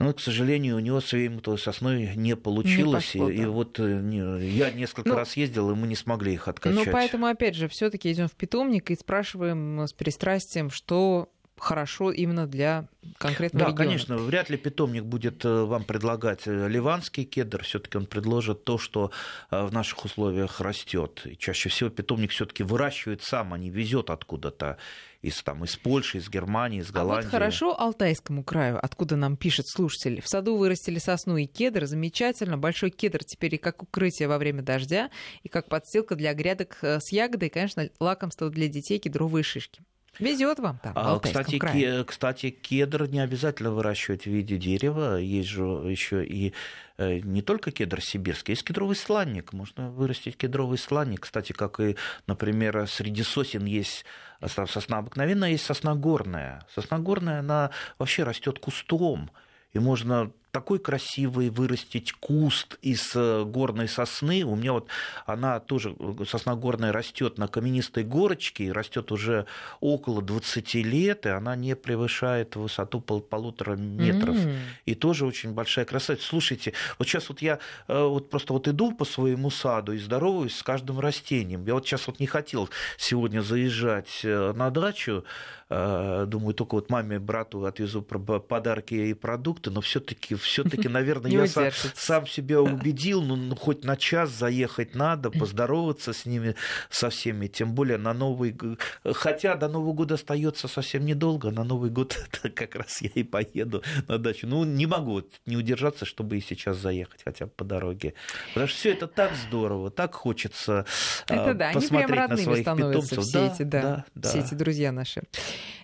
Но, 0.00 0.14
к 0.14 0.20
сожалению, 0.20 0.76
у 0.76 0.80
него 0.80 1.02
с 1.02 1.12
Веймутовой 1.12 1.58
сосной 1.58 2.16
не 2.16 2.34
получилось. 2.34 3.14
Не 3.14 3.20
пошло, 3.20 3.30
и, 3.30 3.36
да. 3.36 3.42
и 3.42 3.46
вот 3.46 3.78
э, 3.80 4.40
я 4.42 4.70
несколько 4.70 5.10
ну, 5.10 5.14
раз 5.14 5.36
ездил, 5.36 5.70
и 5.70 5.74
мы 5.74 5.86
не 5.86 5.94
смогли 5.94 6.32
их 6.32 6.48
откачать. 6.48 6.86
Ну, 6.86 6.90
поэтому, 6.90 7.26
опять 7.26 7.54
же, 7.54 7.68
все-таки 7.68 8.10
идем 8.10 8.26
в 8.26 8.32
питомник 8.32 8.90
и 8.90 8.96
спрашиваем 8.96 9.80
с 9.80 9.92
пристрастием, 9.92 10.70
что 10.70 11.28
хорошо 11.60 12.10
именно 12.10 12.46
для 12.46 12.88
конкретного 13.18 13.66
да, 13.66 13.70
региона. 13.70 13.84
конечно, 13.84 14.16
вряд 14.16 14.50
ли 14.50 14.56
питомник 14.56 15.04
будет 15.04 15.44
э, 15.44 15.64
вам 15.64 15.84
предлагать 15.84 16.46
э, 16.46 16.68
ливанский 16.68 17.24
кедр, 17.24 17.62
все-таки 17.62 17.98
он 17.98 18.06
предложит 18.06 18.64
то, 18.64 18.78
что 18.78 19.10
в 19.50 19.72
наших 19.72 20.04
условиях 20.04 20.60
растет. 20.60 21.22
И 21.24 21.36
чаще 21.36 21.68
всего 21.68 21.90
питомник 21.90 22.30
все-таки 22.30 22.62
выращивает 22.62 23.22
сам, 23.22 23.54
а 23.54 23.58
не 23.58 23.70
везет 23.70 24.10
откуда-то 24.10 24.78
из, 25.22 25.42
там, 25.42 25.64
из 25.64 25.76
Польши, 25.76 26.18
из 26.18 26.28
Германии, 26.28 26.80
из 26.80 26.90
Голландии. 26.90 27.22
А 27.22 27.24
вот 27.24 27.30
хорошо 27.30 27.80
Алтайскому 27.80 28.42
краю, 28.42 28.78
откуда 28.82 29.16
нам 29.16 29.36
пишет 29.36 29.68
слушатель. 29.68 30.20
В 30.20 30.28
саду 30.28 30.56
вырастили 30.56 30.98
сосну 30.98 31.36
и 31.36 31.46
кедр, 31.46 31.86
замечательно. 31.86 32.56
Большой 32.56 32.90
кедр 32.90 33.22
теперь 33.24 33.54
и 33.56 33.58
как 33.58 33.82
укрытие 33.82 34.28
во 34.28 34.38
время 34.38 34.62
дождя, 34.62 35.10
и 35.42 35.48
как 35.48 35.68
подстилка 35.68 36.14
для 36.14 36.32
грядок 36.32 36.78
э, 36.82 37.00
с 37.00 37.12
ягодой, 37.12 37.48
и, 37.48 37.52
конечно, 37.52 37.88
лакомство 38.00 38.48
для 38.50 38.68
детей, 38.68 38.98
кедровые 38.98 39.42
шишки. 39.42 39.82
Везет 40.18 40.58
вам 40.58 40.78
там. 40.82 40.92
А, 40.96 41.18
кстати, 41.18 41.58
крае. 41.58 42.04
кстати, 42.04 42.50
кедр 42.50 43.06
не 43.06 43.20
обязательно 43.20 43.70
выращивать 43.70 44.24
в 44.24 44.26
виде 44.26 44.56
дерева. 44.56 45.16
Есть 45.16 45.48
же 45.48 45.62
еще 45.62 46.24
и 46.24 46.52
э, 46.98 47.20
не 47.20 47.42
только 47.42 47.70
кедр 47.70 48.02
сибирский, 48.02 48.52
есть 48.52 48.64
кедровый 48.64 48.96
сланник. 48.96 49.52
Можно 49.52 49.90
вырастить 49.90 50.36
кедровый 50.36 50.78
сланник. 50.78 51.20
Кстати, 51.20 51.52
как 51.52 51.80
и, 51.80 51.96
например, 52.26 52.86
среди 52.86 53.22
сосен 53.22 53.64
есть 53.64 54.04
сосна 54.46 54.98
обыкновенная, 54.98 55.50
есть 55.50 55.64
сосна 55.64 55.94
горная. 55.94 56.66
Сосна 56.74 56.98
горная, 56.98 57.40
она 57.40 57.70
вообще 57.98 58.24
растет 58.24 58.58
кустом. 58.58 59.30
И 59.72 59.78
можно 59.78 60.32
такой 60.50 60.78
красивый 60.78 61.50
вырастить 61.50 62.12
куст 62.12 62.78
из 62.82 63.12
э, 63.14 63.44
горной 63.44 63.88
сосны. 63.88 64.42
У 64.42 64.56
меня 64.56 64.72
вот 64.72 64.88
она 65.26 65.60
тоже, 65.60 65.94
э, 65.98 66.24
сосна 66.26 66.56
горная, 66.56 66.92
растет 66.92 67.38
на 67.38 67.48
каменистой 67.48 68.04
горочке, 68.04 68.72
растет 68.72 69.12
уже 69.12 69.46
около 69.80 70.22
20 70.22 70.74
лет, 70.74 71.26
и 71.26 71.28
она 71.28 71.54
не 71.56 71.76
превышает 71.76 72.56
высоту 72.56 73.00
пол, 73.00 73.20
полутора 73.20 73.76
метров. 73.76 74.36
Mm-hmm. 74.36 74.58
И 74.86 74.94
тоже 74.94 75.26
очень 75.26 75.52
большая 75.52 75.84
красота. 75.84 76.20
Слушайте, 76.22 76.72
вот 76.98 77.06
сейчас 77.06 77.28
вот 77.28 77.42
я 77.42 77.58
э, 77.86 78.02
вот 78.02 78.30
просто 78.30 78.52
вот 78.52 78.66
иду 78.66 78.92
по 78.92 79.04
своему 79.04 79.50
саду 79.50 79.92
и 79.92 79.98
здороваюсь 79.98 80.56
с 80.56 80.62
каждым 80.62 80.98
растением. 80.98 81.64
Я 81.66 81.74
вот 81.74 81.86
сейчас 81.86 82.06
вот 82.06 82.18
не 82.18 82.26
хотел 82.26 82.68
сегодня 82.98 83.40
заезжать 83.40 84.20
на 84.22 84.70
дачу, 84.70 85.24
думаю, 85.68 86.54
только 86.54 86.74
вот 86.74 86.90
маме, 86.90 87.18
брату 87.18 87.64
отвезу 87.64 88.02
подарки 88.02 88.94
и 88.94 89.14
продукты, 89.14 89.70
но 89.70 89.80
все-таки 89.80 90.34
все-таки, 90.40 90.88
наверное, 90.88 91.30
я 91.30 91.46
сам, 91.46 91.70
сам 91.94 92.26
себя 92.26 92.60
убедил, 92.60 93.22
ну, 93.22 93.36
ну, 93.36 93.56
хоть 93.56 93.84
на 93.84 93.96
час 93.96 94.30
заехать 94.30 94.94
надо, 94.94 95.30
поздороваться 95.30 96.12
с 96.12 96.26
ними, 96.26 96.54
со 96.88 97.10
всеми, 97.10 97.46
тем 97.46 97.74
более 97.74 97.98
на 97.98 98.12
Новый 98.12 98.52
год. 98.52 98.78
Хотя 99.04 99.54
до 99.54 99.68
Нового 99.68 99.92
года 99.92 100.14
остается 100.14 100.68
совсем 100.68 101.04
недолго, 101.04 101.50
на 101.50 101.64
Новый 101.64 101.90
год 101.90 102.16
как 102.54 102.74
раз 102.74 103.02
я 103.02 103.10
и 103.14 103.22
поеду 103.22 103.82
на 104.08 104.18
дачу. 104.18 104.46
Ну, 104.46 104.64
не 104.64 104.86
могу 104.86 105.22
не 105.46 105.56
удержаться, 105.56 106.04
чтобы 106.04 106.38
и 106.38 106.40
сейчас 106.40 106.76
заехать 106.78 107.22
хотя 107.24 107.46
бы 107.46 107.52
по 107.52 107.64
дороге. 107.64 108.14
Потому 108.48 108.68
что 108.68 108.76
все 108.76 108.92
это 108.92 109.06
так 109.06 109.32
здорово, 109.34 109.90
так 109.90 110.14
хочется 110.14 110.86
это, 111.28 111.54
да, 111.54 111.70
посмотреть 111.72 112.10
они 112.10 112.12
прям 112.12 112.30
на 112.30 112.36
своих 112.36 112.64
питомцев. 112.64 113.24
Все 113.24 113.32
да, 113.32 113.54
эти, 113.54 113.62
да, 113.62 113.82
да, 113.82 114.04
да, 114.14 114.28
все 114.28 114.38
эти 114.40 114.54
друзья 114.54 114.92
наши 114.92 115.22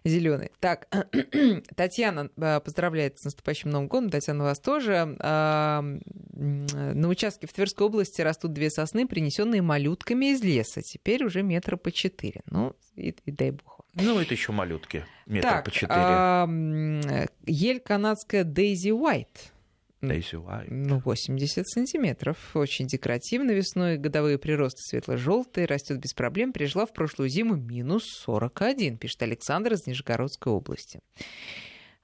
зеленые. 0.04 0.50
Так, 0.60 0.88
Татьяна 1.76 2.30
э, 2.36 2.60
поздравляет 2.60 3.18
с 3.18 3.24
наступающим 3.24 3.70
Новым 3.70 3.88
годом. 3.88 4.10
Татьяна, 4.10 4.45
вас 4.46 4.60
тоже. 4.60 5.16
На 5.18 7.08
участке 7.08 7.46
в 7.46 7.52
Тверской 7.52 7.86
области 7.86 8.20
растут 8.20 8.52
две 8.52 8.70
сосны, 8.70 9.06
принесенные 9.06 9.62
малютками 9.62 10.32
из 10.32 10.42
леса. 10.42 10.82
Теперь 10.82 11.24
уже 11.24 11.42
метра 11.42 11.76
по 11.76 11.90
четыре. 11.92 12.42
Ну, 12.46 12.74
и, 12.94 13.14
и 13.24 13.30
дай 13.30 13.50
бог. 13.50 13.80
Ну, 13.94 14.18
это 14.18 14.34
еще 14.34 14.52
малютки, 14.52 15.06
метр 15.26 15.48
так, 15.48 15.64
по 15.64 15.70
четыре. 15.70 17.28
ель 17.46 17.80
канадская 17.80 18.44
Дейзи 18.44 18.90
Уайт 18.90 19.52
Daisy 20.02 20.42
White. 20.42 20.68
Ну, 20.68 21.00
80 21.00 21.68
сантиметров. 21.68 22.36
Очень 22.54 22.86
декоративно 22.86 23.52
весной. 23.52 23.96
Годовые 23.96 24.38
приросты 24.38 24.80
светло-желтые. 24.82 25.66
Растет 25.66 25.98
без 25.98 26.12
проблем. 26.12 26.52
Пережила 26.52 26.86
в 26.86 26.92
прошлую 26.92 27.28
зиму 27.28 27.56
минус 27.56 28.04
41, 28.24 28.98
пишет 28.98 29.22
Александр 29.22 29.74
из 29.74 29.86
Нижегородской 29.86 30.52
области. 30.52 31.00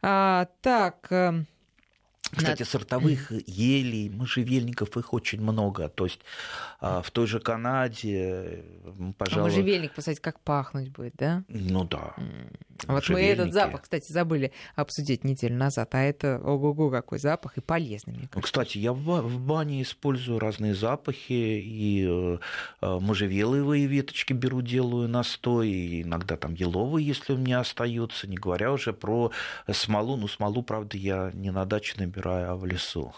А, 0.01 0.49
так, 0.62 1.07
э, 1.11 1.45
кстати, 2.36 2.62
сортовых 2.62 3.30
елей, 3.46 4.08
можжевельников 4.08 4.96
их 4.96 5.12
очень 5.12 5.40
много. 5.40 5.88
То 5.88 6.04
есть 6.04 6.20
а, 6.80 7.02
в 7.02 7.10
той 7.10 7.26
же 7.26 7.40
Канаде, 7.40 8.64
пожалуй... 9.18 9.50
А 9.50 9.52
можжевельник, 9.52 9.92
посмотрите, 9.92 10.22
как 10.22 10.40
пахнуть 10.40 10.90
будет, 10.90 11.14
да? 11.16 11.44
Ну 11.48 11.84
да. 11.84 12.14
Вот 12.86 13.08
мы 13.10 13.22
этот 13.22 13.52
запах, 13.52 13.82
кстати, 13.82 14.10
забыли 14.10 14.52
обсудить 14.74 15.24
неделю 15.24 15.56
назад, 15.56 15.94
а 15.94 16.00
это 16.00 16.40
ого-го 16.42 16.90
какой 16.90 17.18
запах 17.18 17.58
и 17.58 17.60
полезный, 17.60 18.14
мне 18.14 18.28
кажется. 18.28 18.40
Кстати, 18.42 18.78
я 18.78 18.92
в 18.92 19.40
бане 19.40 19.82
использую 19.82 20.38
разные 20.38 20.74
запахи, 20.74 21.32
и 21.32 22.06
э, 22.08 22.38
э, 22.80 22.98
можжевеловые 22.98 23.86
веточки 23.86 24.32
беру, 24.32 24.62
делаю 24.62 25.08
настой, 25.08 25.68
и 25.68 26.02
иногда 26.02 26.36
там 26.36 26.54
еловые, 26.54 27.06
если 27.06 27.34
у 27.34 27.36
меня 27.36 27.60
остаются, 27.60 28.26
не 28.26 28.36
говоря 28.36 28.72
уже 28.72 28.92
про 28.92 29.30
смолу. 29.70 30.16
Ну, 30.16 30.28
смолу, 30.28 30.62
правда, 30.62 30.96
я 30.96 31.30
не 31.34 31.50
на 31.50 31.64
даче 31.64 31.94
набираю, 31.98 32.21
рая 32.22 32.54
в 32.54 32.64
лесу. 32.64 33.14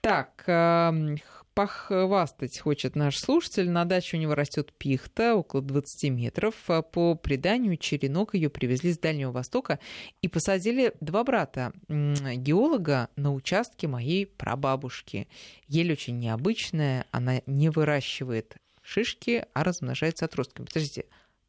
Так, 0.00 0.44
эм, 0.46 1.18
похвастать 1.54 2.58
хочет 2.58 2.96
наш 2.96 3.18
слушатель. 3.18 3.70
На 3.70 3.84
даче 3.84 4.16
у 4.16 4.20
него 4.20 4.34
растет 4.34 4.72
пихта, 4.76 5.34
около 5.34 5.62
20 5.62 6.10
метров. 6.10 6.54
По 6.92 7.14
преданию, 7.14 7.76
черенок 7.76 8.34
ее 8.34 8.50
привезли 8.50 8.92
с 8.92 8.98
Дальнего 8.98 9.32
Востока 9.32 9.78
и 10.20 10.28
посадили 10.28 10.92
два 11.00 11.24
брата 11.24 11.72
геолога 11.88 13.08
на 13.16 13.32
участке 13.32 13.88
моей 13.88 14.26
прабабушки. 14.26 15.28
Ель 15.68 15.92
очень 15.92 16.18
необычная, 16.18 17.06
она 17.10 17.40
не 17.46 17.70
выращивает 17.70 18.56
шишки, 18.82 19.46
а 19.54 19.64
размножается 19.64 20.26
отростками. 20.26 20.66
Подождите, 20.66 21.06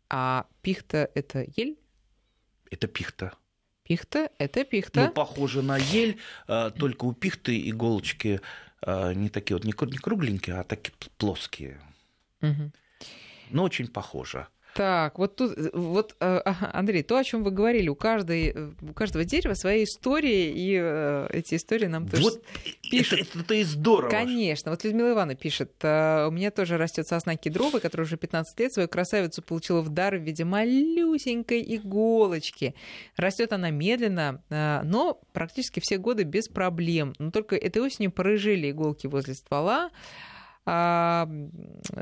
а 0.09 0.45
пихта 0.61 1.09
это 1.15 1.45
ель? 1.55 1.77
Это 2.71 2.87
пихта. 2.87 3.33
Пихта– 3.85 4.31
это 4.39 4.63
пихта. 4.63 5.05
Ну, 5.05 5.11
похоже 5.11 5.61
на 5.61 5.77
ель, 5.77 6.17
а, 6.47 6.71
только 6.71 7.05
у 7.05 7.13
пихты 7.13 7.69
иголочки 7.69 8.41
а, 8.81 9.13
не 9.13 9.29
такие 9.29 9.55
вот, 9.55 9.63
не 9.63 9.73
кругленькие, 9.73 10.55
а 10.55 10.63
такие 10.63 10.91
плоские. 11.17 11.79
Угу. 12.41 12.71
Но 13.51 13.63
очень 13.63 13.87
похоже. 13.87 14.47
Так, 14.75 15.19
вот 15.19 15.37
тут, 15.37 15.57
э, 15.57 15.69
вот, 15.71 16.17
э, 16.19 16.41
Андрей, 16.73 17.01
то, 17.01 17.15
о 17.15 17.23
чем 17.23 17.45
вы 17.45 17.51
говорили, 17.51 17.87
у, 17.87 17.95
каждой, 17.95 18.51
э, 18.53 18.71
у 18.81 18.93
каждого 18.93 19.23
дерева 19.23 19.53
своя 19.53 19.85
история, 19.85 20.51
и 20.51 20.73
эти 21.31 21.55
истории 21.55 21.85
нам 21.85 22.09
тоже 22.09 22.23
вот 22.23 22.43
пишут. 22.91 23.21
Это, 23.21 23.39
это 23.39 23.53
и 23.53 23.63
здорово. 23.63 24.09
Конечно. 24.09 24.71
Вот 24.71 24.83
Людмила 24.83 25.11
Ивановна 25.11 25.35
пишет, 25.35 25.71
у 25.81 26.31
меня 26.31 26.51
тоже 26.51 26.77
растет 26.77 27.07
сосна 27.07 27.37
кедровая, 27.37 27.79
которая 27.79 28.05
уже 28.05 28.17
15 28.17 28.59
лет 28.59 28.73
свою 28.73 28.89
красавицу 28.89 29.41
получила 29.41 29.79
в 29.79 29.87
дар 29.87 30.17
в 30.17 30.21
виде 30.23 30.43
малюсенькой 30.43 31.63
иголочки. 31.77 32.75
Растет 33.15 33.53
она 33.53 33.69
медленно, 33.69 34.43
но 34.49 35.21
практически 35.31 35.79
все 35.79 35.97
годы 35.97 36.23
без 36.23 36.49
проблем. 36.49 37.13
Но 37.17 37.31
только 37.31 37.55
этой 37.55 37.81
осенью 37.81 38.11
порыжили 38.11 38.71
иголки 38.71 39.07
возле 39.07 39.35
ствола. 39.35 39.91
А, 40.67 41.27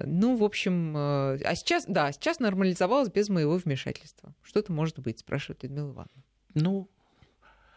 ну, 0.06 0.38
в 0.38 0.44
общем, 0.44 0.96
э, 0.96 1.40
а 1.44 1.56
сейчас, 1.56 1.86
да, 1.88 2.12
сейчас 2.14 2.40
нормализовалось 2.40 3.10
без 3.10 3.30
моего 3.30 3.58
вмешательства. 3.58 4.34
Что 4.42 4.62
это 4.62 4.72
может 4.72 5.00
быть, 5.00 5.20
спрашивает 5.20 5.64
Людмила 5.64 5.92
Ивановна. 5.92 6.24
Ну, 6.54 6.90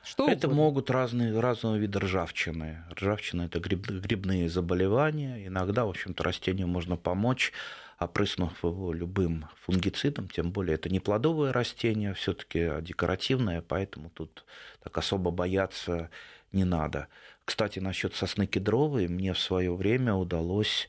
что 0.04 0.28
это 0.28 0.46
угодно. 0.46 0.62
могут 0.62 0.90
разные, 0.90 1.38
разного 1.40 1.76
вида 1.76 1.98
ржавчины. 1.98 2.84
Ржавчина– 2.94 3.42
это 3.46 3.58
гриб, 3.58 3.88
грибные 3.88 4.48
заболевания. 4.48 5.48
Иногда, 5.48 5.84
в 5.84 5.88
общем-то, 5.88 6.22
растению 6.22 6.68
можно 6.68 6.96
помочь, 6.96 7.52
опрыснув 7.98 8.62
его 8.62 8.92
любым 8.92 9.48
фунгицидом, 9.62 10.28
тем 10.28 10.52
более 10.52 10.76
это 10.76 10.88
не 10.90 11.00
плодовое 11.00 11.52
растение, 11.52 12.14
все 12.14 12.34
таки 12.34 12.70
декоративное, 12.82 13.62
поэтому 13.62 14.10
тут 14.10 14.44
так 14.80 14.96
особо 14.96 15.32
бояться 15.32 16.10
не 16.52 16.64
надо. 16.64 17.08
Кстати, 17.46 17.78
насчет 17.78 18.14
сосны 18.14 18.46
кедровой 18.46 19.06
мне 19.06 19.32
в 19.32 19.38
свое 19.38 19.74
время 19.74 20.14
удалось 20.14 20.88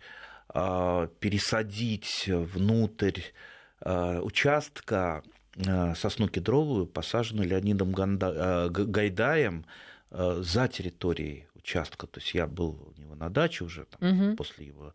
а, 0.50 1.08
пересадить 1.20 2.26
внутрь 2.28 3.22
а, 3.80 4.20
участка 4.22 5.24
а, 5.68 5.94
сосну 5.94 6.28
кедровую, 6.28 6.88
посаженную 6.88 7.48
Леонидом 7.48 7.92
Гайдаем 7.92 9.66
за 10.10 10.68
территорией 10.68 11.48
участка. 11.54 12.08
То 12.08 12.20
есть 12.20 12.34
я 12.34 12.48
был 12.48 12.92
у 12.98 13.00
него 13.00 13.14
на 13.14 13.30
даче 13.30 13.64
уже 13.64 13.86
там, 13.86 14.30
угу. 14.30 14.36
после 14.36 14.66
его 14.66 14.94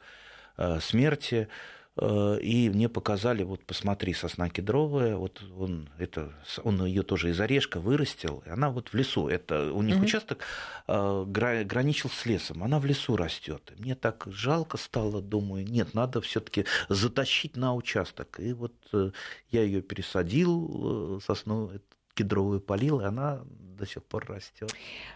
смерти. 0.80 1.48
Э, 1.97 2.38
и 2.40 2.70
мне 2.70 2.88
показали, 2.88 3.43
вот 3.43 3.64
посмотри, 3.64 4.14
сосна 4.14 4.49
кедровая, 4.49 5.16
вот 5.16 5.43
он, 5.59 5.90
это, 5.99 6.32
он 6.64 6.84
ее 6.84 7.03
тоже 7.03 7.30
из 7.30 7.40
орешка 7.40 7.80
вырастил, 7.80 8.43
и 8.47 8.49
она 8.49 8.70
вот 8.70 8.88
в 8.88 8.95
лесу, 8.95 9.28
это 9.28 9.72
у 9.72 9.82
них 9.82 9.97
угу. 9.97 10.05
участок 10.05 10.45
э, 10.88 11.24
граничил 11.26 12.09
с 12.09 12.24
лесом, 12.24 12.62
она 12.62 12.78
в 12.78 12.86
лесу 12.86 13.16
растет. 13.16 13.72
Мне 13.78 13.95
так 13.95 14.26
жалко 14.26 14.78
стало, 14.78 15.20
думаю, 15.20 15.66
нет, 15.66 15.93
надо 15.93 16.20
все-таки 16.22 16.64
затащить 16.88 17.57
на 17.57 17.74
участок. 17.74 18.40
И 18.40 18.55
вот 18.55 18.74
э, 18.95 19.11
я 19.51 19.62
ее 19.62 19.82
пересадил, 19.82 21.20
сосну 21.24 21.72
кедровую 22.14 22.61
полил, 22.61 23.01
и 23.01 23.05
она 23.05 23.43
до 23.45 23.86
сих 23.86 24.03
пор 24.05 24.26
растет. 24.26 24.72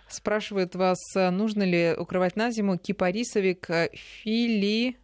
Спрашивают 0.09 0.75
вас, 0.75 0.99
нужно 1.15 1.63
ли 1.63 1.95
укрывать 1.97 2.37
на 2.37 2.51
зиму 2.51 2.79
кипарисовик 2.79 3.69
фили 3.95 4.97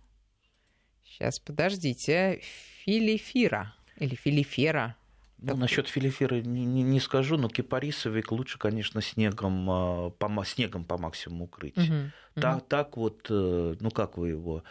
Сейчас, 1.13 1.39
подождите. 1.39 2.41
Филифира 2.85 3.75
или 3.99 4.15
филифера. 4.15 4.97
Ну, 5.39 5.57
насчет 5.57 5.89
филифера 5.89 6.41
не, 6.41 6.65
не, 6.65 6.83
не 6.83 7.01
скажу, 7.01 7.37
но 7.37 7.49
кипарисовик 7.49 8.33
лучше, 8.33 8.59
конечно, 8.59 9.03
снегом 9.03 9.69
а, 9.71 10.11
по, 10.11 10.45
снегом 10.45 10.85
по 10.85 10.97
максимуму 10.97 11.45
укрыть. 11.45 11.77
Угу, 11.77 12.11
так, 12.35 12.57
угу. 12.57 12.65
так 12.69 12.97
вот, 12.97 13.27
э, 13.29 13.75
ну 13.79 13.91
как 13.91 14.17
вы 14.17 14.31
его 14.31 14.63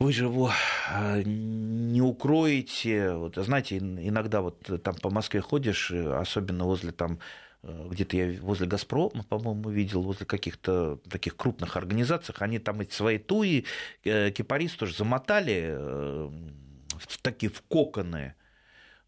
вы 0.00 0.12
же 0.12 0.24
его 0.24 0.50
а, 0.90 1.22
не 1.22 2.00
укроете. 2.00 3.12
Вот, 3.12 3.36
знаете, 3.36 3.78
иногда 3.78 4.40
вот 4.40 4.58
там 4.82 4.94
по 4.94 5.10
Москве 5.10 5.40
ходишь, 5.40 5.90
особенно 5.90 6.64
возле 6.64 6.92
там 6.92 7.18
Э, 7.18 7.22
где-то 7.62 8.16
я 8.16 8.40
возле 8.40 8.66
«Газпрома», 8.66 9.24
по-моему, 9.28 9.70
видел, 9.70 10.02
возле 10.02 10.26
каких-то 10.26 10.98
таких 11.10 11.36
крупных 11.36 11.76
организаций, 11.76 12.34
они 12.38 12.58
там 12.58 12.80
эти 12.80 12.92
свои 12.92 13.18
туи, 13.18 13.64
э, 14.04 14.30
кипарис 14.30 14.72
тоже 14.72 14.94
замотали 14.94 15.66
э, 15.70 16.30
в 16.98 17.18
такие 17.20 17.50
в 17.50 17.62
коконы. 17.62 18.34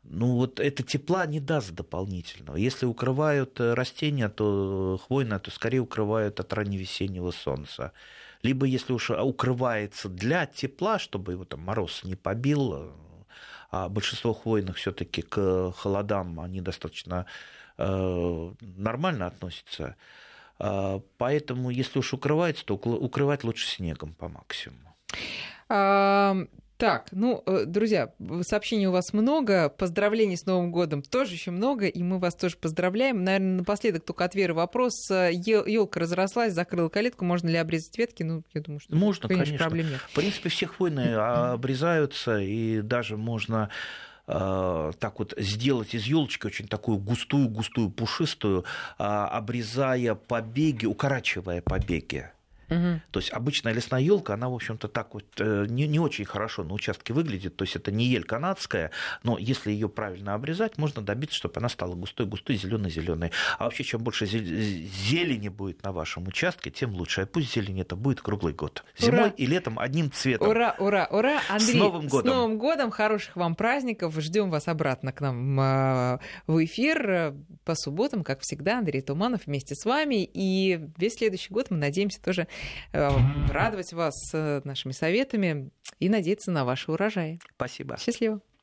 Ну 0.02 0.34
вот 0.36 0.58
это 0.58 0.82
тепла 0.82 1.26
не 1.26 1.40
даст 1.40 1.72
дополнительного. 1.72 2.56
Если 2.56 2.86
укрывают 2.86 3.60
растения, 3.60 4.28
то 4.28 4.98
хвойное, 5.06 5.38
то 5.38 5.50
скорее 5.50 5.80
укрывают 5.80 6.40
от 6.40 6.52
ранневесеннего 6.52 7.30
солнца. 7.32 7.92
Либо 8.42 8.64
если 8.64 8.94
уж 8.94 9.10
укрывается 9.10 10.08
для 10.08 10.46
тепла, 10.46 10.98
чтобы 10.98 11.32
его 11.32 11.44
там 11.44 11.60
мороз 11.60 12.02
не 12.02 12.16
побил, 12.16 12.94
а 13.70 13.90
большинство 13.90 14.32
хвойных 14.32 14.78
все-таки 14.78 15.20
к 15.20 15.72
холодам 15.72 16.40
они 16.40 16.62
достаточно 16.62 17.26
Э, 17.26 17.28
нормально 17.80 19.26
относится. 19.26 19.96
А, 20.58 21.00
поэтому, 21.16 21.70
если 21.70 21.98
уж 21.98 22.12
укрывается, 22.12 22.64
то 22.64 22.74
укрывать 22.74 23.44
лучше 23.44 23.66
снегом 23.66 24.14
по 24.14 24.28
максимуму. 24.28 24.94
Так, 26.80 27.08
ну, 27.12 27.42
э, 27.44 27.66
друзья, 27.66 28.14
сообщений 28.40 28.86
у 28.86 28.90
вас 28.90 29.12
много, 29.12 29.68
поздравлений 29.68 30.38
с 30.38 30.46
Новым 30.46 30.72
годом 30.72 31.02
тоже 31.02 31.34
еще 31.34 31.50
много, 31.50 31.86
и 31.86 32.02
мы 32.02 32.18
вас 32.18 32.34
тоже 32.34 32.56
поздравляем. 32.56 33.22
Наверное, 33.22 33.58
напоследок 33.58 34.06
только 34.06 34.24
от 34.24 34.34
Веры 34.34 34.54
вопрос. 34.54 34.94
Елка 35.10 36.00
разрослась, 36.00 36.54
закрыла 36.54 36.88
калитку, 36.88 37.26
можно 37.26 37.48
ли 37.50 37.58
обрезать 37.58 37.98
ветки? 37.98 38.22
Ну, 38.22 38.44
я 38.54 38.62
думаю, 38.62 38.80
что 38.80 38.96
можно, 38.96 39.28
конечно. 39.28 39.44
конечно. 39.44 39.66
Проблем 39.66 39.90
нет. 39.90 40.00
В 40.08 40.14
принципе, 40.14 40.48
все 40.48 40.66
хвойные 40.68 41.18
обрезаются, 41.18 42.38
и 42.40 42.80
даже 42.80 43.18
можно 43.18 43.68
э, 43.68 44.09
так 44.30 45.18
вот 45.18 45.34
сделать 45.36 45.94
из 45.94 46.04
елочки 46.04 46.46
очень 46.46 46.68
такую 46.68 46.98
густую, 46.98 47.48
густую, 47.48 47.90
пушистую, 47.90 48.64
э, 48.98 49.02
обрезая 49.02 50.14
побеги, 50.14 50.86
укорачивая 50.86 51.62
побеги. 51.62 52.30
Угу. 52.70 53.00
То 53.10 53.20
есть 53.20 53.32
обычная 53.32 53.72
лесная 53.72 54.00
елка, 54.00 54.34
она, 54.34 54.48
в 54.48 54.54
общем-то, 54.54 54.88
так 54.88 55.14
вот 55.14 55.24
э, 55.38 55.66
не, 55.68 55.88
не 55.88 55.98
очень 55.98 56.24
хорошо 56.24 56.62
на 56.62 56.72
участке 56.72 57.12
выглядит. 57.12 57.56
То 57.56 57.64
есть 57.64 57.74
это 57.74 57.90
не 57.90 58.06
ель 58.06 58.22
канадская, 58.22 58.92
но 59.24 59.36
если 59.38 59.72
ее 59.72 59.88
правильно 59.88 60.34
обрезать, 60.34 60.78
можно 60.78 61.02
добиться, 61.02 61.36
чтобы 61.36 61.54
она 61.56 61.68
стала 61.68 61.94
густой, 61.94 62.26
густой, 62.26 62.56
зеленой, 62.56 62.90
зеленой. 62.90 63.32
А 63.58 63.64
вообще, 63.64 63.82
чем 63.82 64.02
больше 64.02 64.26
зелени 64.26 65.48
будет 65.48 65.82
на 65.82 65.90
вашем 65.90 66.28
участке, 66.28 66.70
тем 66.70 66.94
лучше. 66.94 67.22
А 67.22 67.26
пусть 67.26 67.54
зелень 67.54 67.80
это 67.80 67.96
будет 67.96 68.20
круглый 68.20 68.54
год. 68.54 68.84
Зимой 68.96 69.20
ура. 69.20 69.34
и 69.36 69.46
летом 69.46 69.78
одним 69.78 70.12
цветом. 70.12 70.48
Ура, 70.48 70.76
ура, 70.78 71.08
ура. 71.10 71.40
Андрей, 71.48 71.72
с 71.72 71.74
Новым 71.74 72.06
годом. 72.06 72.30
С 72.30 72.34
Новым 72.34 72.58
годом, 72.58 72.90
хороших 72.92 73.34
вам 73.34 73.56
праздников. 73.56 74.14
Ждем 74.20 74.50
вас 74.50 74.68
обратно 74.68 75.12
к 75.12 75.20
нам 75.20 75.58
а, 75.60 76.20
в 76.46 76.64
эфир 76.64 77.34
по 77.64 77.74
субботам, 77.74 78.22
как 78.22 78.40
всегда. 78.42 78.78
Андрей 78.78 79.00
Туманов 79.02 79.46
вместе 79.46 79.74
с 79.74 79.84
вами. 79.84 80.28
И 80.32 80.80
весь 80.96 81.14
следующий 81.14 81.52
год 81.52 81.70
мы 81.70 81.76
надеемся 81.76 82.22
тоже 82.22 82.46
Э, 82.50 82.59
радовать 82.92 83.92
вас 83.92 84.14
э, 84.32 84.60
нашими 84.64 84.92
советами 84.92 85.70
и 85.98 86.08
надеяться 86.08 86.50
на 86.50 86.64
ваши 86.64 86.90
урожаи. 86.90 87.38
Спасибо. 87.56 87.96
Счастливо. 87.98 88.40